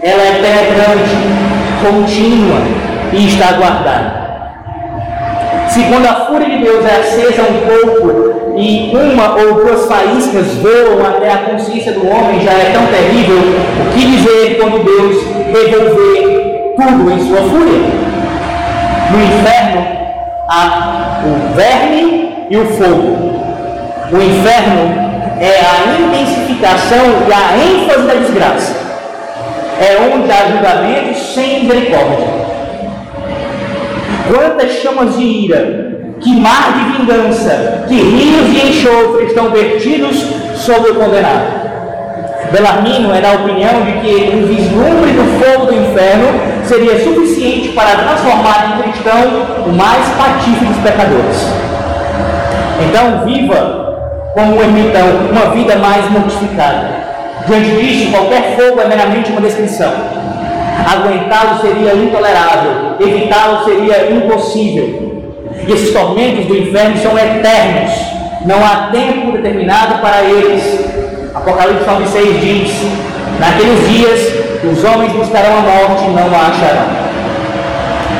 Ela 0.02 0.22
é 0.22 0.32
penetrante, 0.40 1.16
contínua 1.84 2.60
e 3.12 3.26
está 3.26 3.52
guardada. 3.52 4.20
Se 5.68 5.82
quando 5.84 6.06
a 6.06 6.26
fúria 6.26 6.48
de 6.48 6.64
Deus 6.64 6.84
é 6.84 6.96
acesa 6.96 7.42
um 7.42 7.60
pouco 7.66 8.39
e 8.60 8.92
uma 8.94 9.36
ou 9.36 9.54
duas 9.54 9.86
faíscas 9.86 10.48
voam 10.56 11.04
até 11.06 11.32
a 11.32 11.38
consciência 11.38 11.92
do 11.92 12.06
homem, 12.06 12.40
já 12.40 12.52
é 12.52 12.70
tão 12.72 12.86
terrível, 12.88 13.38
o 13.38 13.94
que 13.94 14.06
dizer 14.06 14.58
quando 14.58 14.84
Deus 14.84 15.24
revolver 15.46 16.74
tudo 16.76 17.10
em 17.10 17.26
sua 17.26 17.40
fúria? 17.48 17.80
No 19.10 19.22
inferno 19.22 19.86
há 20.46 21.22
o 21.24 21.54
verme 21.56 22.34
e 22.50 22.56
o 22.58 22.66
fogo. 22.66 23.40
O 24.12 24.16
inferno 24.16 25.10
é 25.40 25.60
a 25.60 25.98
intensificação 25.98 27.06
e 27.26 27.32
a 27.32 27.56
ênfase 27.56 28.06
da 28.06 28.14
desgraça. 28.14 28.76
É 29.80 30.14
onde 30.14 30.30
há 30.30 30.50
julgamento 30.50 31.18
sem 31.18 31.64
misericórdia. 31.64 32.28
Quantas 34.28 34.72
chamas 34.82 35.16
de 35.16 35.24
ira, 35.24 35.89
que 36.20 36.40
mar 36.40 36.72
de 36.72 36.98
vingança, 36.98 37.84
que 37.88 37.94
rios 37.94 38.50
de 38.50 38.68
enxofre 38.68 39.26
estão 39.26 39.50
vertidos 39.50 40.22
sobre 40.54 40.90
o 40.90 40.94
condenado. 40.96 41.60
Belarmino 42.52 43.14
era 43.14 43.30
a 43.30 43.34
opinião 43.34 43.82
de 43.84 43.92
que 44.00 44.30
um 44.34 44.46
vislumbre 44.46 45.12
do 45.12 45.40
fogo 45.40 45.66
do 45.66 45.74
inferno 45.74 46.26
seria 46.64 47.02
suficiente 47.02 47.68
para 47.70 47.96
transformar 47.96 48.76
em 48.78 48.82
cristão 48.82 49.66
o 49.66 49.72
mais 49.72 50.04
patife 50.18 50.64
dos 50.64 50.76
pecadores. 50.78 51.46
Então, 52.88 53.24
viva 53.24 53.90
como 54.34 54.56
um 54.56 54.62
ermitão, 54.62 55.06
uma 55.30 55.54
vida 55.54 55.76
mais 55.76 56.10
mortificada. 56.10 56.88
Diante 57.46 57.70
disso, 57.70 58.10
qualquer 58.10 58.56
fogo 58.56 58.80
é 58.80 58.86
meramente 58.86 59.30
uma 59.30 59.40
descrição. 59.40 59.92
Aguentá-lo 60.86 61.60
seria 61.60 61.94
intolerável, 61.94 62.96
evitá-lo 62.98 63.64
seria 63.64 64.10
impossível. 64.10 65.19
E 65.66 65.72
esses 65.72 65.92
tormentos 65.92 66.46
do 66.46 66.56
inferno 66.56 66.96
são 66.98 67.18
eternos, 67.18 67.92
não 68.46 68.64
há 68.64 68.90
tempo 68.90 69.32
determinado 69.32 70.00
para 70.00 70.22
eles. 70.22 70.62
Apocalipse 71.34 71.84
9,6 71.84 72.40
diz: 72.40 72.72
Naqueles 73.38 73.88
dias 73.88 74.40
os 74.64 74.84
homens 74.84 75.12
buscarão 75.12 75.58
a 75.58 75.60
morte 75.60 76.04
e 76.04 76.10
não 76.10 76.26
a 76.34 76.48
acharão. 76.48 77.10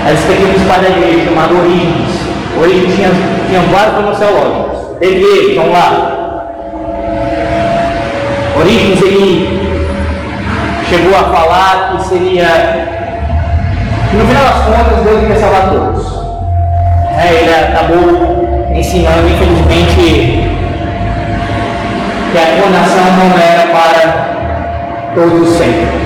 Ela 0.07 0.15
escreveu 0.15 0.49
um 0.49 0.69
pai 0.69 0.81
da 0.81 0.89
igreja 0.89 1.25
chamado 1.29 1.59
Origens. 1.59 2.21
Origens 2.59 2.95
tinha, 2.95 3.11
tinha 3.49 3.61
vários 3.71 3.95
farmacêuticos. 3.95 4.99
Teve 4.99 5.23
ele, 5.23 5.55
vamos 5.57 5.73
lá. 5.73 6.47
Origens 8.59 9.03
ele 9.03 9.61
chegou 10.89 11.15
a 11.15 11.25
falar 11.25 11.97
que 11.97 12.09
seria 12.09 12.47
que 14.11 14.17
no 14.17 14.27
final 14.27 14.43
das 14.43 14.65
contas 14.65 15.05
Deus 15.05 15.29
ia 15.29 15.39
salvar 15.39 15.71
todos. 15.71 16.20
É, 17.19 17.35
ele 17.35 17.55
acabou 17.55 18.69
ensinando, 18.75 19.29
infelizmente, 19.29 20.49
que 22.33 22.39
a 22.39 22.63
condenação 22.63 23.05
não 23.19 23.39
era 23.39 23.67
para 23.73 24.31
todos 25.15 25.49
sempre. 25.51 26.01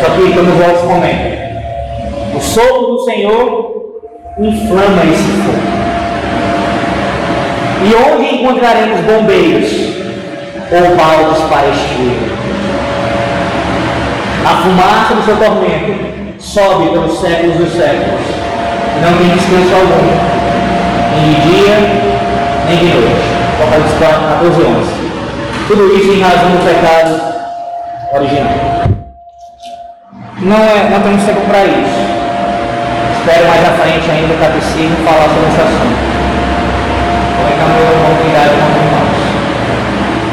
Só 0.00 0.10
que, 0.10 0.32
como 0.32 0.52
os 0.52 0.60
outros 0.60 0.82
comentam, 0.82 1.36
o 2.34 2.40
sopro 2.40 2.86
do 2.86 3.04
Senhor 3.04 3.76
inflama 4.38 5.02
esse 5.04 5.22
fogo. 5.42 5.76
E 7.82 7.94
onde 7.94 8.34
encontraremos 8.36 9.00
bombeiros 9.00 9.72
ou 10.70 10.96
baldes 10.96 11.42
para 11.44 11.68
extinguir? 11.68 12.36
A 14.44 14.56
fumaça 14.62 15.14
do 15.14 15.24
seu 15.24 15.36
tormento 15.36 16.06
sobe 16.38 16.90
pelos 16.90 17.20
séculos 17.20 17.56
dos 17.56 17.72
séculos. 17.72 18.35
Não 19.02 19.18
tem 19.18 19.28
descanso 19.28 19.74
algum, 19.74 20.06
nem 21.14 21.34
de 21.34 21.40
dia, 21.42 21.76
nem 22.68 22.78
de 22.78 22.84
noite. 22.94 23.26
Apocalipse 23.60 23.94
14, 23.94 24.62
11. 24.62 24.90
Tudo 25.68 25.96
isso 25.96 26.12
em 26.12 26.20
razão 26.20 26.50
do 26.50 26.64
pecado 26.64 27.20
original 28.12 28.76
não, 30.40 30.58
é, 30.58 30.90
não 30.90 31.00
temos 31.00 31.24
tempo 31.24 31.40
para 31.48 31.64
isso. 31.64 31.98
Espero 33.18 33.48
mais 33.48 33.64
à 33.66 33.72
frente 33.82 34.10
ainda 34.10 34.34
o 34.34 34.38
catecismo 34.38 34.96
falar 35.04 35.28
sobre 35.32 35.48
esse 35.48 35.60
assunto. 35.60 35.96
Como 37.36 37.48
é 37.48 37.52
que 37.52 37.60
é 37.60 37.64
uma 37.64 38.04
oportunidade 38.04 38.50
com 38.50 38.66
os 38.66 38.76
irmãos. 38.76 39.16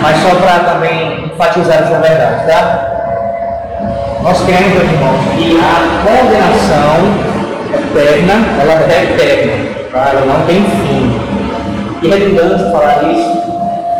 Mas 0.01 0.17
só 0.21 0.35
para 0.35 0.71
também 0.71 1.25
enfatizar 1.25 1.77
essa 1.77 1.99
verdade, 1.99 2.45
tá? 2.45 2.89
Nós 4.21 4.41
queremos, 4.45 4.83
irmãos, 4.83 5.19
que 5.35 5.57
a 5.57 5.75
condenação 6.03 7.32
eterna, 7.75 8.33
ela 8.61 8.73
é 8.91 9.03
eterna, 9.03 9.53
tá? 9.91 10.09
ela 10.11 10.25
não 10.25 10.45
tem 10.45 10.63
fim. 10.63 11.19
Que 11.99 12.09
redundância 12.09 12.71
falar 12.71 13.03
isso, 13.03 13.43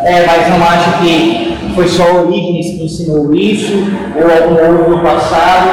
é, 0.05 0.26
mas 0.26 0.49
não 0.49 0.67
acho 0.67 1.01
que 1.01 1.57
foi 1.74 1.88
só 1.88 2.03
Orígenes 2.21 2.78
que 2.78 2.86
ensinou 2.86 3.34
isso, 3.34 3.74
ou 4.15 4.24
algum 4.24 4.89
outro 4.89 4.99
passado. 4.99 5.69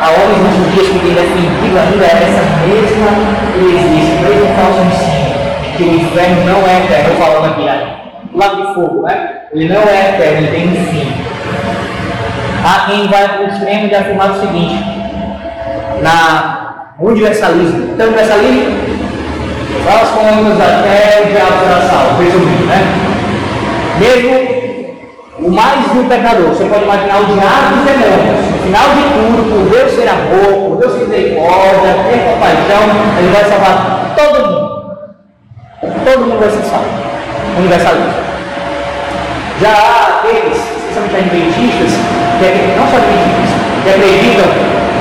Há 0.00 0.10
homens 0.10 0.58
nos 0.58 0.74
dias 0.74 0.86
que 0.88 0.98
têm 0.98 1.14
defendido 1.14 1.78
ainda 1.78 2.04
essa 2.04 2.42
mesma 2.66 3.40
existe, 3.56 4.22
mesmo 4.22 4.46
falso 4.56 4.80
ensino, 4.86 5.76
que 5.76 5.82
o 5.82 5.94
inferno 5.94 6.44
não 6.44 6.68
é 6.68 6.84
eterno. 6.84 7.14
Falando 7.16 7.52
aqui, 7.52 7.62
né? 7.64 8.00
lago 8.34 8.56
de 8.56 8.74
fogo, 8.74 9.02
né? 9.02 9.42
Ele 9.52 9.68
não 9.68 9.82
é 9.82 10.10
eterno, 10.10 10.38
ele 10.38 10.48
tem 10.48 10.68
um 10.68 10.86
fim. 10.86 11.12
Há 12.64 12.86
quem 12.86 13.08
vai 13.08 13.28
para 13.28 13.42
o 13.42 13.48
extremo 13.48 13.88
de 13.88 13.94
afirmar 13.94 14.30
o 14.32 14.40
seguinte, 14.40 14.84
na 16.02 16.59
universalismo. 17.00 17.94
Então, 17.94 18.06
universalismo, 18.06 18.76
nós 19.84 20.08
falamos 20.10 20.60
até 20.60 21.22
o 21.22 21.32
diabo 21.32 21.52
será 21.62 21.80
salvo, 21.88 22.22
resumindo, 22.22 22.66
né? 22.66 23.10
Mesmo 23.98 25.46
o 25.46 25.50
mais 25.50 25.80
do 25.88 26.08
pecador. 26.08 26.48
Você 26.48 26.64
pode 26.64 26.84
imaginar 26.84 27.20
o 27.20 27.24
diabo 27.24 27.76
dos 27.76 27.84
demônios. 27.84 28.50
No 28.50 28.58
final 28.62 28.88
de 28.90 29.02
tudo, 29.14 29.40
por 29.50 29.70
Deus 29.70 29.92
ser 29.92 30.08
amor, 30.08 30.68
por 30.68 30.76
Deus 30.76 30.92
ser 30.92 31.08
misericórdia, 31.08 31.96
ter 32.04 32.18
compaixão, 32.28 32.84
ele 33.18 33.32
vai 33.32 33.44
salvar 33.44 34.14
todo 34.16 34.46
mundo. 34.46 34.70
Todo 36.04 36.26
mundo 36.26 36.40
vai 36.40 36.50
ser 36.50 36.62
salvo. 36.68 36.86
Universalista. 37.56 38.30
Já 39.60 39.70
há 39.70 40.18
aqueles, 40.18 40.56
especialmente 40.56 41.16
adventistas, 41.16 41.92
que 42.38 42.44
é, 42.44 42.76
não 42.76 42.86
só 42.88 42.96
adventistas, 42.96 43.50
que 43.84 43.90
acreditam 43.90 44.46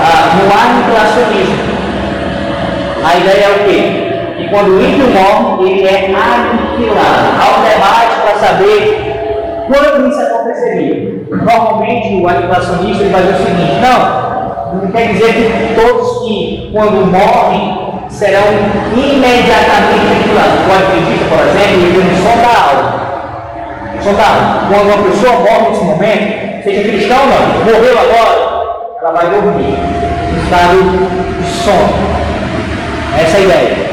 ah, 0.01 0.35
no 0.35 0.51
aniquilacionismo. 0.51 1.68
A 3.03 3.15
ideia 3.17 3.45
é 3.45 3.49
o 3.49 3.65
quê? 3.65 4.09
Que 4.37 4.49
quando 4.49 4.69
o 4.69 4.81
ímpio 4.81 5.07
morre, 5.09 5.71
ele 5.71 5.87
é 5.87 6.05
aniquilado. 6.05 7.29
Há 7.39 7.59
um 7.59 7.63
debate 7.63 8.15
para 8.21 8.47
saber 8.47 9.09
quando 9.67 10.09
isso 10.09 10.21
aconteceria? 10.21 11.19
Normalmente 11.29 12.21
o 12.21 12.27
animacionista 12.27 13.05
vai 13.05 13.21
dizer 13.21 13.35
o 13.35 13.45
seguinte, 13.45 13.79
não, 13.81 14.81
não 14.81 14.91
quer 14.91 15.13
dizer 15.13 15.33
que 15.33 15.75
todos 15.75 16.27
que 16.27 16.69
quando 16.73 17.05
morrem 17.11 17.89
serão 18.09 18.43
imediatamente 18.93 20.07
aniquilados. 20.11 20.59
O 20.67 20.71
adventista, 20.73 21.25
por 21.29 21.39
exemplo, 21.39 21.85
ele 21.85 21.93
tem 21.93 22.11
um 22.11 22.15
som 22.17 22.37
da 22.41 22.53
alma. 22.67 22.89
Som 24.01 24.13
da 24.13 24.27
alma. 24.27 24.67
Quando 24.69 24.85
uma 24.87 25.09
pessoa 25.09 25.33
morre 25.39 25.69
nesse 25.69 25.83
momento, 25.83 26.63
seja 26.63 26.89
cristão 26.89 27.17
ou 27.21 27.27
não, 27.27 27.65
morreu 27.65 27.97
agora, 27.99 28.35
ela 29.01 29.11
vai 29.11 29.29
dormir. 29.29 29.77
Estado 30.43 30.77
de 31.39 31.45
sono. 31.45 32.18
Essa 33.17 33.37
é 33.37 33.39
a 33.39 33.43
ideia 33.43 33.89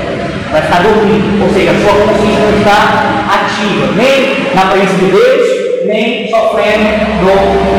vai 0.51 0.63
ficar 0.63 0.83
dormindo, 0.83 1.43
ou 1.43 1.53
seja, 1.53 1.71
a 1.71 1.75
sua 1.75 2.07
consciência 2.07 2.41
não 2.41 2.59
está 2.59 2.79
ativa, 3.29 3.93
nem 3.97 4.55
na 4.55 4.71
presença 4.71 4.95
de 4.95 5.07
Deus, 5.11 5.87
nem 5.87 6.31
sofrendo 6.31 6.89
no 7.23 7.33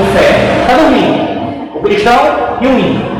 inferno. 0.03 0.61
Está 0.61 0.73
dormindo. 0.77 1.77
O 1.77 1.81
cristão 1.81 2.19
e 2.61 2.67
o 2.67 2.79
ímpio. 2.79 3.17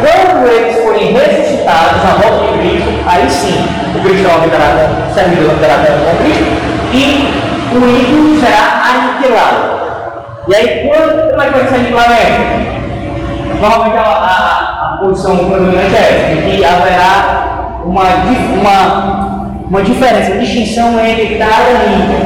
Quando 0.00 0.48
eles 0.48 0.82
forem 0.82 1.12
ressuscitados 1.12 2.04
na 2.04 2.10
volta 2.12 2.52
de 2.52 2.58
Cristo, 2.58 2.88
aí 3.06 3.28
sim 3.28 3.64
o 3.94 4.00
cristão 4.00 4.30
com, 4.30 5.14
servidor 5.14 5.50
habitará 5.50 5.74
com 5.78 6.22
Cristo 6.22 6.44
e 6.92 7.34
o 7.72 7.76
ímpio 7.76 8.40
será 8.40 8.82
aniquilado. 8.90 9.78
E 10.46 10.54
aí, 10.54 10.86
quando, 10.86 11.30
como 11.30 11.42
é 11.42 11.46
que 11.46 11.58
vai 11.58 11.68
ser 11.68 11.74
aniquilamento? 11.74 12.78
Normalmente 13.60 13.98
a, 13.98 14.02
a, 14.02 14.64
a 14.64 14.67
posição 14.98 15.36
predominante 15.36 15.94
é 15.94 15.98
essa, 15.98 16.42
que 16.42 16.64
haverá 16.64 17.82
uma, 17.84 18.02
uma, 18.54 19.62
uma 19.68 19.82
diferença, 19.82 20.32
uma 20.32 20.40
distinção 20.40 20.98
entre 21.00 21.36
cada 21.36 21.70
ímpio. 21.70 22.18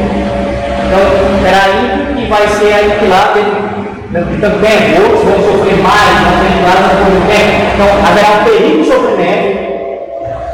Então, 0.87 1.43
será 1.43 1.68
ímpio 1.81 2.16
que 2.16 2.27
vai 2.29 2.49
ser 2.49 2.73
aniquilado 2.75 3.73
também 4.12 5.01
outros 5.03 5.25
vão 5.25 5.37
sofrer 5.37 5.79
mais, 5.83 6.20
vão 6.20 6.33
ser 6.39 6.47
aniquilados 6.47 6.99
por 6.99 7.12
um 7.12 7.20
tempo. 7.27 7.53
Então, 7.75 7.89
haverá 8.07 8.45
período 8.45 8.83
de 8.83 8.89
sofrimento 8.89 9.62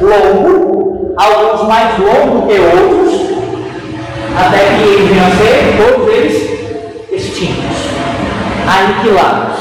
longo, 0.00 1.14
alguns 1.16 1.66
mais 1.66 1.98
longos 1.98 2.40
do 2.40 2.46
que 2.46 2.60
outros, 2.60 3.08
até 4.36 4.58
que 4.58 4.82
eles 4.82 5.08
venham 5.08 5.26
a 5.26 5.30
ser, 5.30 5.76
todos 5.76 6.14
eles, 6.14 7.10
extintos, 7.10 7.76
aniquilados. 8.68 9.58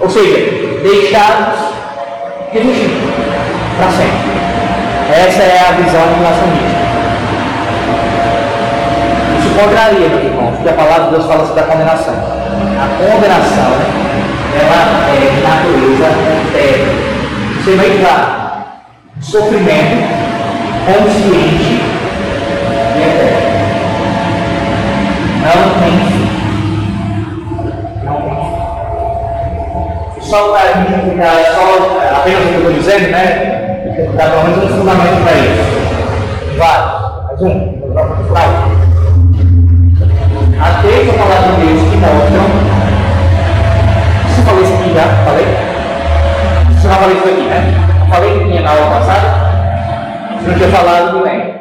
Ou 0.00 0.08
seja, 0.08 0.80
deixados 0.82 1.77
fugir 2.52 2.90
para 3.76 3.90
sempre. 3.90 4.28
Essa 5.10 5.42
é 5.42 5.66
a 5.68 5.72
visão 5.72 6.02
aniquilacionista. 6.02 6.78
Isso 9.38 9.50
contraria, 9.54 10.08
meus 10.08 10.24
irmãos, 10.24 10.54
porque 10.56 10.68
a 10.68 10.72
palavra 10.72 11.04
de 11.04 11.10
Deus 11.10 11.26
fala 11.26 11.46
sobre 11.46 11.60
a 11.60 11.64
condenação. 11.64 12.14
A 12.14 12.88
condenação, 12.98 13.72
ela 14.54 14.80
é 15.08 15.18
de 15.34 15.40
natureza 15.42 16.08
eterna. 16.54 16.92
Você 17.64 17.76
vai 17.76 17.88
entrar 17.96 18.84
sofrimento 19.20 19.96
consciente 20.86 21.80
e 22.96 23.02
eterno. 23.02 23.48
Não 25.44 25.62
tem 25.80 25.94
fim. 26.06 26.28
Não 28.04 28.16
tem 28.20 28.34
fim. 28.34 28.58
Só 30.20 30.38
para 30.48 30.60
a 30.60 30.72
gente 30.74 31.10
ficar 31.10 31.36
só 31.54 31.66
apenas 32.20 32.42
o 32.42 32.48
que 32.48 32.54
eu 32.54 32.60
estou 32.60 32.77
dizendo, 32.88 33.10
né? 33.10 33.22
Dá 34.16 34.24
pelo 34.24 34.44
menos 34.44 34.64
um 34.64 34.78
fundamento 34.78 35.22
para 35.22 35.32
isso. 35.32 36.56
Vai, 36.56 36.78
mais 37.26 37.42
um, 37.42 37.92
vamos 37.92 38.26
para 38.28 38.78
a 40.60 40.82
terça 40.82 41.12
palavra 41.12 41.52
de 41.52 41.66
Deus 41.66 41.82
que 41.90 41.96
mostram. 41.98 42.44
Você 44.26 44.42
falou 44.42 44.62
isso 44.62 44.74
aqui 44.74 44.94
já? 44.94 45.06
Falei? 45.24 45.46
Você 46.72 46.88
não 46.88 46.94
falou 46.94 47.16
isso 47.16 47.28
aqui, 47.28 47.42
né? 47.42 47.74
Falei 48.10 48.38
que 48.38 48.44
tinha 48.44 48.62
na 48.62 48.70
aula 48.70 48.98
passada? 48.98 49.28
Você 50.40 50.50
não 50.50 50.56
tinha 50.56 50.68
falado, 50.70 51.18
me 51.18 51.24
lembro. 51.24 51.58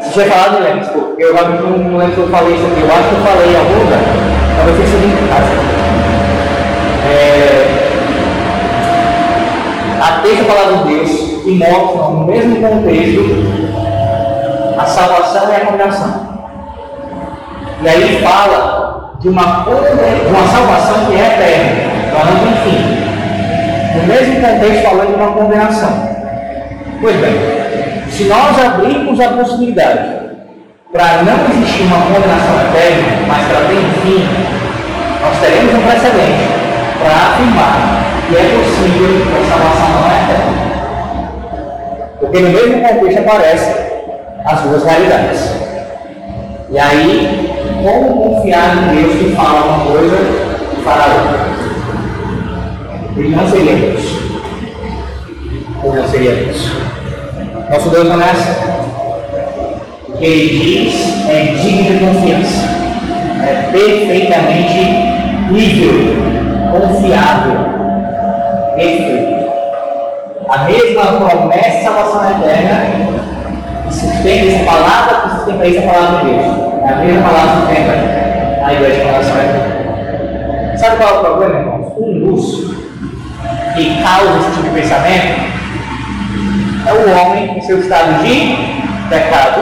Se 0.00 0.12
tinha 0.12 0.26
falado, 0.26 0.54
me 0.54 0.60
lembro, 0.60 0.80
desculpa. 0.80 1.20
Eu 1.20 1.34
realmente 1.34 1.62
não 1.62 1.98
lembro 1.98 2.14
se 2.14 2.20
eu 2.20 2.28
falei 2.28 2.54
isso 2.54 2.66
aqui. 2.66 2.80
Eu 2.80 2.90
acho 2.90 3.08
que 3.08 3.14
eu 3.14 3.20
falei 3.20 3.52
em 3.52 3.56
algum 3.56 3.84
lugar. 3.84 4.00
Talvez 4.56 4.76
tenha 4.76 4.88
sido 4.88 5.04
em 5.04 5.28
casa. 5.28 5.52
É... 7.06 7.79
A 10.20 10.22
terça 10.22 10.44
palavra 10.44 10.76
de 10.76 10.94
Deus 10.94 11.10
que 11.42 11.54
mostram 11.54 12.10
no 12.12 12.26
mesmo 12.26 12.56
contexto 12.56 13.20
a 14.78 14.84
salvação 14.84 15.50
e 15.50 15.56
a 15.56 15.60
condenação. 15.60 16.28
E 17.80 17.88
aí 17.88 18.22
fala 18.22 19.14
de 19.18 19.30
uma, 19.30 19.42
de 19.42 20.28
uma 20.28 20.46
salvação 20.46 21.06
que 21.06 21.14
é 21.14 21.26
eterna, 21.26 21.90
ela 22.10 22.32
não 22.32 22.38
tem 22.38 22.54
fim. 22.64 23.98
No 23.98 24.06
mesmo 24.06 24.46
contexto, 24.46 24.82
falando 24.82 25.08
de 25.08 25.14
uma 25.14 25.32
condenação. 25.32 26.08
Pois 27.00 27.16
bem, 27.16 27.34
se 28.10 28.24
nós 28.24 28.62
abrirmos 28.62 29.18
a 29.20 29.28
possibilidade 29.28 30.02
para 30.92 31.22
não 31.22 31.46
existir 31.48 31.84
uma 31.84 31.96
condenação 31.96 32.60
eterna, 32.68 33.26
mas 33.26 33.50
ela 33.50 33.66
tem 33.68 33.78
um 33.78 33.92
fim, 34.02 34.28
nós 35.22 35.40
teremos 35.40 35.72
um 35.72 35.80
precedente 35.80 36.46
para 37.02 37.14
afirmar 37.14 38.00
que 38.28 38.36
é 38.36 38.42
possível 38.42 39.26
a 39.26 39.50
salvação 39.50 39.86
é. 39.86 39.89
Porque 42.20 42.38
no 42.38 42.50
mesmo 42.50 42.82
contexto 42.82 43.18
aparecem 43.18 43.74
as 44.44 44.60
duas 44.60 44.84
realidades. 44.84 45.54
E 46.70 46.78
aí, 46.78 47.50
como 47.82 48.36
confiar 48.36 48.76
em 48.76 48.96
Deus 48.96 49.16
que 49.16 49.34
fala 49.34 49.64
uma 49.64 49.86
coisa 49.86 50.16
e 50.78 50.82
fará 50.82 51.06
outra? 51.06 51.50
Ele 53.16 53.34
não 53.34 53.48
seria 53.48 53.74
Deus. 53.74 54.02
Ou 55.82 55.94
não 55.94 56.08
seria 56.08 56.34
Deus? 56.34 56.70
Nosso 57.70 57.90
Deus 57.90 58.08
não 58.08 58.20
é 58.20 58.30
assim. 58.30 58.52
O 60.08 60.12
que 60.18 60.24
ele 60.24 60.58
diz 60.58 61.26
é 61.28 61.54
digno 61.60 61.84
de 61.84 62.04
confiança. 62.04 62.68
É 63.42 63.70
perfeitamente 63.72 65.10
nível, 65.50 66.14
confiável, 66.70 67.56
perfeito. 68.76 69.29
A 70.50 70.64
mesma 70.64 71.04
promessa 71.04 71.70
de 71.70 71.84
salvação 71.84 72.28
eterna 72.28 72.82
que 73.86 73.94
sustenta 73.94 74.46
essa 74.50 74.64
palavra, 74.64 75.20
que 75.20 75.36
sustenta 75.36 75.66
essa 75.68 75.82
palavra 75.82 76.18
de 76.18 76.24
Deus. 76.26 76.46
É 76.82 76.92
a 76.92 76.96
mesma 76.96 77.22
palavra 77.22 77.60
que 77.60 77.72
tem 77.72 78.64
a 78.64 78.72
igreja 78.72 79.00
com 79.00 79.10
relação 79.10 79.34
a 79.36 80.76
Sabe 80.76 80.96
qual 80.96 81.08
é 81.08 81.12
o 81.12 81.20
problema, 81.20 81.60
irmãos? 81.60 81.92
Um 81.98 82.20
dos 82.26 82.74
que 83.76 84.02
causa 84.02 84.38
esse 84.40 84.50
tipo 84.50 84.62
de 84.64 84.80
pensamento 84.80 85.40
é 86.84 86.92
o 86.94 87.20
homem 87.20 87.56
em 87.56 87.60
seu 87.60 87.78
estado 87.78 88.24
de 88.24 88.56
pecado, 89.08 89.60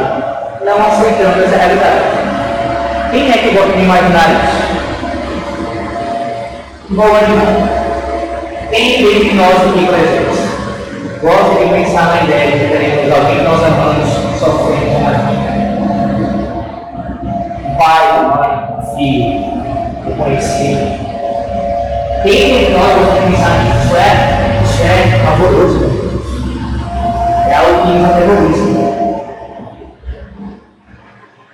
não 0.64 0.78
aceitando 0.86 1.45
essa 1.45 1.57
realidade. 1.57 2.01
Quem 3.11 3.30
é 3.30 3.36
que 3.36 3.51
gosta 3.51 3.72
de 3.72 3.82
imaginar 3.82 4.30
isso? 4.30 4.68
Animal. 6.89 7.78
Quem 8.70 8.97
de 8.99 9.34
nós 9.34 9.57
aqui 9.57 9.86
presentes 9.86 10.28
gosta 11.21 11.64
de 11.64 11.71
pensar 11.73 12.07
na 12.07 12.25
ideia 12.25 12.53
de 12.53 12.69
teremos 12.69 13.12
alguém 13.12 13.39
que 13.39 13.45
nós 13.45 13.64
amamos 13.64 14.09
sofrendo 14.39 14.87
com 14.95 15.07
a 15.07 15.12
vida? 15.12 15.49
pai, 17.79 18.25
mãe, 18.25 18.97
filho, 18.97 19.39
o 20.07 20.16
conhecido. 20.16 21.09
Quem 22.25 22.66
de 22.66 22.73
nós 22.73 22.93
vamos 22.93 23.25
pensar 23.25 23.64
nisso 23.64 23.97
é, 23.97 24.61
isso 24.64 24.83
é 24.83 25.25
favoroso. 25.25 25.99
É 27.49 27.55
algo 27.55 27.83
que 27.83 27.93
nos 27.93 28.05
aterroriza. 28.05 28.69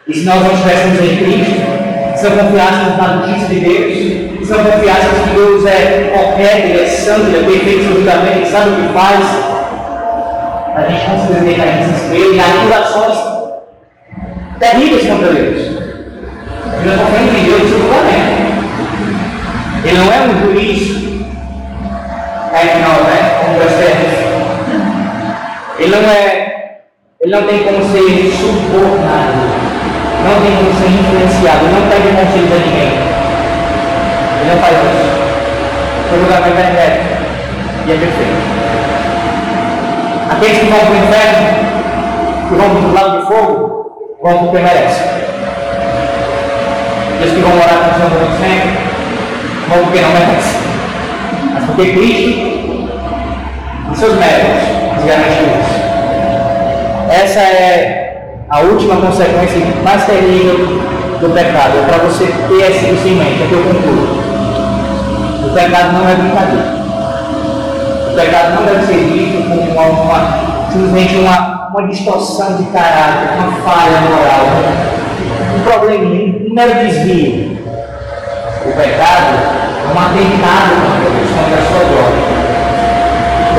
E 0.07 0.15
se 0.15 0.25
nós 0.25 0.43
não 0.43 0.53
estivéssemos 0.53 1.01
em 1.01 1.17
Cristo, 1.17 2.17
se 2.17 2.29
não 2.29 2.37
confiássemos 2.39 2.97
na 2.97 3.27
justiça 3.27 3.47
de 3.49 3.61
Deus, 3.61 4.47
se 4.47 4.53
não 4.53 4.65
confiássemos 4.65 5.21
que 5.21 5.35
Deus 5.35 5.67
é 5.67 6.11
qualquer, 6.15 6.65
Ele 6.65 6.83
é 6.83 6.87
santo, 6.87 7.27
Ele 7.27 7.39
é 7.39 7.51
perfeito 7.51 7.87
absolutamente, 7.87 8.51
sabe 8.51 8.71
o 8.71 8.77
que 8.77 8.93
faz, 8.95 9.54
a 10.75 10.83
gente 10.89 11.09
não 11.09 11.27
se 11.27 11.33
deseja 11.33 11.67
em 11.67 11.79
desespero 11.79 12.35
e 12.35 12.41
acusações 12.41 13.19
terríveis 14.59 15.07
contra 15.07 15.33
Deus. 15.33 15.61
Ele 15.61 16.97
não 16.97 17.05
compreendeu 17.05 17.57
o 17.57 17.69
seu 17.69 17.79
julgamento. 17.79 18.45
Ele 19.85 19.99
não 19.99 20.13
é 20.13 20.21
um 20.23 20.53
juiz 20.53 21.05
é 22.55 22.79
não, 22.79 23.05
né? 23.05 23.41
Como 23.41 23.59
percebe. 23.59 24.05
Ele 25.79 25.91
não 25.91 26.09
é. 26.09 26.81
Ele 27.21 27.33
não 27.33 27.43
tem 27.47 27.65
como 27.65 27.83
ser 27.93 28.33
subornado. 28.33 29.65
Não 30.25 30.41
tem 30.41 30.57
como 30.57 30.73
ser 30.79 30.87
influenciado. 30.87 31.65
Ele 31.67 31.75
não 31.75 31.89
pede 31.89 32.09
conselhos 32.17 32.53
a 32.53 32.59
ninguém. 32.65 32.93
Ele 34.41 34.51
não 34.51 34.59
faz 34.61 34.77
isso. 34.77 35.15
O 36.13 36.19
julgamento 36.19 36.59
é 36.59 36.63
reto 36.63 37.05
e 37.87 37.93
é 37.93 37.97
perfeito. 37.97 38.64
Aqueles 40.31 40.59
que 40.59 40.67
vão 40.67 40.79
para 40.81 40.91
o 40.91 40.97
inferno, 40.97 41.45
que 42.49 42.55
vão 42.55 42.71
para 42.71 42.79
o 42.79 42.95
lado 42.95 43.21
de 43.21 43.27
fogo, 43.27 44.17
vão 44.23 44.39
porque 44.39 44.59
merecem. 44.59 45.07
Aqueles 47.15 47.35
que 47.35 47.41
vão 47.41 47.51
morar 47.51 47.79
com 47.79 47.91
o 47.91 47.95
Senhor 47.95 48.11
muito 48.11 48.37
sempre, 48.41 48.71
vão 49.69 49.79
porque 49.85 50.01
não 50.01 50.11
merecem. 50.11 50.61
Mas 51.53 51.65
porque 51.67 51.93
Cristo, 51.93 52.89
os 53.93 53.99
seus 53.99 54.15
méritos, 54.19 54.63
as 54.97 55.05
garantiu 55.05 55.47
isso. 55.61 55.85
Essa 57.11 57.41
é 57.41 58.05
a 58.49 58.61
última 58.61 58.97
consequência 58.97 59.61
mais 59.85 60.05
terrível 60.05 60.57
do 61.21 61.35
pecado. 61.35 61.79
É 61.79 61.83
para 61.87 61.99
você 61.99 62.25
ter 62.25 62.71
isso 62.71 63.09
em 63.09 63.17
mente, 63.17 63.43
é 63.43 63.47
que 63.47 63.53
eu 63.53 63.63
concluo. 63.63 64.25
O 65.47 65.55
pecado 65.55 65.93
não 65.93 66.09
é 66.09 66.15
brincadeira. 66.15 66.84
O 68.15 68.17
pecado 68.17 68.55
não 68.55 68.63
deve 68.65 68.87
ser 68.87 68.99
visto 69.11 69.43
como 69.49 69.61
uma, 69.73 69.83
uma, 69.87 70.71
simplesmente 70.71 71.17
uma, 71.17 71.69
uma 71.71 71.89
distorção 71.89 72.57
de 72.59 72.63
caráter, 72.71 73.35
uma 73.39 73.51
falha 73.65 74.01
moral, 74.03 74.47
um 75.57 75.63
problema, 75.65 76.05
um 76.05 76.55
mero 76.55 76.75
desvio. 76.87 77.59
O 78.67 78.73
pecado 78.73 79.35
é 79.83 79.93
um 79.93 79.99
atentado 79.99 80.75
contra 81.35 81.59
a 81.59 81.67
sua 81.67 81.83
glória. 81.91 82.23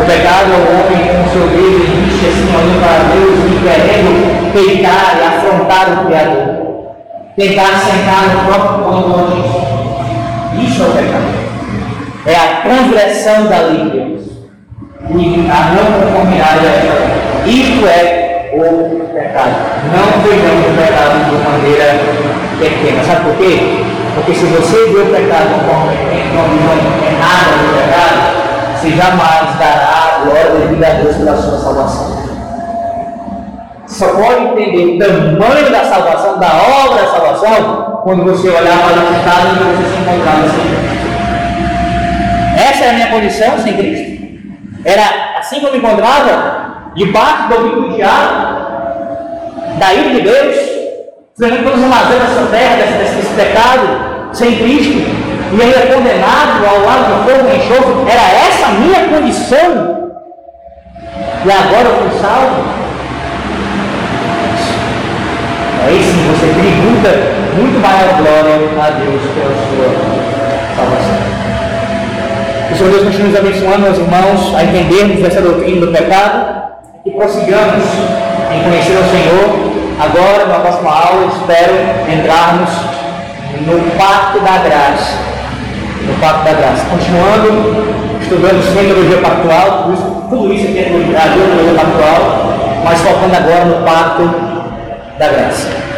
O 0.02 0.06
pecado 0.06 0.48
é 0.50 0.56
o 0.56 0.68
homem 0.72 1.04
com 1.06 1.30
seu 1.32 1.48
dedo 1.50 1.84
existe 1.84 2.26
assim, 2.28 2.48
olhando 2.56 2.80
para 2.80 3.12
Deus 3.12 3.36
e 3.44 3.60
querendo 3.62 4.10
peitar 4.54 5.18
e 5.18 5.22
afrontar 5.22 5.86
o 5.92 6.06
Criador. 6.06 6.48
Tentar 7.36 7.74
sentar 7.80 8.24
no 8.34 8.40
próprio 8.46 8.86
pão 8.86 9.04
Isso 10.64 10.82
é 10.82 10.86
o 10.86 10.92
pecado. 10.92 11.46
É 12.26 12.36
a 12.36 12.62
transgressão 12.62 13.48
da 13.48 13.60
lei. 13.60 14.05
E 15.08 15.48
a 15.52 15.72
não 15.76 15.86
conformidade 16.00 16.66
a 16.66 16.70
essa 16.70 17.50
Isso 17.50 17.86
é 17.88 18.52
o 18.54 19.06
pecado. 19.14 19.56
Não 19.94 20.22
vejamos 20.22 20.66
o 20.66 20.76
pecado 20.76 21.16
de 21.30 21.36
maneira 21.48 21.88
pequena. 22.60 23.04
Sabe 23.04 23.26
por 23.26 23.38
quê? 23.38 23.86
Porque 24.16 24.34
se 24.34 24.46
você 24.46 24.78
vê 24.92 25.00
o 25.00 25.06
pecado 25.06 25.50
como 25.68 25.86
uma 25.86 26.48
visão 26.50 26.78
errada 27.06 27.54
do 27.60 27.68
pecado, 27.76 28.20
você 28.74 28.90
jamais 28.92 29.60
dará 29.60 30.22
glória 30.24 30.60
devida 30.60 30.88
a 30.88 30.90
Deus 30.92 31.16
pela 31.18 31.38
sua 31.38 31.60
salvação. 31.60 32.26
Só 33.88 34.08
pode 34.08 34.60
entender 34.60 34.96
o 34.96 34.98
tamanho 34.98 35.72
da 35.72 35.84
salvação, 35.84 36.40
da 36.40 36.52
obra 36.84 37.04
da 37.04 37.12
salvação, 37.12 38.02
quando 38.04 38.24
você 38.24 38.50
olhar 38.50 38.78
para 38.80 38.94
o 38.94 39.06
em 39.06 39.58
que 39.58 39.64
você 39.64 39.96
se 39.96 40.02
encontrava 40.02 40.50
sem 40.50 40.66
Cristo. 40.66 41.06
Essa 42.58 42.84
era 42.84 42.92
a 42.92 42.94
minha 42.96 43.08
condição 43.08 43.60
sem 43.60 43.74
Cristo. 43.74 44.15
Era 44.86 45.40
assim 45.40 45.60
que 45.60 45.66
eu 45.66 45.72
me 45.72 45.80
encontrava, 45.80 46.92
debaixo 46.96 47.48
do 47.48 47.56
domínio 47.56 47.82
do 47.82 47.96
diabo, 47.96 48.56
da 49.80 49.94
ira 49.94 50.10
de 50.12 50.22
Deus, 50.22 50.56
fazendo 51.38 51.64
todas 51.64 51.84
as 51.84 51.90
mazelas 51.90 52.30
dessa 52.30 52.46
terra, 52.52 52.76
desse, 52.78 53.16
desse 53.16 53.34
pecado, 53.34 54.30
sem 54.32 54.56
Cristo 54.58 55.26
e 55.52 55.62
ele 55.62 55.74
é 55.74 55.94
condenado 55.94 56.66
ao 56.66 56.86
lado 56.86 57.06
do 57.06 57.24
fogo 57.24 57.50
e 57.50 57.56
enxofre, 57.56 58.12
era 58.12 58.48
essa 58.48 58.66
a 58.66 58.70
minha 58.72 59.08
condição? 59.08 60.12
E 61.46 61.52
agora 61.52 61.88
eu 61.88 62.10
fui 62.10 62.20
salvo? 62.20 62.66
Aí 65.86 66.02
sim 66.02 66.28
você 66.28 66.48
tributa 66.48 67.10
muito 67.56 67.80
maior 67.80 68.18
glória 68.18 68.56
a 68.82 68.90
Deus 68.90 69.22
pela 69.34 69.56
sua 69.56 69.88
salvação. 70.76 71.25
O 72.76 72.78
Senhor 72.78 72.92
Deus 72.92 73.04
continue 73.06 73.30
nos 73.30 73.40
abençoando, 73.40 73.80
meus 73.84 73.98
irmãos, 73.98 74.54
a 74.54 74.64
entendermos 74.66 75.24
essa 75.24 75.40
doutrina 75.40 75.86
do 75.86 75.94
pecado 75.94 76.74
e 77.06 77.12
prossigamos 77.12 77.86
em 78.54 78.64
conhecer 78.64 78.98
o 78.98 79.10
Senhor. 79.12 79.96
Agora, 79.98 80.46
na 80.46 80.60
próxima 80.60 80.92
aula, 80.92 81.32
espero 81.40 81.74
entrarmos 82.12 82.70
no 83.66 83.98
pacto 83.98 84.42
da 84.42 84.58
graça 84.58 85.26
no 86.06 86.14
Pacto 86.20 86.44
da 86.44 86.52
Graça. 86.52 86.86
Continuando, 86.90 88.22
estudando 88.22 88.62
sempre 88.62 88.88
teologia 88.88 89.22
pactual, 89.22 89.92
tudo 90.30 90.54
isso 90.54 90.68
aqui 90.68 90.80
é 90.80 90.84
teologia 90.84 91.74
pactual, 91.76 92.84
mas 92.84 93.00
focando 93.00 93.36
agora 93.38 93.66
no 93.66 93.86
Pacto 93.86 94.24
da 95.18 95.28
Graça. 95.30 95.85